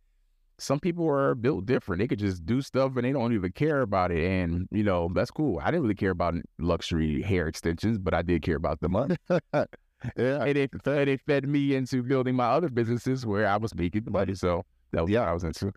some 0.60 0.80
people 0.80 1.08
are 1.10 1.36
built 1.36 1.66
different. 1.66 2.00
They 2.00 2.08
could 2.08 2.20
just 2.20 2.46
do 2.46 2.62
stuff 2.62 2.96
and 2.96 3.04
they 3.06 3.12
don't 3.12 3.34
even 3.34 3.52
care 3.52 3.82
about 3.82 4.12
it. 4.12 4.24
And 4.24 4.68
you 4.72 4.84
know, 4.84 5.10
that's 5.14 5.32
cool. 5.32 5.60
I 5.62 5.72
didn't 5.72 5.84
really 5.84 5.96
care 5.96 6.12
about 6.12 6.36
luxury 6.60 7.22
hair 7.22 7.48
extensions, 7.48 7.98
but 7.98 8.14
I 8.14 8.22
did 8.22 8.42
care 8.44 8.56
about 8.58 8.80
the 8.80 8.90
money. 8.90 9.18
yeah. 10.18 10.44
and 10.44 10.58
it, 10.58 10.72
and 10.86 11.10
it 11.10 11.22
fed 11.22 11.48
me 11.48 11.76
into 11.76 12.04
building 12.04 12.36
my 12.36 12.48
other 12.48 12.70
businesses 12.70 13.26
where 13.26 13.48
I 13.48 13.58
was 13.58 13.74
making 13.76 14.06
money. 14.10 14.36
So 14.36 14.64
that 14.92 15.04
was 15.04 15.12
Yeah. 15.12 15.30
I 15.30 15.34
was 15.34 15.44
into. 15.44 15.72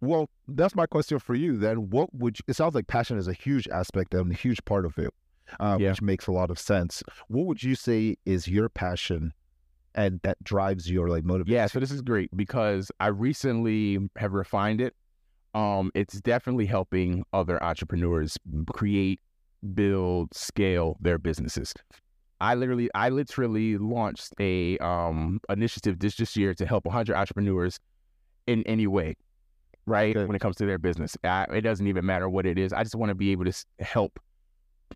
Well, 0.00 0.30
that's 0.46 0.74
my 0.76 0.86
question 0.86 1.18
for 1.18 1.34
you. 1.34 1.56
Then, 1.56 1.90
what 1.90 2.14
would 2.14 2.38
you, 2.38 2.44
it 2.46 2.54
sounds 2.54 2.74
like 2.74 2.86
passion 2.86 3.18
is 3.18 3.26
a 3.26 3.32
huge 3.32 3.66
aspect 3.68 4.14
and 4.14 4.30
a 4.30 4.34
huge 4.34 4.64
part 4.64 4.84
of 4.86 4.96
it, 4.98 5.12
uh, 5.58 5.76
Yeah. 5.80 5.90
which 5.90 6.02
makes 6.02 6.26
a 6.28 6.32
lot 6.32 6.50
of 6.50 6.58
sense. 6.58 7.02
What 7.26 7.46
would 7.46 7.62
you 7.62 7.74
say 7.74 8.16
is 8.24 8.46
your 8.46 8.68
passion, 8.68 9.32
and 9.96 10.20
that 10.22 10.42
drives 10.44 10.88
your 10.88 11.08
like 11.08 11.24
motivation? 11.24 11.52
Yeah, 11.52 11.66
so 11.66 11.80
this 11.80 11.90
is 11.90 12.00
great 12.02 12.30
because 12.36 12.92
I 13.00 13.08
recently 13.08 13.98
have 14.16 14.32
refined 14.34 14.80
it. 14.80 14.94
Um, 15.54 15.90
it's 15.96 16.20
definitely 16.20 16.66
helping 16.66 17.24
other 17.32 17.60
entrepreneurs 17.60 18.38
create, 18.72 19.18
build, 19.74 20.32
scale 20.32 20.96
their 21.00 21.18
businesses. 21.18 21.74
I 22.40 22.54
literally, 22.54 22.88
I 22.94 23.08
literally 23.08 23.78
launched 23.78 24.32
a 24.38 24.78
um 24.78 25.40
initiative 25.48 25.98
this 25.98 26.16
this 26.16 26.36
year 26.36 26.54
to 26.54 26.66
help 26.66 26.84
100 26.84 27.16
entrepreneurs 27.16 27.78
in 28.46 28.62
any 28.64 28.86
way, 28.86 29.16
right? 29.86 30.16
Okay. 30.16 30.26
When 30.26 30.36
it 30.36 30.40
comes 30.40 30.56
to 30.56 30.66
their 30.66 30.78
business, 30.78 31.16
I, 31.24 31.46
it 31.52 31.62
doesn't 31.62 31.86
even 31.86 32.04
matter 32.06 32.28
what 32.28 32.46
it 32.46 32.58
is. 32.58 32.72
I 32.72 32.82
just 32.82 32.94
want 32.94 33.10
to 33.10 33.14
be 33.14 33.32
able 33.32 33.44
to 33.44 33.64
help 33.80 34.18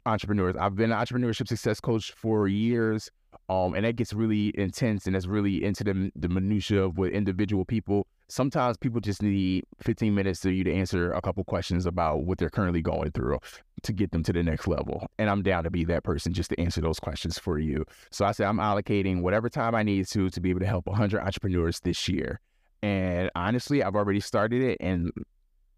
entrepreneurs. 0.06 0.56
I've 0.56 0.74
been 0.74 0.92
an 0.92 0.98
entrepreneurship 0.98 1.48
success 1.48 1.80
coach 1.80 2.12
for 2.12 2.48
years, 2.48 3.10
um, 3.48 3.74
and 3.74 3.84
that 3.84 3.96
gets 3.96 4.12
really 4.12 4.56
intense 4.58 5.06
and 5.06 5.14
that's 5.14 5.26
really 5.26 5.62
into 5.64 5.84
the 5.84 6.10
the 6.16 6.28
minutia 6.28 6.82
of 6.82 6.98
what 6.98 7.12
individual 7.12 7.64
people. 7.64 8.06
Sometimes 8.32 8.78
people 8.78 8.98
just 8.98 9.22
need 9.22 9.64
15 9.82 10.14
minutes 10.14 10.40
for 10.40 10.48
you 10.48 10.64
to 10.64 10.72
answer 10.72 11.12
a 11.12 11.20
couple 11.20 11.44
questions 11.44 11.84
about 11.84 12.24
what 12.24 12.38
they're 12.38 12.48
currently 12.48 12.80
going 12.80 13.10
through 13.10 13.38
to 13.82 13.92
get 13.92 14.10
them 14.10 14.22
to 14.22 14.32
the 14.32 14.42
next 14.42 14.66
level. 14.66 15.06
And 15.18 15.28
I'm 15.28 15.42
down 15.42 15.64
to 15.64 15.70
be 15.70 15.84
that 15.84 16.02
person 16.02 16.32
just 16.32 16.48
to 16.48 16.58
answer 16.58 16.80
those 16.80 16.98
questions 16.98 17.38
for 17.38 17.58
you. 17.58 17.84
So 18.10 18.24
I 18.24 18.32
said 18.32 18.46
I'm 18.46 18.56
allocating 18.56 19.20
whatever 19.20 19.50
time 19.50 19.74
I 19.74 19.82
need 19.82 20.06
to 20.06 20.30
to 20.30 20.40
be 20.40 20.48
able 20.48 20.60
to 20.60 20.66
help 20.66 20.86
100 20.86 21.20
entrepreneurs 21.20 21.80
this 21.80 22.08
year. 22.08 22.40
And 22.82 23.30
honestly, 23.34 23.82
I've 23.82 23.96
already 23.96 24.20
started 24.20 24.62
it, 24.62 24.78
and 24.80 25.12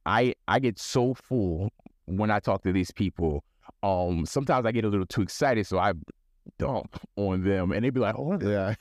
I 0.06 0.36
I 0.46 0.60
get 0.60 0.78
so 0.78 1.12
full 1.14 1.72
when 2.04 2.30
I 2.30 2.38
talk 2.38 2.62
to 2.62 2.72
these 2.72 2.92
people. 2.92 3.42
Um, 3.82 4.26
sometimes 4.26 4.64
I 4.64 4.70
get 4.70 4.84
a 4.84 4.88
little 4.88 5.06
too 5.06 5.22
excited, 5.22 5.66
so 5.66 5.78
I 5.80 5.94
dump 6.58 7.00
on 7.16 7.42
them, 7.42 7.72
and 7.72 7.84
they'd 7.84 7.90
be 7.90 7.98
like, 7.98 8.14
"Oh, 8.16 8.38
Yeah. 8.40 8.74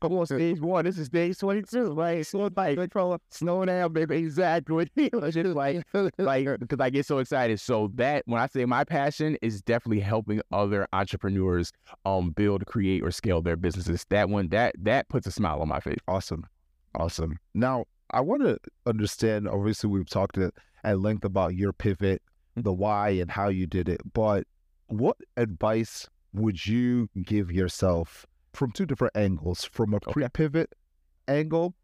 Come 0.00 0.12
on, 0.14 0.26
stage 0.26 0.60
one. 0.60 0.84
This 0.84 0.98
is 0.98 1.06
stage 1.06 1.38
22. 1.38 1.94
Like, 1.94 2.24
slow 2.24 2.48
down, 2.48 2.76
control, 2.76 3.18
slow 3.30 3.64
down, 3.64 3.92
baby. 3.92 4.16
Exactly. 4.16 4.88
Just 4.96 5.36
like, 5.36 5.82
like, 6.18 6.46
because 6.58 6.80
I 6.80 6.90
get 6.90 7.06
so 7.06 7.18
excited. 7.18 7.60
So 7.60 7.90
that, 7.94 8.22
when 8.26 8.40
I 8.40 8.46
say 8.46 8.64
my 8.64 8.84
passion 8.84 9.36
is 9.42 9.62
definitely 9.62 10.00
helping 10.00 10.40
other 10.52 10.86
entrepreneurs, 10.92 11.72
um, 12.04 12.30
build, 12.30 12.66
create, 12.66 13.02
or 13.02 13.10
scale 13.10 13.42
their 13.42 13.56
businesses. 13.56 14.04
That 14.10 14.28
one, 14.28 14.48
that 14.48 14.74
that 14.78 15.08
puts 15.08 15.26
a 15.26 15.32
smile 15.32 15.60
on 15.60 15.68
my 15.68 15.80
face. 15.80 15.98
Awesome. 16.08 16.44
Awesome. 16.94 17.38
Now, 17.54 17.84
I 18.10 18.20
want 18.20 18.42
to 18.42 18.58
understand 18.86 19.48
obviously, 19.48 19.90
we've 19.90 20.08
talked 20.08 20.38
at, 20.38 20.54
at 20.84 21.00
length 21.00 21.24
about 21.24 21.54
your 21.54 21.72
pivot, 21.72 22.22
the 22.54 22.72
why, 22.72 23.10
and 23.10 23.30
how 23.30 23.48
you 23.48 23.66
did 23.66 23.88
it. 23.88 24.00
But 24.12 24.46
what 24.88 25.16
advice 25.36 26.08
would 26.32 26.66
you 26.66 27.08
give 27.24 27.50
yourself 27.50 28.26
from 28.56 28.72
two 28.72 28.86
different 28.86 29.16
angles? 29.16 29.64
From 29.64 29.92
a 29.92 29.96
Okay. 29.96 30.12
pre 30.12 30.28
pivot 30.28 30.74
angle, 31.28 31.74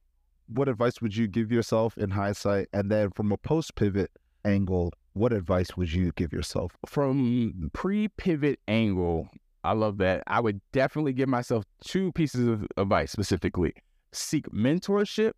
what 0.49 0.69
advice 0.69 1.01
would 1.01 1.17
you 1.17 1.29
give 1.29 1.53
yourself 1.53 1.97
in 1.97 2.11
hindsight? 2.11 2.69
And 2.73 2.91
then 2.91 3.11
from 3.11 3.31
a 3.33 3.37
post 3.37 3.75
pivot 3.75 4.11
angle, 4.45 4.93
what 5.13 5.33
advice 5.33 5.77
would 5.77 5.93
you 5.93 6.13
give 6.17 6.33
yourself? 6.33 6.77
From 6.87 7.71
pre-pivot 7.75 8.61
angle, 8.67 9.29
I 9.63 9.73
love 9.75 9.99
that. 9.99 10.23
I 10.27 10.41
would 10.41 10.61
definitely 10.73 11.13
give 11.13 11.29
myself 11.29 11.65
two 11.85 12.13
pieces 12.13 12.49
of 12.49 12.67
advice 12.77 13.13
specifically: 13.13 13.75
seek 14.13 14.49
mentorship 14.51 15.33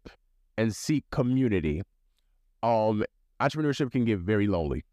and 0.57 0.75
seek 0.75 1.05
community. 1.11 1.83
Um, 2.63 3.05
entrepreneurship 3.41 3.91
can 3.91 4.05
get 4.05 4.21
very 4.21 4.47
lonely 4.47 4.85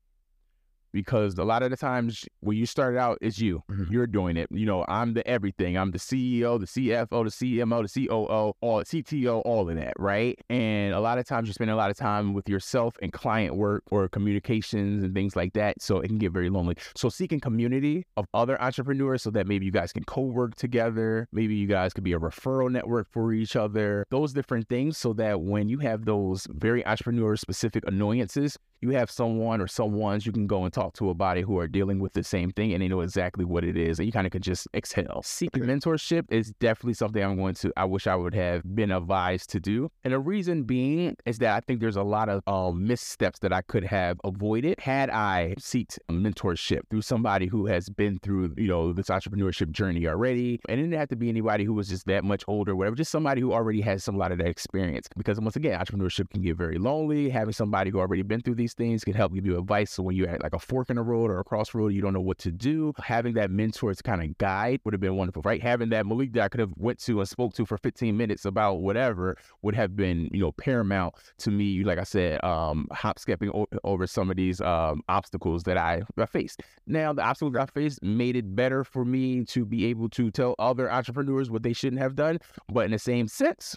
because 0.94 1.38
a 1.38 1.44
lot 1.44 1.64
of 1.64 1.72
the 1.72 1.78
times 1.78 2.26
when 2.42 2.58
you 2.58 2.66
start 2.66 2.98
out, 2.98 3.18
it's 3.22 3.40
you. 3.40 3.64
Mhm. 3.70 3.92
You're 3.92 4.08
doing 4.08 4.38
it. 4.38 4.48
You 4.52 4.66
know, 4.66 4.86
I'm 4.88 5.14
the 5.14 5.26
everything. 5.28 5.78
I'm 5.78 5.92
the 5.92 6.00
CEO, 6.00 6.60
the 6.60 6.68
CFO, 6.68 7.24
the 7.24 7.32
CMO, 7.32 7.82
the 7.82 7.88
COO, 7.88 8.54
all 8.62 8.84
CTO, 8.84 9.42
all 9.42 9.70
of 9.70 9.76
that, 9.76 9.94
right? 9.98 10.40
And 10.50 10.94
a 10.94 11.00
lot 11.00 11.18
of 11.18 11.26
times 11.26 11.48
you're 11.48 11.54
spending 11.54 11.74
a 11.74 11.78
lot 11.78 11.92
of 11.92 11.98
time 11.98 12.34
with 12.34 12.50
yourself 12.50 12.96
and 13.02 13.12
client 13.14 13.56
work 13.56 13.84
or 13.92 14.08
communications 14.08 15.04
and 15.04 15.14
things 15.14 15.36
like 15.36 15.54
that. 15.54 15.82
So 15.82 16.00
it 16.00 16.08
can 16.08 16.18
get 16.18 16.32
very 16.32 16.50
lonely. 16.50 16.76
So 16.96 17.10
seeking 17.10 17.40
community 17.40 18.06
of 18.18 18.26
other 18.34 18.62
entrepreneurs 18.62 19.24
so 19.24 19.32
that 19.32 19.48
maybe 19.48 19.66
you 19.66 19.72
guys 19.72 19.94
can 19.94 20.04
co-work 20.04 20.56
together. 20.56 21.28
Maybe 21.32 21.56
you 21.56 21.68
guys 21.68 21.94
could 21.94 22.04
be 22.04 22.14
a 22.14 22.20
referral 22.20 22.72
network 22.72 23.08
for 23.12 23.34
each 23.34 23.56
other. 23.56 24.06
Those 24.10 24.34
different 24.34 24.68
things 24.68 24.98
so 24.98 25.14
that 25.14 25.42
when 25.42 25.70
you 25.70 25.80
have 25.80 26.06
those 26.06 26.48
very 26.52 26.86
entrepreneur 26.86 27.36
specific 27.36 27.84
annoyances, 27.88 28.58
you 28.82 28.90
have 28.92 29.12
someone 29.12 29.62
or 29.62 29.68
someone's 29.68 30.26
you 30.26 30.32
can 30.32 30.48
go 30.48 30.64
and 30.64 30.74
talk 30.74 30.94
to 30.94 31.10
about 31.10 31.38
it 31.38 31.44
who 31.44 31.60
are 31.60 31.68
dealing 31.68 32.00
with 32.00 32.14
the 32.14 32.24
same 32.24 32.52
thing 32.52 32.74
and 32.74 32.82
they 32.82 32.88
know 32.88 33.02
exactly 33.02 33.46
what 33.46 33.64
it 33.64 33.78
is 33.78 34.00
and 34.00 34.06
you 34.06 34.12
kind 34.12 34.26
of 34.26 34.32
can 34.32 34.42
just 34.42 34.68
exhale. 34.74 35.22
Seeking 35.24 35.64
mentorship 35.64 36.26
is 36.30 36.52
definitely 36.60 36.96
something 36.96 37.24
I'm 37.24 37.38
going 37.38 37.54
to 37.56 37.72
I 37.78 37.86
wish 37.86 38.08
I 38.08 38.16
would 38.16 38.34
have 38.34 38.64
been 38.76 38.92
advised 38.92 39.50
to 39.52 39.60
do. 39.60 39.90
And 40.04 40.14
the 40.14 40.20
reason 40.20 40.64
being 40.64 41.16
is 41.26 41.38
that 41.40 41.56
I 41.56 41.60
think 41.62 41.80
there's 41.80 41.96
a 41.96 42.04
lot 42.04 42.30
of 42.30 42.42
um, 42.48 42.86
missteps 42.88 43.40
that 43.40 43.54
I 43.54 43.62
could 43.62 43.84
have 43.84 44.20
avoided 44.24 44.80
had 44.80 45.10
I 45.10 45.56
sought 45.60 45.98
mentorship 46.10 46.82
through 46.90 47.04
somebody 47.04 47.48
who 47.48 47.68
has 47.68 47.90
been 47.90 48.20
through, 48.20 48.54
you 48.58 48.68
know, 48.68 48.94
this 48.94 49.08
entrepreneurship 49.08 49.72
journey 49.72 50.08
already. 50.08 50.60
And 50.68 50.80
it 50.80 50.84
didn't 50.84 50.98
have 50.98 51.10
to 51.10 51.16
be 51.16 51.30
anybody 51.30 51.64
who 51.64 51.74
was 51.74 51.88
just 51.88 52.08
that 52.08 52.24
much 52.24 52.44
older, 52.48 52.76
whatever, 52.76 52.96
just 52.96 53.12
somebody 53.12 53.42
who 53.42 53.54
already 53.54 53.82
has 53.82 54.04
some 54.04 54.18
lot 54.18 54.32
of 54.32 54.40
that 54.40 54.48
experience. 54.48 55.08
Because 55.16 55.40
once 55.40 55.56
again, 55.56 55.80
entrepreneurship 55.80 56.30
can 56.32 56.42
get 56.42 56.58
very 56.58 56.78
lonely. 56.78 57.30
Having 57.30 57.54
somebody 57.54 57.92
who 57.92 58.00
already 58.00 58.24
been 58.24 58.42
through 58.42 58.56
these 58.56 58.71
things 58.74 59.04
can 59.04 59.14
help 59.14 59.34
give 59.34 59.46
you 59.46 59.58
advice. 59.58 59.92
So 59.92 60.04
when 60.04 60.16
you're 60.16 60.30
at 60.30 60.42
like 60.42 60.54
a 60.54 60.60
fork 60.60 60.90
in 60.90 60.96
the 60.96 61.02
road 61.02 61.30
or 61.30 61.40
a 61.40 61.44
crossroad, 61.44 61.94
you 61.94 62.02
don't 62.02 62.14
know 62.14 62.22
what 62.22 62.38
to 62.40 62.52
do. 62.52 62.94
Having 63.04 63.34
that 63.36 63.52
mentor 63.52 63.94
to 63.94 64.04
kind 64.04 64.22
of 64.22 64.38
guide 64.38 64.82
would 64.84 64.94
have 64.94 65.02
been 65.02 65.16
wonderful, 65.16 65.42
right? 65.44 65.62
Having 65.62 65.90
that 65.90 66.06
Malik 66.06 66.34
that 66.34 66.44
I 66.44 66.50
could 66.50 66.60
have 66.60 66.74
went 66.78 67.00
to 67.00 67.20
and 67.20 67.28
spoke 67.30 67.54
to 67.56 67.66
for 67.66 67.78
15 67.78 68.16
minutes 68.16 68.46
about 68.46 68.82
whatever 68.82 69.38
would 69.62 69.76
have 69.76 69.96
been, 69.96 70.30
you 70.32 70.42
know, 70.42 70.52
paramount 70.54 71.16
to 71.40 71.52
me. 71.52 71.84
Like 71.84 72.00
I 72.00 72.04
said, 72.04 72.44
um, 72.44 72.88
hop 72.92 73.20
skipping 73.20 73.50
o- 73.54 73.68
over 73.84 74.08
some 74.08 74.30
of 74.30 74.38
these 74.38 74.62
um, 74.62 75.02
obstacles 75.10 75.64
that 75.64 75.78
I, 75.78 76.02
I 76.18 76.26
faced. 76.26 76.62
Now 76.88 77.14
the 77.14 77.24
obstacles 77.24 77.56
I 77.56 77.66
faced 77.66 78.02
made 78.04 78.36
it 78.36 78.56
better 78.56 78.84
for 78.84 79.06
me 79.06 79.46
to 79.46 79.66
be 79.66 79.86
able 79.86 80.10
to 80.10 80.32
tell 80.32 80.56
other 80.60 80.92
entrepreneurs 80.92 81.50
what 81.50 81.64
they 81.64 81.74
shouldn't 81.74 82.02
have 82.02 82.16
done. 82.16 82.40
But 82.72 82.86
in 82.86 82.92
the 82.92 83.00
same 83.00 83.28
sense, 83.28 83.76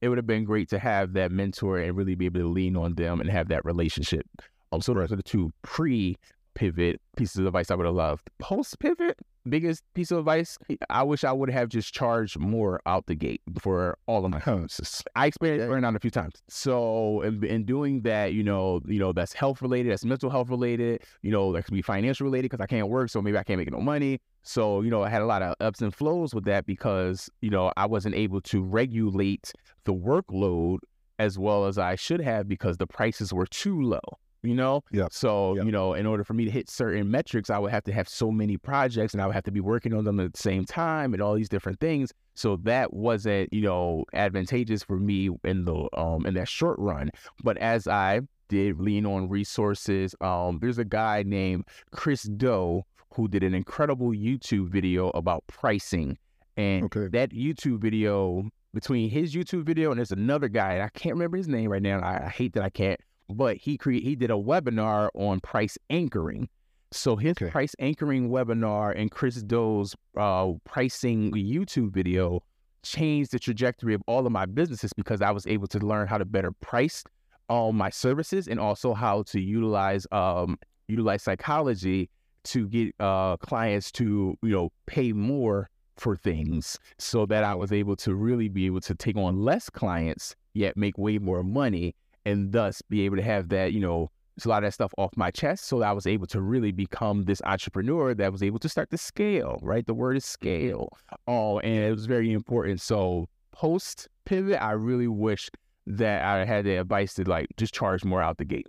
it 0.00 0.08
would 0.08 0.18
have 0.18 0.26
been 0.26 0.44
great 0.44 0.68
to 0.70 0.78
have 0.78 1.12
that 1.14 1.32
mentor 1.32 1.78
and 1.78 1.96
really 1.96 2.14
be 2.14 2.26
able 2.26 2.40
to 2.40 2.48
lean 2.48 2.76
on 2.76 2.94
them 2.94 3.20
and 3.20 3.30
have 3.30 3.48
that 3.48 3.64
relationship. 3.64 4.26
Um, 4.72 4.80
so 4.80 4.92
those 4.94 5.12
are 5.12 5.16
the 5.16 5.22
two 5.22 5.52
pre 5.62 6.16
pivot 6.54 7.00
pieces 7.16 7.38
of 7.38 7.46
advice 7.46 7.70
I 7.70 7.74
would 7.74 7.86
have 7.86 7.94
loved. 7.94 8.30
Post 8.38 8.78
pivot, 8.78 9.18
biggest 9.48 9.82
piece 9.94 10.10
of 10.10 10.18
advice, 10.18 10.58
I 10.90 11.02
wish 11.02 11.24
I 11.24 11.32
would 11.32 11.50
have 11.50 11.68
just 11.68 11.92
charged 11.92 12.38
more 12.38 12.80
out 12.86 13.06
the 13.06 13.14
gate 13.14 13.42
for 13.60 13.98
all 14.06 14.24
of 14.24 14.30
my 14.30 14.38
homes. 14.38 14.80
I 15.16 15.26
experienced 15.26 15.68
burnout 15.68 15.96
a 15.96 16.00
few 16.00 16.10
times. 16.10 16.42
So 16.48 17.22
in, 17.22 17.44
in 17.44 17.64
doing 17.64 18.02
that, 18.02 18.32
you 18.32 18.42
know, 18.42 18.80
you 18.86 18.98
know, 18.98 19.12
that's 19.12 19.32
health 19.32 19.62
related, 19.62 19.92
that's 19.92 20.04
mental 20.04 20.30
health 20.30 20.48
related, 20.48 21.02
you 21.22 21.30
know, 21.30 21.52
that 21.52 21.64
could 21.64 21.74
be 21.74 21.82
financial 21.82 22.24
related 22.24 22.50
because 22.50 22.62
I 22.62 22.66
can't 22.66 22.88
work, 22.88 23.10
so 23.10 23.20
maybe 23.20 23.38
I 23.38 23.42
can't 23.42 23.58
make 23.58 23.70
no 23.70 23.80
money. 23.80 24.20
So, 24.42 24.82
you 24.82 24.90
know, 24.90 25.02
I 25.02 25.08
had 25.08 25.22
a 25.22 25.26
lot 25.26 25.42
of 25.42 25.54
ups 25.60 25.80
and 25.80 25.94
flows 25.94 26.34
with 26.34 26.44
that 26.44 26.66
because, 26.66 27.30
you 27.40 27.50
know, 27.50 27.72
I 27.76 27.86
wasn't 27.86 28.14
able 28.14 28.40
to 28.42 28.62
regulate 28.62 29.52
the 29.84 29.94
workload 29.94 30.78
as 31.18 31.38
well 31.38 31.66
as 31.66 31.78
I 31.78 31.94
should 31.94 32.20
have 32.20 32.48
because 32.48 32.76
the 32.76 32.86
prices 32.86 33.32
were 33.32 33.46
too 33.46 33.80
low. 33.80 34.00
You 34.44 34.54
know, 34.54 34.82
Yeah. 34.92 35.08
So 35.10 35.56
Yeah. 35.56 35.62
you 35.64 35.72
know, 35.72 35.94
in 35.94 36.06
order 36.06 36.22
for 36.22 36.34
me 36.34 36.44
to 36.44 36.50
hit 36.50 36.68
certain 36.68 37.10
metrics, 37.10 37.48
I 37.50 37.58
would 37.58 37.70
have 37.70 37.84
to 37.84 37.92
have 37.92 38.08
so 38.08 38.30
many 38.30 38.56
projects, 38.58 39.14
and 39.14 39.22
I 39.22 39.26
would 39.26 39.34
have 39.34 39.44
to 39.44 39.50
be 39.52 39.60
working 39.60 39.94
on 39.94 40.04
them 40.04 40.20
at 40.20 40.34
the 40.34 40.38
same 40.38 40.64
time, 40.64 41.14
and 41.14 41.22
all 41.22 41.34
these 41.34 41.48
different 41.48 41.80
things. 41.80 42.12
So 42.34 42.56
that 42.64 42.92
wasn't, 42.92 43.52
you 43.52 43.62
know, 43.62 44.04
advantageous 44.12 44.82
for 44.82 44.98
me 44.98 45.30
in 45.44 45.64
the 45.64 45.88
um 45.96 46.26
in 46.26 46.34
that 46.34 46.48
short 46.48 46.78
run. 46.78 47.10
But 47.42 47.56
as 47.58 47.88
I 47.88 48.20
did 48.48 48.78
lean 48.78 49.06
on 49.06 49.28
resources, 49.30 50.14
um, 50.20 50.58
there's 50.60 50.78
a 50.78 50.84
guy 50.84 51.22
named 51.26 51.64
Chris 51.92 52.24
Do 52.24 52.82
who 53.14 53.28
did 53.28 53.42
an 53.42 53.54
incredible 53.54 54.10
YouTube 54.10 54.68
video 54.68 55.08
about 55.10 55.44
pricing, 55.46 56.18
and 56.58 56.84
Okay. 56.84 57.08
that 57.08 57.30
YouTube 57.30 57.78
video 57.80 58.50
between 58.74 59.08
his 59.08 59.34
YouTube 59.34 59.64
video 59.64 59.90
and 59.90 59.98
there's 59.98 60.10
another 60.12 60.48
guy 60.48 60.80
I 60.82 60.88
can't 60.90 61.14
remember 61.14 61.36
his 61.36 61.46
name 61.48 61.70
right 61.70 61.80
now. 61.80 62.00
I, 62.00 62.26
I 62.26 62.28
hate 62.28 62.52
that 62.54 62.64
I 62.64 62.70
can't, 62.70 62.98
but 63.28 63.56
he 63.56 63.76
cre- 63.76 63.92
he 63.92 64.16
did 64.16 64.30
a 64.30 64.34
webinar 64.34 65.08
on 65.14 65.40
price 65.40 65.78
anchoring. 65.90 66.48
So 66.92 67.16
his 67.16 67.32
Okay. 67.32 67.50
price 67.50 67.74
anchoring 67.78 68.30
webinar 68.30 68.94
and 68.96 69.10
Chris 69.10 69.42
Do's 69.42 69.96
uh, 70.16 70.52
pricing 70.64 71.32
YouTube 71.32 71.90
video 71.92 72.40
changed 72.82 73.32
the 73.32 73.38
trajectory 73.38 73.94
of 73.94 74.02
all 74.06 74.26
of 74.26 74.32
my 74.32 74.46
businesses 74.46 74.92
because 74.92 75.20
I 75.22 75.30
was 75.30 75.46
able 75.46 75.66
to 75.68 75.78
learn 75.78 76.06
how 76.06 76.18
to 76.18 76.24
better 76.24 76.52
price 76.52 77.02
all 77.48 77.72
my 77.72 77.90
services 77.90 78.46
and 78.46 78.60
also 78.60 78.94
how 78.94 79.22
to 79.24 79.40
utilize 79.40 80.06
um, 80.12 80.58
utilize 80.88 81.22
psychology 81.22 82.10
to 82.44 82.68
get 82.68 82.94
uh, 83.00 83.36
clients 83.38 83.90
to 83.92 84.36
you 84.42 84.50
know 84.50 84.70
pay 84.86 85.12
more 85.12 85.68
for 85.96 86.16
things 86.16 86.78
so 86.98 87.24
that 87.26 87.42
I 87.44 87.54
was 87.54 87.72
able 87.72 87.96
to 87.96 88.14
really 88.14 88.48
be 88.48 88.66
able 88.66 88.80
to 88.82 88.94
take 88.94 89.16
on 89.16 89.40
less 89.40 89.70
clients 89.70 90.34
yet 90.52 90.76
make 90.76 90.98
way 90.98 91.18
more 91.18 91.42
money 91.42 91.94
and 92.24 92.52
thus 92.52 92.82
be 92.82 93.02
able 93.02 93.16
to 93.16 93.22
have 93.22 93.48
that 93.50 93.72
you 93.72 93.80
know 93.80 94.10
a 94.44 94.48
lot 94.48 94.64
of 94.64 94.68
that 94.68 94.74
stuff 94.74 94.92
off 94.98 95.16
my 95.16 95.30
chest. 95.30 95.66
So 95.66 95.82
I 95.82 95.92
was 95.92 96.06
able 96.06 96.26
to 96.28 96.40
really 96.40 96.72
become 96.72 97.24
this 97.24 97.40
entrepreneur 97.44 98.14
that 98.14 98.32
was 98.32 98.42
able 98.42 98.58
to 98.60 98.68
start 98.68 98.90
to 98.90 98.98
scale, 98.98 99.58
right? 99.62 99.86
The 99.86 99.94
word 99.94 100.16
is 100.16 100.24
mm-hmm. 100.24 100.32
scale. 100.32 100.88
Oh, 101.28 101.60
and 101.60 101.84
it 101.84 101.90
was 101.92 102.06
very 102.06 102.32
important. 102.32 102.80
So 102.80 103.26
post 103.52 104.08
pivot, 104.24 104.60
I 104.60 104.72
really 104.72 105.08
wish 105.08 105.50
that 105.86 106.22
I 106.24 106.44
had 106.44 106.64
the 106.64 106.76
advice 106.76 107.14
to 107.14 107.28
like 107.28 107.46
just 107.56 107.74
charge 107.74 108.04
more 108.04 108.22
out 108.22 108.38
the 108.38 108.44
gate. 108.44 108.66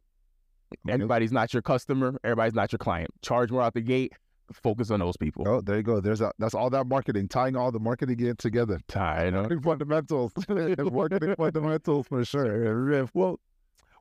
Everybody's 0.87 1.31
not 1.31 1.53
your 1.53 1.61
customer. 1.61 2.19
Everybody's 2.23 2.53
not 2.53 2.71
your 2.71 2.79
client. 2.79 3.09
Charge 3.21 3.51
more 3.51 3.61
out 3.61 3.73
the 3.73 3.81
gate. 3.81 4.13
Focus 4.51 4.91
on 4.91 4.99
those 4.99 5.17
people. 5.17 5.47
Oh, 5.47 5.61
there 5.61 5.77
you 5.77 5.83
go. 5.83 5.99
There's 5.99 6.21
a, 6.21 6.31
that's 6.39 6.53
all 6.53 6.69
that 6.69 6.85
marketing, 6.85 7.27
tying 7.27 7.55
all 7.55 7.71
the 7.71 7.79
marketing 7.79 8.19
in 8.19 8.35
together. 8.35 8.79
Know? 8.95 9.31
Marketing 9.31 9.61
fundamentals, 9.61 10.31
marketing 10.49 11.35
fundamentals 11.35 12.07
for 12.07 12.23
sure. 12.23 13.05
Well, 13.13 13.39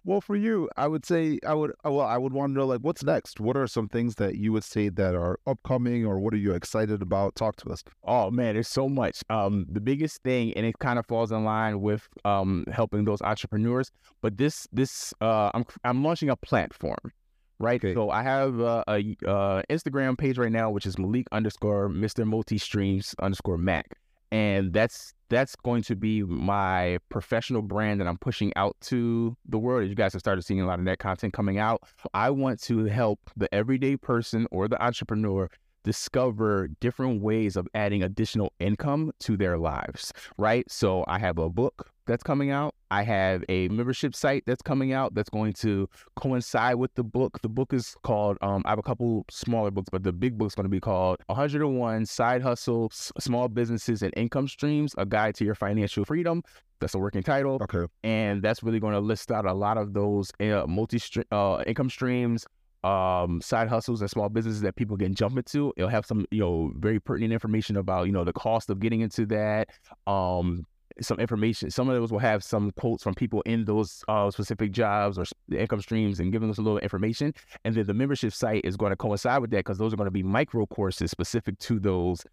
well, 0.06 0.20
for 0.20 0.36
you, 0.36 0.68
I 0.76 0.86
would 0.86 1.06
say 1.06 1.38
I 1.46 1.54
would 1.54 1.72
well, 1.82 2.02
I 2.02 2.18
would 2.18 2.34
want 2.34 2.50
to 2.50 2.58
know 2.58 2.66
like 2.66 2.80
what's 2.80 3.02
next. 3.02 3.40
What 3.40 3.56
are 3.56 3.66
some 3.66 3.88
things 3.88 4.16
that 4.16 4.36
you 4.36 4.52
would 4.52 4.64
say 4.64 4.90
that 4.90 5.14
are 5.14 5.38
upcoming, 5.46 6.04
or 6.04 6.18
what 6.18 6.34
are 6.34 6.38
you 6.38 6.52
excited 6.52 7.00
about? 7.00 7.36
Talk 7.36 7.56
to 7.56 7.70
us. 7.70 7.82
Oh 8.02 8.30
man, 8.30 8.52
there's 8.52 8.68
so 8.68 8.86
much. 8.86 9.22
Um, 9.30 9.64
the 9.70 9.80
biggest 9.80 10.22
thing, 10.22 10.52
and 10.54 10.66
it 10.66 10.78
kind 10.78 10.98
of 10.98 11.06
falls 11.06 11.32
in 11.32 11.44
line 11.44 11.80
with 11.80 12.06
um 12.26 12.66
helping 12.70 13.06
those 13.06 13.22
entrepreneurs. 13.22 13.90
But 14.20 14.36
this 14.36 14.68
this 14.72 15.14
uh, 15.22 15.50
I'm 15.54 15.64
I'm 15.84 16.04
launching 16.04 16.28
a 16.28 16.36
platform, 16.36 17.12
right? 17.58 17.82
Okay. 17.82 17.94
So 17.94 18.10
I 18.10 18.22
have 18.22 18.60
uh, 18.60 18.84
a 18.88 19.16
uh, 19.26 19.62
Instagram 19.70 20.16
page 20.16 20.38
right 20.38 20.52
now, 20.52 20.70
which 20.70 20.86
is 20.86 20.98
Malik 20.98 21.26
underscore 21.32 21.88
Mr. 21.88 22.26
Multi 22.26 22.58
Streams 22.58 23.14
underscore 23.20 23.58
Mack, 23.58 23.98
and 24.32 24.72
that's 24.72 25.14
that's 25.28 25.56
going 25.56 25.82
to 25.82 25.96
be 25.96 26.22
my 26.22 26.98
professional 27.08 27.62
brand 27.62 28.00
that 28.00 28.06
I'm 28.06 28.18
pushing 28.18 28.52
out 28.56 28.76
to 28.82 29.36
the 29.48 29.58
world. 29.58 29.84
As 29.84 29.88
you 29.88 29.96
guys 29.96 30.12
have 30.12 30.20
started 30.20 30.42
seeing 30.42 30.60
a 30.60 30.66
lot 30.66 30.78
of 30.78 30.84
that 30.84 30.98
content 30.98 31.32
coming 31.32 31.58
out, 31.58 31.82
I 32.12 32.30
want 32.30 32.60
to 32.62 32.84
help 32.84 33.18
the 33.36 33.52
everyday 33.54 33.96
person 33.96 34.46
or 34.50 34.68
the 34.68 34.82
entrepreneur 34.82 35.50
discover 35.84 36.68
different 36.80 37.20
ways 37.20 37.56
of 37.56 37.68
adding 37.74 38.02
additional 38.02 38.52
income 38.58 39.12
to 39.20 39.36
their 39.36 39.58
lives, 39.58 40.12
right? 40.38 40.68
So 40.70 41.04
I 41.06 41.18
have 41.18 41.38
a 41.38 41.50
book 41.50 41.93
that's 42.06 42.22
coming 42.22 42.50
out. 42.50 42.74
I 42.90 43.02
have 43.02 43.44
a 43.48 43.68
membership 43.68 44.14
site 44.14 44.44
that's 44.46 44.62
coming 44.62 44.92
out 44.92 45.14
that's 45.14 45.30
going 45.30 45.52
to 45.54 45.88
coincide 46.16 46.76
with 46.76 46.94
the 46.94 47.02
book. 47.02 47.40
The 47.42 47.48
book 47.48 47.72
is 47.72 47.94
called, 48.02 48.38
um, 48.40 48.62
I 48.64 48.70
have 48.70 48.78
a 48.78 48.82
couple 48.82 49.24
smaller 49.30 49.70
books, 49.70 49.88
but 49.90 50.02
the 50.02 50.12
big 50.12 50.38
book's 50.38 50.54
going 50.54 50.64
to 50.64 50.70
be 50.70 50.80
called 50.80 51.18
101 51.26 52.06
Side 52.06 52.42
Hustles, 52.42 53.12
Small 53.18 53.48
Businesses, 53.48 54.02
and 54.02 54.12
Income 54.16 54.48
Streams 54.48 54.94
A 54.98 55.06
Guide 55.06 55.34
to 55.36 55.44
Your 55.44 55.54
Financial 55.54 56.04
Freedom. 56.04 56.42
That's 56.80 56.94
a 56.94 56.98
working 56.98 57.22
title. 57.22 57.58
Okay. 57.62 57.86
And 58.02 58.42
that's 58.42 58.62
really 58.62 58.80
going 58.80 58.94
to 58.94 59.00
list 59.00 59.30
out 59.30 59.46
a 59.46 59.52
lot 59.52 59.78
of 59.78 59.94
those 59.94 60.30
uh, 60.40 60.66
multi 60.68 61.00
uh, 61.32 61.62
income 61.66 61.88
streams, 61.88 62.46
um, 62.84 63.40
side 63.40 63.68
hustles 63.68 64.02
and 64.02 64.10
small 64.10 64.28
businesses 64.28 64.60
that 64.60 64.76
people 64.76 64.96
can 64.96 65.14
jump 65.14 65.38
into. 65.38 65.72
It'll 65.76 65.88
have 65.88 66.04
some, 66.04 66.26
you 66.30 66.40
know, 66.40 66.72
very 66.76 67.00
pertinent 67.00 67.32
information 67.32 67.76
about, 67.76 68.06
you 68.06 68.12
know, 68.12 68.24
the 68.24 68.32
cost 68.34 68.68
of 68.68 68.78
getting 68.78 69.00
into 69.00 69.24
that. 69.26 69.70
Um, 70.06 70.66
some 71.00 71.18
information. 71.18 71.70
Some 71.70 71.88
of 71.88 71.96
those 71.96 72.12
will 72.12 72.18
have 72.20 72.44
some 72.44 72.70
quotes 72.72 73.02
from 73.02 73.14
people 73.14 73.42
in 73.42 73.64
those 73.64 74.04
uh, 74.08 74.30
specific 74.30 74.72
jobs 74.72 75.18
or 75.18 75.24
income 75.50 75.80
streams 75.80 76.20
and 76.20 76.32
giving 76.32 76.50
us 76.50 76.58
a 76.58 76.62
little 76.62 76.78
information. 76.78 77.34
And 77.64 77.74
then 77.74 77.86
the 77.86 77.94
membership 77.94 78.32
site 78.32 78.64
is 78.64 78.76
going 78.76 78.90
to 78.90 78.96
coincide 78.96 79.40
with 79.40 79.50
that 79.50 79.58
because 79.58 79.78
those 79.78 79.92
are 79.92 79.96
going 79.96 80.06
to 80.06 80.12
be 80.12 80.22
micro 80.22 80.66
courses 80.66 81.10
specific 81.10 81.58
to 81.60 81.80
those 81.80 82.24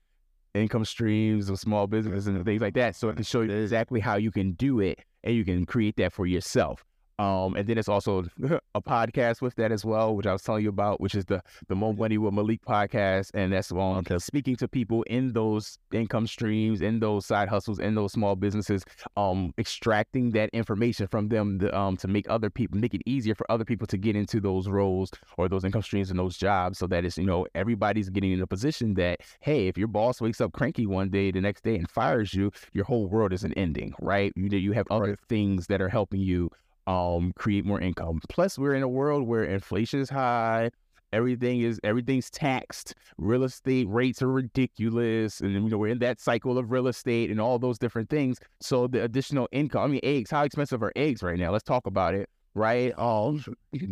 income 0.53 0.85
streams 0.85 1.49
or 1.49 1.57
small 1.57 1.87
businesses 1.87 2.27
and 2.27 2.43
things 2.45 2.61
like 2.61 2.73
that. 2.75 2.95
So 2.95 3.09
it 3.09 3.15
can 3.15 3.23
show 3.23 3.41
you 3.41 3.51
exactly 3.51 3.99
how 3.99 4.15
you 4.15 4.31
can 4.31 4.53
do 4.53 4.79
it 4.79 4.99
and 5.23 5.35
you 5.35 5.45
can 5.45 5.65
create 5.65 5.95
that 5.97 6.13
for 6.13 6.25
yourself. 6.25 6.83
Um, 7.21 7.55
and 7.55 7.67
then 7.67 7.77
it's 7.77 7.87
also 7.89 8.23
a 8.75 8.81
podcast 8.81 9.41
with 9.41 9.55
that 9.55 9.71
as 9.71 9.85
well, 9.85 10.15
which 10.15 10.25
I 10.25 10.33
was 10.33 10.41
telling 10.41 10.63
you 10.63 10.69
about, 10.69 10.99
which 10.99 11.13
is 11.15 11.25
the 11.25 11.41
the 11.67 11.75
Mo 11.75 11.93
Money 11.93 12.17
with 12.17 12.33
Malik 12.33 12.61
podcast, 12.65 13.31
and 13.33 13.53
that's 13.53 13.71
on 13.71 14.03
speaking 14.19 14.55
to 14.57 14.67
people 14.67 15.03
in 15.03 15.33
those 15.33 15.77
income 15.91 16.25
streams, 16.27 16.81
in 16.81 16.99
those 16.99 17.25
side 17.25 17.49
hustles, 17.49 17.79
in 17.79 17.95
those 17.95 18.13
small 18.13 18.35
businesses, 18.35 18.83
um, 19.17 19.53
extracting 19.57 20.31
that 20.31 20.49
information 20.53 21.07
from 21.07 21.29
them 21.29 21.59
to, 21.59 21.77
um, 21.77 21.97
to 21.97 22.07
make 22.07 22.29
other 22.29 22.49
people 22.49 22.79
make 22.79 22.93
it 22.93 23.01
easier 23.05 23.35
for 23.35 23.49
other 23.51 23.65
people 23.65 23.85
to 23.87 23.97
get 23.97 24.15
into 24.15 24.39
those 24.39 24.67
roles 24.67 25.11
or 25.37 25.47
those 25.47 25.63
income 25.63 25.81
streams 25.83 26.09
and 26.09 26.19
those 26.19 26.37
jobs, 26.37 26.79
so 26.79 26.87
that 26.87 27.05
it's 27.05 27.17
you 27.17 27.25
know 27.25 27.45
everybody's 27.55 28.09
getting 28.09 28.31
in 28.31 28.41
a 28.41 28.47
position 28.47 28.95
that 28.95 29.19
hey, 29.41 29.67
if 29.67 29.77
your 29.77 29.87
boss 29.87 30.21
wakes 30.21 30.41
up 30.41 30.53
cranky 30.53 30.87
one 30.87 31.09
day, 31.09 31.31
the 31.31 31.41
next 31.41 31.63
day 31.63 31.75
and 31.75 31.89
fires 31.89 32.33
you, 32.33 32.51
your 32.73 32.85
whole 32.85 33.07
world 33.07 33.33
isn't 33.33 33.53
ending, 33.53 33.93
right? 34.01 34.33
You 34.35 34.49
you 34.57 34.71
have 34.73 34.87
other 34.89 35.01
Right. 35.11 35.19
things 35.29 35.67
that 35.67 35.81
are 35.81 35.89
helping 35.89 36.21
you 36.21 36.49
um 36.87 37.33
create 37.35 37.65
more 37.65 37.79
income. 37.79 38.19
Plus, 38.29 38.57
we're 38.57 38.75
in 38.75 38.83
a 38.83 38.87
world 38.87 39.27
where 39.27 39.43
inflation 39.43 39.99
is 39.99 40.09
high. 40.09 40.71
Everything 41.13 41.61
is 41.61 41.79
everything's 41.83 42.29
taxed. 42.29 42.95
Real 43.17 43.43
estate 43.43 43.87
rates 43.89 44.21
are 44.21 44.31
ridiculous, 44.31 45.41
and 45.41 45.53
you 45.53 45.69
know 45.69 45.77
we're 45.77 45.87
in 45.89 45.99
that 45.99 46.21
cycle 46.21 46.57
of 46.57 46.71
real 46.71 46.87
estate 46.87 47.29
and 47.29 47.41
all 47.41 47.59
those 47.59 47.77
different 47.77 48.09
things. 48.09 48.37
So 48.61 48.87
the 48.87 49.03
additional 49.03 49.47
income. 49.51 49.83
I 49.83 49.87
mean, 49.87 49.99
eggs. 50.03 50.31
How 50.31 50.43
expensive 50.43 50.81
are 50.83 50.93
eggs 50.95 51.21
right 51.21 51.37
now? 51.37 51.51
Let's 51.51 51.63
talk 51.63 51.85
about 51.85 52.15
it. 52.15 52.29
Right? 52.53 52.97
Um, 52.97 53.43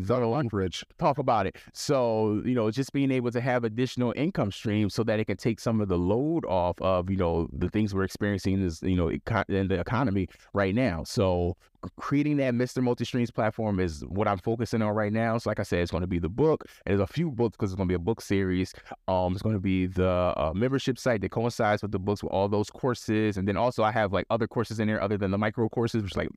Zara 0.04 0.44
Rich. 0.52 0.84
talk 0.98 1.18
about 1.18 1.48
it. 1.48 1.56
So, 1.74 2.42
you 2.46 2.56
know, 2.56 2.70
just 2.72 2.92
being 2.92 3.12
able 3.12 3.32
to 3.32 3.40
have 3.40 3.64
additional 3.64 4.14
income 4.18 4.52
streams 4.52 4.94
so 4.94 5.04
that 5.04 5.20
it 5.20 5.26
can 5.26 5.38
take 5.38 5.60
some 5.60 5.80
of 5.80 5.88
the 5.88 5.98
load 5.98 6.46
off 6.46 6.80
of, 6.82 7.10
you 7.10 7.18
know, 7.18 7.48
the 7.54 7.70
things 7.70 7.94
we're 7.94 8.04
experiencing 8.04 8.62
is, 8.62 8.82
you 8.82 8.96
know, 8.96 9.10
in 9.10 9.68
the 9.68 9.80
economy 9.80 10.28
right 10.54 10.76
now. 10.76 11.04
So 11.04 11.56
creating 11.98 12.38
that 12.38 12.54
Mr. 12.54 12.82
Multi 12.82 13.06
Streams 13.06 13.32
platform 13.32 13.80
is 13.80 14.04
what 14.08 14.28
I'm 14.28 14.38
focusing 14.38 14.82
on 14.82 14.94
right 14.94 15.14
now. 15.14 15.38
So 15.38 15.50
like 15.50 15.60
I 15.60 15.64
said, 15.64 15.80
it's 15.80 15.92
going 15.92 16.02
to 16.02 16.08
be 16.08 16.20
the 16.20 16.30
book. 16.30 16.66
And 16.86 16.92
there's 16.98 17.10
a 17.10 17.12
few 17.12 17.32
books 17.32 17.56
because 17.58 17.72
it's 17.72 17.78
going 17.78 17.88
to 17.88 17.92
be 17.92 17.96
a 17.96 18.00
book 18.00 18.22
series. 18.22 18.74
Um, 19.08 19.34
it's 19.34 19.42
going 19.42 19.56
to 19.56 19.62
be 19.62 19.88
the 19.88 20.34
uh, 20.36 20.52
membership 20.54 20.98
site 20.98 21.22
that 21.22 21.32
coincides 21.32 21.82
with 21.82 21.92
the 21.92 22.00
books 22.00 22.24
with 22.24 22.32
all 22.32 22.48
those 22.48 22.70
courses. 22.70 23.38
And 23.38 23.48
then 23.48 23.58
also 23.58 23.84
I 23.84 23.92
have 23.92 24.12
like 24.12 24.26
other 24.30 24.48
courses 24.48 24.80
in 24.80 24.88
there 24.88 25.02
other 25.02 25.18
than 25.18 25.32
the 25.32 25.38
micro 25.38 25.70
courses, 25.70 26.04
which 26.04 26.16
like 26.16 26.30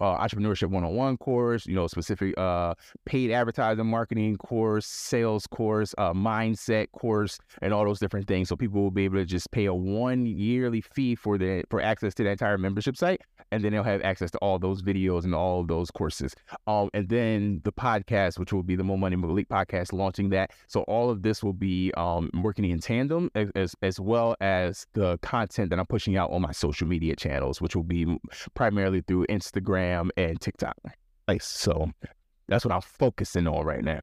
uh, 0.00 0.16
entrepreneurship 0.18 0.70
one-on-one 0.70 1.16
course, 1.18 1.66
you 1.66 1.74
know, 1.74 1.86
specific 1.86 2.36
uh, 2.38 2.74
paid 3.06 3.30
advertising 3.30 3.86
marketing 3.86 4.36
course, 4.36 4.86
sales 4.86 5.46
course, 5.46 5.94
uh, 5.98 6.12
mindset 6.12 6.90
course, 6.92 7.38
and 7.60 7.72
all 7.72 7.84
those 7.84 7.98
different 7.98 8.26
things. 8.26 8.48
So 8.48 8.56
people 8.56 8.82
will 8.82 8.90
be 8.90 9.04
able 9.04 9.18
to 9.18 9.24
just 9.24 9.50
pay 9.50 9.66
a 9.66 9.74
one 9.74 10.26
yearly 10.26 10.80
fee 10.80 11.14
for 11.14 11.38
the 11.38 11.64
for 11.70 11.80
access 11.80 12.14
to 12.14 12.24
the 12.24 12.30
entire 12.30 12.58
membership 12.58 12.96
site, 12.96 13.22
and 13.50 13.64
then 13.64 13.72
they'll 13.72 13.82
have 13.82 14.02
access 14.02 14.30
to 14.32 14.38
all 14.38 14.58
those 14.58 14.82
videos 14.82 15.24
and 15.24 15.34
all 15.34 15.60
of 15.60 15.68
those 15.68 15.90
courses. 15.90 16.34
Um, 16.66 16.90
and 16.94 17.08
then 17.08 17.60
the 17.64 17.72
podcast, 17.72 18.38
which 18.38 18.52
will 18.52 18.62
be 18.62 18.76
the 18.76 18.84
More 18.84 18.98
Money 18.98 19.16
Malik 19.16 19.48
podcast, 19.48 19.92
launching 19.92 20.30
that. 20.30 20.50
So 20.68 20.82
all 20.82 21.10
of 21.10 21.22
this 21.22 21.42
will 21.42 21.52
be 21.52 21.92
um, 21.96 22.30
working 22.42 22.64
in 22.64 22.80
tandem, 22.80 23.30
as 23.34 23.74
as 23.82 23.98
well 23.98 24.36
as 24.40 24.86
the 24.92 25.18
content 25.18 25.70
that 25.70 25.78
I'm 25.78 25.86
pushing 25.86 26.16
out 26.16 26.30
on 26.30 26.42
my 26.42 26.52
social 26.52 26.86
media 26.86 27.16
channels, 27.16 27.60
which 27.60 27.74
will 27.74 27.82
be 27.82 28.18
primarily 28.54 29.00
through 29.00 29.26
Instagram 29.26 29.61
and 30.16 30.40
TikTok. 30.40 30.76
Nice. 31.28 31.46
So 31.46 31.90
that's 32.48 32.64
what 32.64 32.72
I'm 32.72 32.80
focusing 32.80 33.46
on 33.46 33.64
right 33.64 33.84
now. 33.84 34.00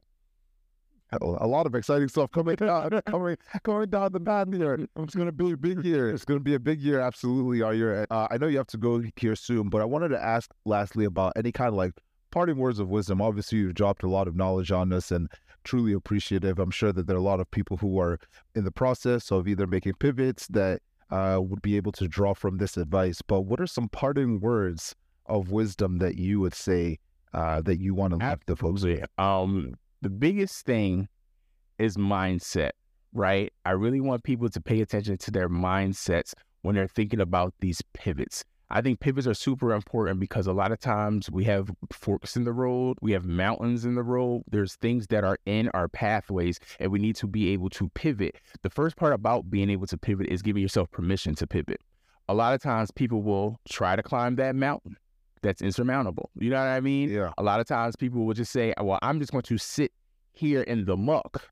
A 1.12 1.46
lot 1.46 1.66
of 1.66 1.74
exciting 1.74 2.06
stuff 2.06 2.30
coming 2.30 2.54
down, 2.54 2.88
coming, 3.06 3.36
coming 3.64 3.90
down 3.90 4.12
the 4.12 4.20
path 4.20 4.52
here. 4.52 4.74
It's 4.96 5.14
going 5.14 5.26
to 5.26 5.32
be 5.32 5.50
a 5.50 5.56
big 5.56 5.84
year. 5.84 6.10
It's 6.10 6.24
going 6.24 6.38
to 6.38 6.44
be 6.44 6.54
a 6.54 6.60
big 6.60 6.80
year, 6.80 7.00
absolutely. 7.00 7.62
All 7.62 7.74
year. 7.74 8.06
Uh, 8.10 8.28
I 8.30 8.38
know 8.38 8.46
you 8.46 8.58
have 8.58 8.68
to 8.68 8.78
go 8.78 9.02
here 9.16 9.34
soon, 9.34 9.70
but 9.70 9.80
I 9.80 9.84
wanted 9.86 10.10
to 10.10 10.22
ask 10.22 10.50
lastly 10.64 11.04
about 11.04 11.32
any 11.34 11.50
kind 11.50 11.68
of 11.68 11.74
like 11.74 11.94
parting 12.30 12.58
words 12.58 12.78
of 12.78 12.88
wisdom. 12.88 13.20
Obviously, 13.20 13.58
you've 13.58 13.74
dropped 13.74 14.04
a 14.04 14.08
lot 14.08 14.28
of 14.28 14.36
knowledge 14.36 14.70
on 14.70 14.92
us, 14.92 15.10
and 15.10 15.28
truly 15.64 15.92
appreciative. 15.92 16.58
I'm 16.58 16.70
sure 16.70 16.92
that 16.92 17.06
there 17.06 17.16
are 17.16 17.20
a 17.20 17.22
lot 17.22 17.40
of 17.40 17.50
people 17.50 17.76
who 17.76 17.98
are 17.98 18.18
in 18.54 18.64
the 18.64 18.70
process 18.70 19.30
of 19.30 19.48
either 19.48 19.66
making 19.66 19.94
pivots 19.94 20.46
that 20.48 20.80
uh, 21.10 21.40
would 21.42 21.62
be 21.62 21.76
able 21.76 21.92
to 21.92 22.08
draw 22.08 22.34
from 22.34 22.58
this 22.58 22.76
advice. 22.76 23.20
But 23.22 23.42
what 23.42 23.60
are 23.60 23.66
some 23.66 23.88
parting 23.88 24.40
words 24.40 24.94
of 25.30 25.50
wisdom 25.50 25.98
that 25.98 26.16
you 26.16 26.40
would 26.40 26.54
say 26.54 26.98
uh, 27.32 27.62
that 27.62 27.78
you 27.78 27.94
want 27.94 28.12
to 28.12 28.26
leave 28.26 28.38
the 28.46 28.56
folks? 28.56 28.84
Um, 29.18 29.74
the 30.02 30.10
biggest 30.10 30.66
thing 30.66 31.08
is 31.78 31.96
mindset, 31.96 32.70
right? 33.12 33.52
I 33.64 33.72
really 33.72 34.00
want 34.00 34.24
people 34.24 34.48
to 34.48 34.60
pay 34.60 34.80
attention 34.80 35.16
to 35.18 35.30
their 35.30 35.48
mindsets 35.48 36.34
when 36.62 36.74
they're 36.74 36.88
thinking 36.88 37.20
about 37.20 37.54
these 37.60 37.80
pivots. 37.94 38.44
I 38.72 38.80
think 38.82 39.00
pivots 39.00 39.26
are 39.26 39.34
super 39.34 39.72
important 39.72 40.20
because 40.20 40.46
a 40.46 40.52
lot 40.52 40.70
of 40.70 40.78
times 40.78 41.28
we 41.28 41.42
have 41.44 41.72
forks 41.90 42.36
in 42.36 42.44
the 42.44 42.52
road, 42.52 42.98
we 43.00 43.10
have 43.12 43.24
mountains 43.24 43.84
in 43.84 43.96
the 43.96 44.02
road. 44.04 44.44
There's 44.48 44.76
things 44.76 45.08
that 45.08 45.24
are 45.24 45.38
in 45.44 45.70
our 45.74 45.88
pathways, 45.88 46.60
and 46.78 46.92
we 46.92 47.00
need 47.00 47.16
to 47.16 47.26
be 47.26 47.48
able 47.48 47.68
to 47.70 47.88
pivot. 47.94 48.36
The 48.62 48.70
first 48.70 48.96
part 48.96 49.12
about 49.12 49.50
being 49.50 49.70
able 49.70 49.88
to 49.88 49.98
pivot 49.98 50.28
is 50.28 50.40
giving 50.40 50.62
yourself 50.62 50.88
permission 50.92 51.34
to 51.36 51.48
pivot. 51.48 51.80
A 52.28 52.34
lot 52.34 52.54
of 52.54 52.62
times 52.62 52.92
people 52.92 53.22
will 53.22 53.58
try 53.68 53.96
to 53.96 54.04
climb 54.04 54.36
that 54.36 54.54
mountain 54.54 54.96
that's 55.42 55.62
insurmountable. 55.62 56.30
You 56.38 56.50
know 56.50 56.58
what 56.58 56.68
I 56.68 56.80
mean? 56.80 57.10
Yeah. 57.10 57.32
A 57.38 57.42
lot 57.42 57.60
of 57.60 57.66
times 57.66 57.96
people 57.96 58.24
will 58.24 58.34
just 58.34 58.52
say, 58.52 58.74
well, 58.80 58.98
I'm 59.02 59.20
just 59.20 59.32
going 59.32 59.42
to 59.42 59.58
sit 59.58 59.92
here 60.32 60.62
in 60.62 60.84
the 60.84 60.96
muck 60.96 61.48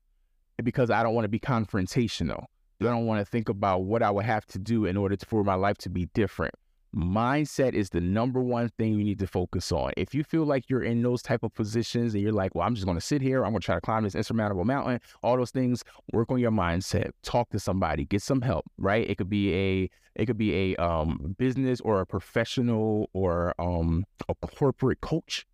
because 0.63 0.89
I 0.89 1.03
don't 1.03 1.13
want 1.13 1.25
to 1.25 1.29
be 1.29 1.39
confrontational. 1.39 2.45
I 2.81 2.85
don't 2.85 3.05
want 3.05 3.19
to 3.19 3.25
think 3.25 3.49
about 3.49 3.83
what 3.83 4.01
I 4.01 4.09
would 4.09 4.25
have 4.25 4.45
to 4.47 4.59
do 4.59 4.85
in 4.85 4.95
order 4.95 5.15
to, 5.15 5.25
for 5.25 5.43
my 5.43 5.55
life 5.55 5.77
to 5.79 5.89
be 5.89 6.05
different. 6.13 6.55
Mindset 6.95 7.73
is 7.73 7.89
the 7.89 8.01
number 8.01 8.41
one 8.41 8.69
thing 8.69 8.93
you 8.93 9.03
need 9.03 9.19
to 9.19 9.27
focus 9.27 9.71
on. 9.71 9.91
If 9.97 10.13
you 10.13 10.23
feel 10.23 10.43
like 10.43 10.69
you're 10.69 10.83
in 10.83 11.01
those 11.01 11.21
type 11.21 11.43
of 11.43 11.53
positions 11.53 12.13
and 12.13 12.23
you're 12.23 12.31
like, 12.31 12.55
well, 12.55 12.65
I'm 12.65 12.75
just 12.75 12.85
going 12.85 12.97
to 12.97 13.05
sit 13.05 13.21
here, 13.21 13.43
I'm 13.45 13.51
going 13.51 13.61
to 13.61 13.65
try 13.65 13.75
to 13.75 13.81
climb 13.81 14.03
this 14.03 14.15
insurmountable 14.15 14.65
mountain, 14.65 14.99
all 15.21 15.37
those 15.37 15.51
things, 15.51 15.83
work 16.13 16.31
on 16.31 16.39
your 16.39 16.51
mindset, 16.51 17.11
talk 17.23 17.49
to 17.51 17.59
somebody, 17.59 18.05
get 18.05 18.21
some 18.21 18.41
help, 18.41 18.65
right? 18.77 19.07
It 19.09 19.17
could 19.17 19.29
be 19.29 19.53
a 19.53 19.89
it 20.15 20.25
could 20.25 20.37
be 20.37 20.73
a 20.73 20.75
um, 20.77 21.35
business 21.37 21.79
or 21.81 22.01
a 22.01 22.05
professional 22.05 23.09
or 23.13 23.53
um, 23.59 24.05
a 24.27 24.35
corporate 24.35 25.01
coach. 25.01 25.45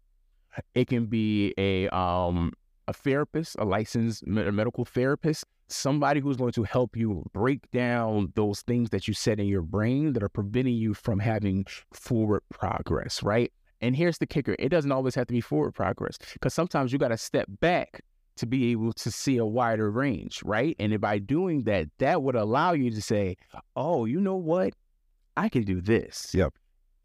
It 0.73 0.87
can 0.87 1.05
be 1.05 1.53
a 1.57 1.89
um, 1.89 2.53
a 2.87 2.93
therapist, 2.93 3.55
a 3.59 3.65
licensed 3.65 4.25
medical 4.25 4.85
therapist, 4.85 5.45
somebody 5.67 6.19
who's 6.19 6.37
going 6.37 6.51
to 6.53 6.63
help 6.63 6.95
you 6.95 7.23
break 7.33 7.69
down 7.71 8.31
those 8.35 8.61
things 8.61 8.89
that 8.91 9.07
you 9.07 9.13
set 9.13 9.39
in 9.39 9.47
your 9.47 9.61
brain 9.61 10.13
that 10.13 10.23
are 10.23 10.29
preventing 10.29 10.75
you 10.75 10.93
from 10.93 11.19
having 11.19 11.65
forward 11.91 12.41
progress, 12.51 13.23
right? 13.23 13.51
And 13.81 13.95
here's 13.95 14.17
the 14.17 14.27
kicker 14.27 14.55
it 14.59 14.69
doesn't 14.69 14.91
always 14.91 15.15
have 15.15 15.27
to 15.27 15.33
be 15.33 15.41
forward 15.41 15.73
progress 15.73 16.17
because 16.33 16.53
sometimes 16.53 16.91
you 16.91 16.99
got 16.99 17.09
to 17.09 17.17
step 17.17 17.47
back 17.59 18.01
to 18.37 18.45
be 18.45 18.71
able 18.71 18.93
to 18.93 19.11
see 19.11 19.37
a 19.37 19.45
wider 19.45 19.89
range, 19.89 20.41
right? 20.43 20.75
And 20.79 20.99
by 20.99 21.19
doing 21.19 21.63
that, 21.63 21.87
that 21.99 22.21
would 22.21 22.35
allow 22.35 22.73
you 22.73 22.91
to 22.91 23.01
say, 23.01 23.37
oh, 23.75 24.05
you 24.05 24.19
know 24.19 24.35
what? 24.35 24.73
I 25.37 25.49
can 25.49 25.63
do 25.63 25.81
this. 25.81 26.31
Yep 26.33 26.53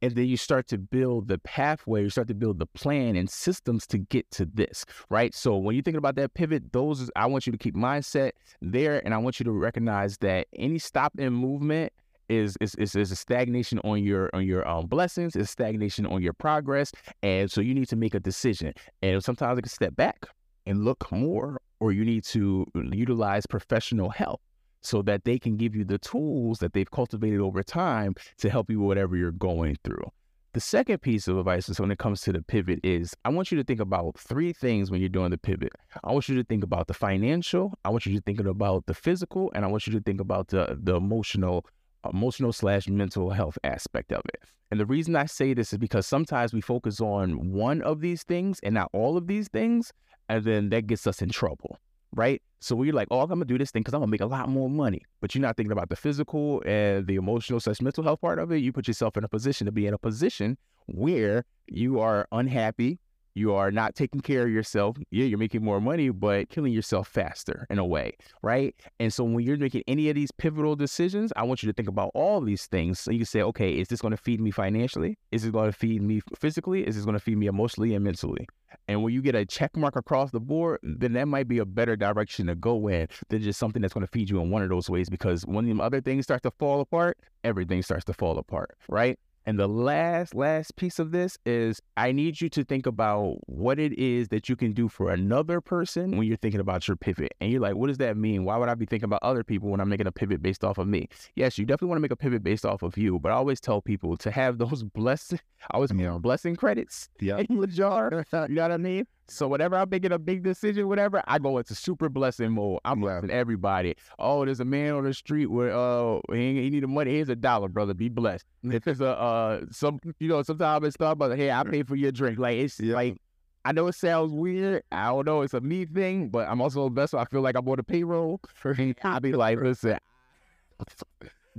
and 0.03 0.15
then 0.15 0.27
you 0.27 0.37
start 0.37 0.67
to 0.69 0.79
build 0.79 1.29
the 1.29 1.39
pathway 1.39 2.03
you 2.03 2.11
start 2.11 2.29
to 2.29 2.35
build 2.35 2.59
the 2.59 2.67
plan 2.67 3.17
and 3.17 3.29
systems 3.31 3.87
to 3.87 3.99
get 3.99 4.31
to 4.31 4.45
this 4.45 4.85
right? 5.09 5.35
So 5.35 5.57
when 5.57 5.75
you're 5.75 5.83
thinking 5.83 5.99
about 5.99 6.17
that 6.17 6.35
pivot 6.35 6.73
those 6.73 7.11
i 7.17 7.27
want 7.27 7.47
you 7.47 7.53
to 7.53 7.59
keep 7.59 7.75
mindset 7.75 8.33
there 8.61 9.05
and 9.05 9.15
i 9.15 9.19
want 9.19 9.41
you 9.41 9.45
to 9.45 9.53
recognize 9.53 10.17
that 10.19 10.47
any 10.57 10.79
stop 10.79 11.13
in 11.19 11.33
movement 11.33 11.93
is 12.31 12.57
is, 12.61 12.75
is, 12.77 12.95
is 12.95 13.11
a 13.11 13.17
stagnation 13.17 13.79
on 13.81 14.03
your 14.03 14.31
on 14.33 14.47
your 14.47 14.67
um, 14.67 14.87
blessings 14.87 15.37
is 15.37 15.51
stagnation 15.51 16.07
on 16.07 16.23
your 16.23 16.33
progress 16.33 16.93
and 17.23 17.51
so 17.51 17.61
you 17.61 17.75
need 17.75 17.89
to 17.89 17.97
make 17.97 18.15
a 18.15 18.21
decision 18.21 18.73
and 19.03 19.23
sometimes 19.23 19.59
it 19.59 19.63
can 19.63 19.71
step 19.71 19.97
back 19.97 20.27
and 20.67 20.85
look 20.85 21.11
more 21.11 21.61
or 21.81 21.93
you 21.93 22.05
need 22.05 22.25
to 22.25 22.67
utilize 22.93 23.47
professional 23.47 24.11
help 24.11 24.41
so 24.81 25.03
that 25.03 25.25
they 25.25 25.39
can 25.39 25.57
give 25.57 25.75
you 25.75 25.85
the 25.85 25.99
tools 25.99 26.59
that 26.59 26.73
they've 26.73 26.91
cultivated 26.91 27.41
over 27.41 27.63
time 27.63 28.15
to 28.39 28.51
help 28.51 28.71
you 28.71 28.81
with 28.81 28.89
whatever 28.89 29.17
you're 29.17 29.31
going 29.33 29.77
through. 29.85 30.11
The 30.53 30.61
second 30.61 30.99
piece 31.01 31.29
of 31.29 31.39
advice 31.39 31.69
is 31.69 31.79
when 31.79 31.93
it 31.93 31.99
comes 31.99 32.23
to 32.23 32.33
the 32.33 32.43
pivot 32.43 32.81
is 32.83 33.15
I 33.25 33.29
want 33.29 33.53
you 33.53 33.59
to 33.59 33.63
think 33.63 33.79
about 33.79 34.19
three 34.19 34.53
things 34.53 34.91
when 34.91 34.99
you're 34.99 35.09
doing 35.09 35.31
the 35.31 35.39
pivot. 35.39 35.73
I 36.03 36.11
want 36.11 36.29
you 36.29 36.35
to 36.37 36.43
think 36.43 36.65
about 36.65 36.89
the 36.89 36.95
financial, 36.95 37.73
I 37.85 37.91
want 37.91 38.05
you 38.05 38.17
to 38.17 38.21
think 38.21 38.41
about 38.41 38.87
the 38.87 38.95
physical, 38.95 39.53
and 39.55 39.65
I 39.65 39.69
want 39.69 39.87
you 39.87 39.93
to 39.93 40.01
think 40.01 40.21
about 40.21 40.49
the 40.49 40.77
the 40.83 40.97
emotional 40.97 41.67
emotional 42.13 42.53
slash 42.53 42.89
mental 42.89 43.31
health 43.31 43.59
aspect 43.63 44.11
of 44.11 44.23
it. 44.27 44.41
And 44.73 44.81
the 44.81 44.87
reason 44.87 45.15
I 45.15 45.27
say 45.27 45.55
this 45.55 45.73
is 45.73 45.79
because 45.79 46.07
sometimes 46.07 46.53
we 46.53 46.61
focus 46.61 47.01
on 47.01 47.53
one 47.53 47.81
of 47.83 48.01
these 48.01 48.25
things 48.25 48.59
and 48.65 48.75
not 48.75 48.91
all 48.93 49.17
of 49.17 49.29
these 49.29 49.47
things, 49.47 49.93
and 50.29 50.43
then 50.43 50.71
that 50.71 50.89
gets 50.89 51.07
us 51.07 51.23
in 51.23 51.29
trouble 51.29 51.79
right? 52.15 52.43
So 52.61 52.83
you're 52.83 52.95
like, 52.95 53.09
oh, 53.11 53.21
I'm 53.21 53.29
gonna 53.29 53.45
do 53.45 53.59
this 53.59 53.71
thing 53.71 53.81
because 53.81 53.95
I'm 53.95 54.01
gonna 54.01 54.11
make 54.11 54.21
a 54.21 54.27
lot 54.27 54.49
more 54.49 54.69
money, 54.69 55.03
but 55.21 55.35
you're 55.35 55.43
not 55.43 55.57
thinking 55.57 55.73
about 55.73 55.89
the 55.89 55.97
physical 55.97 56.63
and 56.67 57.07
the 57.07 57.17
emotional 57.17 57.61
slash 57.61 57.81
mental 57.81 58.05
health 58.05 58.21
part 58.21 58.39
of 58.39 58.53
it, 58.53 58.59
you 58.59 58.73
put 58.73 58.87
yourself 58.89 59.17
in 59.17 59.25
a 59.25 59.29
position 59.29 59.65
to 59.65 59.73
be 59.73 59.87
in 59.87 59.95
a 59.95 59.99
position 59.99 60.59
where 60.87 61.45
you 61.67 62.01
are 62.01 62.27
unhappy, 62.33 62.99
you 63.35 63.55
are 63.55 63.71
not 63.71 63.95
taking 63.95 64.21
care 64.21 64.43
of 64.43 64.51
yourself. 64.51 64.97
Yeah, 65.11 65.25
you're 65.25 65.39
making 65.39 65.65
more 65.65 65.81
money, 65.81 66.11
but 66.11 66.49
killing 66.49 66.73
yourself 66.73 67.09
faster 67.09 67.67
in 67.71 67.79
a 67.79 67.87
way, 67.87 68.13
right? 68.43 68.75
And 68.99 69.13
so 69.13 69.25
when 69.25 69.45
you're 69.45 69.57
making 69.57 69.83
any 69.87 70.09
of 70.09 70.15
these 70.15 70.31
pivotal 70.33 70.77
decisions, 70.77 71.33
I 71.37 71.43
want 71.45 71.63
you 71.63 71.69
to 71.69 71.73
think 71.73 71.89
about 71.89 72.11
all 72.15 72.41
these 72.41 72.67
things. 72.67 73.01
So 73.01 73.11
you 73.11 73.19
can 73.19 73.27
say, 73.27 73.43
okay, 73.43 73.73
is 73.73 73.89
this 73.89 74.01
going 74.01 74.13
to 74.13 74.17
feed 74.17 74.41
me 74.41 74.51
financially? 74.51 75.19
Is 75.31 75.45
it 75.45 75.53
going 75.53 75.71
to 75.71 75.77
feed 75.77 76.03
me 76.03 76.21
physically? 76.39 76.87
Is 76.87 76.97
this 76.97 77.05
going 77.05 77.15
to 77.15 77.21
feed 77.21 77.39
me 77.39 77.47
emotionally 77.47 77.95
and 77.95 78.05
mentally? 78.05 78.47
And 78.89 79.03
when 79.03 79.13
you 79.13 79.23
get 79.23 79.35
a 79.35 79.45
check 79.45 79.77
mark 79.77 79.97
across 79.97 80.31
the 80.31 80.41
board, 80.41 80.81
then 80.83 81.13
that 81.15 81.27
might 81.27 81.49
be 81.49 81.59
a 81.59 81.65
better 81.65 81.97
direction 81.97 82.47
to 82.47 82.55
go 82.55 82.89
in 82.89 83.09
than 83.29 83.43
just 83.43 83.59
something 83.59 83.83
that's 83.83 83.95
going 83.95 84.07
to 84.07 84.11
feed 84.13 84.31
you 84.31 84.41
in 84.41 84.51
one 84.51 84.63
of 84.63 84.69
those 84.69 84.89
ways. 84.89 85.09
Because 85.09 85.43
when 85.43 85.67
the 85.67 85.83
other 85.83 86.01
things 86.01 86.25
start 86.25 86.43
to 86.45 86.51
fall 86.53 86.81
apart, 86.81 87.19
everything 87.45 87.83
starts 87.83 88.05
to 88.07 88.13
fall 88.13 88.39
apart, 88.39 88.77
right? 88.89 89.19
And 89.47 89.59
the 89.59 89.69
last, 89.69 90.35
last 90.35 90.77
piece 90.77 90.99
of 90.99 91.13
this 91.13 91.39
is 91.47 91.81
I 91.97 92.13
need 92.13 92.41
you 92.41 92.49
to 92.51 92.65
think 92.65 92.87
about 92.87 93.39
what 93.47 93.79
it 93.79 93.93
is 93.95 94.29
that 94.29 94.49
you 94.49 94.57
can 94.57 94.73
do 94.73 94.89
for 94.89 95.11
another 95.11 95.61
person 95.61 96.17
when 96.17 96.27
you're 96.27 96.37
thinking 96.37 96.61
about 96.61 96.87
your 96.87 96.97
pivot. 96.97 97.33
And 97.41 97.51
you're 97.51 97.61
like, 97.61 97.75
what 97.75 97.89
does 97.89 97.99
that 97.99 98.17
mean? 98.17 98.45
Why 98.45 98.57
would 98.57 98.69
I 98.69 98.75
be 98.75 98.87
thinking 98.87 99.07
about 99.07 99.23
other 99.23 99.43
people 99.43 99.71
when 99.71 99.81
I'm 99.81 99.89
making 99.89 100.07
a 100.07 100.13
pivot 100.13 100.43
based 100.43 100.65
off 100.65 100.79
of 100.79 100.89
me? 100.89 101.09
Yes, 101.35 101.59
you 101.59 101.65
definitely 101.65 101.89
want 101.89 101.99
to 101.99 102.03
make 102.03 102.11
a 102.11 102.17
pivot 102.17 102.43
based 102.43 102.67
off 102.67 102.83
of 102.83 102.97
you, 102.99 103.19
but 103.19 103.33
I 103.33 103.35
always 103.35 103.61
tell 103.61 103.81
people 103.81 104.17
to 104.19 104.31
have 104.31 104.59
those 104.59 104.83
blessing, 104.95 105.41
I 105.71 105.77
always 105.77 105.91
yeah. 105.95 106.19
blessing 106.21 106.57
credits 106.57 107.09
yeah. 107.21 107.39
in 107.39 107.61
the 107.61 107.67
jar. 107.67 108.25
you 108.33 108.55
know 108.55 108.63
what 108.63 108.73
I 108.73 108.77
mean? 108.77 109.07
So 109.31 109.47
whenever 109.47 109.77
I'm 109.77 109.89
making 109.89 110.13
a 110.13 110.19
big 110.19 110.43
decision, 110.43 110.89
whatever, 110.89 111.23
I 111.27 111.39
go 111.39 111.59
into 111.59 111.75
super 111.75 112.09
blessing 112.09 112.53
mode. 112.53 112.81
I'm 112.85 113.01
blessing 113.01 113.31
everybody. 113.31 113.95
Oh, 114.19 114.45
there's 114.45 114.61
a 114.61 114.65
man 114.65 114.95
on 114.95 115.05
the 115.05 115.15
street 115.15 115.47
where 115.47 115.73
uh 115.73 116.21
he, 116.33 116.63
he 116.63 116.71
need 116.71 116.83
the 116.83 116.89
money. 116.89 117.13
Here's 117.13 117.29
a 117.29 117.37
dollar, 117.37 117.69
brother. 117.69 117.95
Be 117.95 118.09
blessed. 118.09 118.45
If 118.63 118.87
it's 118.87 119.01
a 119.01 119.19
uh 119.19 119.61
some 119.71 120.01
you 120.19 120.29
know 120.29 120.43
sometimes 120.43 120.85
it's 120.87 120.95
stuff, 120.95 121.19
but 121.19 121.37
hey, 121.37 121.51
I 121.51 121.63
pay 121.65 121.83
for 121.83 121.97
your 121.97 122.13
drink. 122.13 122.39
Like 122.39 122.59
it's 122.59 122.81
yeah. 122.81 122.95
like 122.95 123.19
I 123.65 123.73
know 123.73 123.87
it 123.89 123.95
sounds 123.95 124.33
weird. 124.33 124.83
I 124.91 125.07
don't 125.07 125.27
know. 125.27 125.43
It's 125.43 125.55
a 125.55 125.61
me 125.61 125.85
thing, 125.85 126.29
but 126.29 126.49
I'm 126.49 126.61
also 126.61 126.87
a 126.87 126.91
vessel. 126.91 127.19
I 127.19 127.25
feel 127.27 127.43
like 127.43 127.57
I'm 127.57 127.69
on 127.69 127.77
the 127.77 127.83
payroll. 127.83 128.41
I'll 129.05 129.21
be 129.21 129.33
like, 129.33 129.59
listen, 129.59 129.99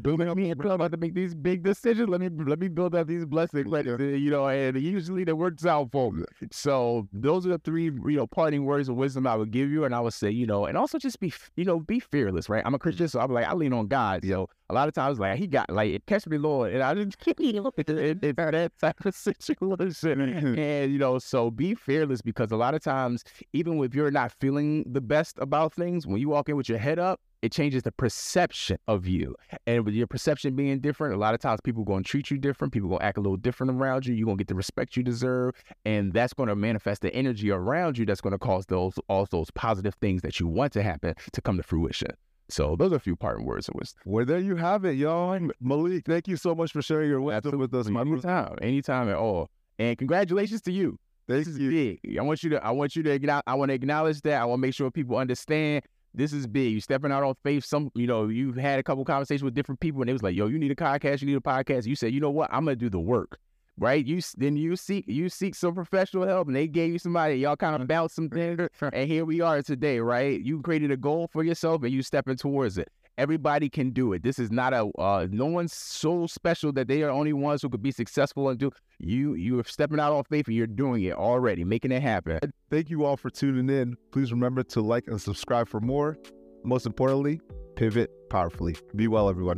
building 0.01 0.27
up. 0.27 0.37
me 0.37 0.49
and 0.49 0.59
about 0.65 0.91
to 0.91 0.97
make 0.97 1.13
these 1.13 1.33
big 1.33 1.63
decisions. 1.63 2.09
Let 2.09 2.21
me 2.21 2.29
let 2.45 2.59
me 2.59 2.67
build 2.67 2.95
up 2.95 3.07
these 3.07 3.25
blessings, 3.25 3.67
let, 3.67 3.85
you 3.85 4.29
know, 4.29 4.47
and 4.47 4.79
usually 4.81 5.23
that 5.25 5.35
works 5.35 5.65
out 5.65 5.91
for 5.91 6.11
me. 6.11 6.23
So 6.51 7.07
those 7.13 7.45
are 7.45 7.49
the 7.49 7.57
three, 7.59 7.85
you 7.85 8.17
know, 8.17 8.27
parting 8.27 8.65
words 8.65 8.89
of 8.89 8.95
wisdom 8.95 9.27
I 9.27 9.35
would 9.35 9.51
give 9.51 9.69
you, 9.69 9.85
and 9.85 9.93
I 9.93 9.99
would 9.99 10.13
say, 10.13 10.29
you 10.29 10.45
know, 10.45 10.65
and 10.65 10.77
also 10.77 10.97
just 10.97 11.19
be, 11.19 11.33
you 11.55 11.65
know, 11.65 11.79
be 11.79 11.99
fearless, 11.99 12.49
right? 12.49 12.63
I'm 12.65 12.73
a 12.75 12.79
Christian, 12.79 13.07
so 13.07 13.19
I'm 13.19 13.31
like, 13.31 13.45
I 13.45 13.53
lean 13.53 13.73
on 13.73 13.87
God. 13.87 14.23
You 14.23 14.31
know, 14.31 14.47
a 14.69 14.73
lot 14.73 14.87
of 14.87 14.93
times, 14.93 15.19
like 15.19 15.37
he 15.37 15.47
got 15.47 15.69
like, 15.69 15.91
it 15.91 16.05
catch 16.05 16.27
me, 16.27 16.37
Lord, 16.37 16.73
and 16.73 16.83
I 16.83 16.93
just 16.93 17.17
look 17.37 17.79
at 17.79 17.87
that 17.87 18.71
type 18.79 19.05
of 19.05 19.15
situation, 19.15 20.21
and 20.21 20.91
you 20.91 20.99
know, 20.99 21.19
so 21.19 21.51
be 21.51 21.75
fearless 21.75 22.21
because 22.21 22.51
a 22.51 22.57
lot 22.57 22.73
of 22.73 22.83
times, 22.83 23.23
even 23.53 23.83
if 23.83 23.95
you're 23.95 24.11
not 24.11 24.31
feeling 24.39 24.83
the 24.87 25.01
best 25.01 25.37
about 25.39 25.73
things, 25.73 26.07
when 26.07 26.19
you 26.19 26.29
walk 26.29 26.49
in 26.49 26.55
with 26.55 26.69
your 26.69 26.77
head 26.77 26.99
up 26.99 27.19
it 27.41 27.51
changes 27.51 27.83
the 27.83 27.91
perception 27.91 28.77
of 28.87 29.07
you. 29.07 29.35
And 29.65 29.85
with 29.85 29.93
your 29.93 30.07
perception 30.07 30.55
being 30.55 30.79
different, 30.79 31.15
a 31.15 31.17
lot 31.17 31.33
of 31.33 31.39
times 31.39 31.59
people 31.61 31.83
are 31.83 31.85
going 31.85 32.03
to 32.03 32.09
treat 32.09 32.29
you 32.29 32.37
different. 32.37 32.73
People 32.73 32.89
are 32.89 32.91
going 32.91 32.99
to 32.99 33.05
act 33.05 33.17
a 33.17 33.21
little 33.21 33.37
different 33.37 33.71
around 33.71 34.05
you. 34.05 34.13
You're 34.13 34.25
going 34.25 34.37
to 34.37 34.41
get 34.41 34.47
the 34.47 34.55
respect 34.55 34.95
you 34.95 35.03
deserve. 35.03 35.55
And 35.85 36.13
that's 36.13 36.33
going 36.33 36.49
to 36.49 36.55
manifest 36.55 37.01
the 37.01 37.13
energy 37.13 37.49
around 37.49 37.97
you 37.97 38.05
that's 38.05 38.21
going 38.21 38.31
to 38.31 38.39
cause 38.39 38.65
those 38.67 38.95
all 39.07 39.27
those 39.31 39.49
positive 39.51 39.95
things 39.95 40.21
that 40.21 40.39
you 40.39 40.47
want 40.47 40.73
to 40.73 40.83
happen 40.83 41.15
to 41.33 41.41
come 41.41 41.57
to 41.57 41.63
fruition. 41.63 42.09
So 42.49 42.75
those 42.75 42.91
are 42.91 42.97
a 42.97 42.99
few 42.99 43.15
parting 43.15 43.45
words 43.45 43.69
of 43.69 43.75
wisdom. 43.75 44.01
Well, 44.05 44.25
there 44.25 44.39
you 44.39 44.57
have 44.57 44.83
it, 44.83 44.97
y'all. 44.97 45.39
Malik, 45.61 46.05
thank 46.05 46.27
you 46.27 46.35
so 46.35 46.53
much 46.53 46.73
for 46.73 46.81
sharing 46.81 47.09
your 47.09 47.21
wisdom 47.21 47.57
with 47.57 47.73
us. 47.73 47.87
My 47.87 48.01
anytime, 48.01 48.55
anytime 48.61 49.09
at 49.09 49.15
all. 49.15 49.49
And 49.79 49.97
congratulations 49.97 50.61
to 50.63 50.71
you. 50.71 50.99
Thank 51.27 51.45
this 51.45 51.57
you. 51.57 51.69
Is 51.69 51.99
big. 52.03 52.19
I 52.19 52.21
want 52.23 52.43
you 52.43 52.49
to. 52.51 52.63
I 52.63 52.71
want 52.71 52.95
you 52.95 53.03
to. 53.03 53.41
I 53.47 53.53
want 53.53 53.69
to 53.69 53.73
acknowledge 53.73 54.21
that. 54.21 54.41
I 54.41 54.45
want 54.45 54.59
to 54.59 54.67
make 54.67 54.73
sure 54.73 54.91
people 54.91 55.15
understand 55.15 55.85
this 56.13 56.33
is 56.33 56.47
big. 56.47 56.71
You're 56.71 56.81
stepping 56.81 57.11
out 57.11 57.23
on 57.23 57.35
faith. 57.43 57.65
Some, 57.65 57.91
you 57.95 58.07
know, 58.07 58.27
you've 58.27 58.55
had 58.55 58.79
a 58.79 58.83
couple 58.83 59.05
conversations 59.05 59.43
with 59.43 59.53
different 59.53 59.79
people, 59.79 60.01
and 60.01 60.09
it 60.09 60.13
was 60.13 60.23
like, 60.23 60.35
"Yo, 60.35 60.47
you 60.47 60.59
need 60.59 60.71
a 60.71 60.75
podcast. 60.75 61.21
You 61.21 61.27
need 61.27 61.37
a 61.37 61.41
podcast." 61.41 61.85
You 61.85 61.95
said, 61.95 62.13
"You 62.13 62.19
know 62.19 62.29
what? 62.29 62.49
I'm 62.51 62.65
gonna 62.65 62.75
do 62.75 62.89
the 62.89 62.99
work." 62.99 63.39
Right? 63.77 64.05
You 64.05 64.21
then 64.37 64.57
you 64.57 64.75
seek 64.75 65.05
you 65.07 65.29
seek 65.29 65.55
some 65.55 65.73
professional 65.73 66.27
help, 66.27 66.47
and 66.47 66.55
they 66.55 66.67
gave 66.67 66.91
you 66.91 66.99
somebody. 66.99 67.35
Y'all 67.35 67.55
kind 67.55 67.75
of 67.75 67.81
mm. 67.81 67.87
bounce 67.87 68.13
some 68.13 68.29
things, 68.29 68.67
and 68.81 69.09
here 69.09 69.25
we 69.25 69.41
are 69.41 69.61
today. 69.61 69.99
Right? 69.99 70.41
You 70.41 70.61
created 70.61 70.91
a 70.91 70.97
goal 70.97 71.29
for 71.31 71.43
yourself, 71.43 71.83
and 71.83 71.91
you 71.91 72.03
stepping 72.03 72.35
towards 72.35 72.77
it. 72.77 72.89
Everybody 73.17 73.69
can 73.69 73.91
do 73.91 74.13
it. 74.13 74.23
This 74.23 74.39
is 74.39 74.51
not 74.51 74.73
a 74.73 74.89
uh, 74.97 75.27
no 75.29 75.45
one's 75.45 75.73
so 75.73 76.27
special 76.27 76.71
that 76.73 76.87
they 76.87 77.03
are 77.03 77.09
only 77.09 77.33
ones 77.33 77.61
who 77.61 77.69
could 77.69 77.83
be 77.83 77.91
successful 77.91 78.49
and 78.49 78.57
do. 78.57 78.71
You 78.99 79.33
you 79.35 79.59
are 79.59 79.63
stepping 79.65 79.99
out 79.99 80.13
on 80.13 80.23
faith 80.25 80.47
and 80.47 80.55
you're 80.55 80.67
doing 80.67 81.03
it 81.03 81.13
already, 81.13 81.63
making 81.63 81.91
it 81.91 82.01
happen. 82.01 82.39
Thank 82.69 82.89
you 82.89 83.05
all 83.05 83.17
for 83.17 83.29
tuning 83.29 83.69
in. 83.69 83.95
Please 84.11 84.31
remember 84.31 84.63
to 84.63 84.81
like 84.81 85.07
and 85.07 85.21
subscribe 85.21 85.67
for 85.67 85.79
more. 85.79 86.17
Most 86.63 86.85
importantly, 86.85 87.41
pivot 87.75 88.11
powerfully. 88.29 88.75
Be 88.95 89.07
well, 89.07 89.29
everyone. 89.29 89.57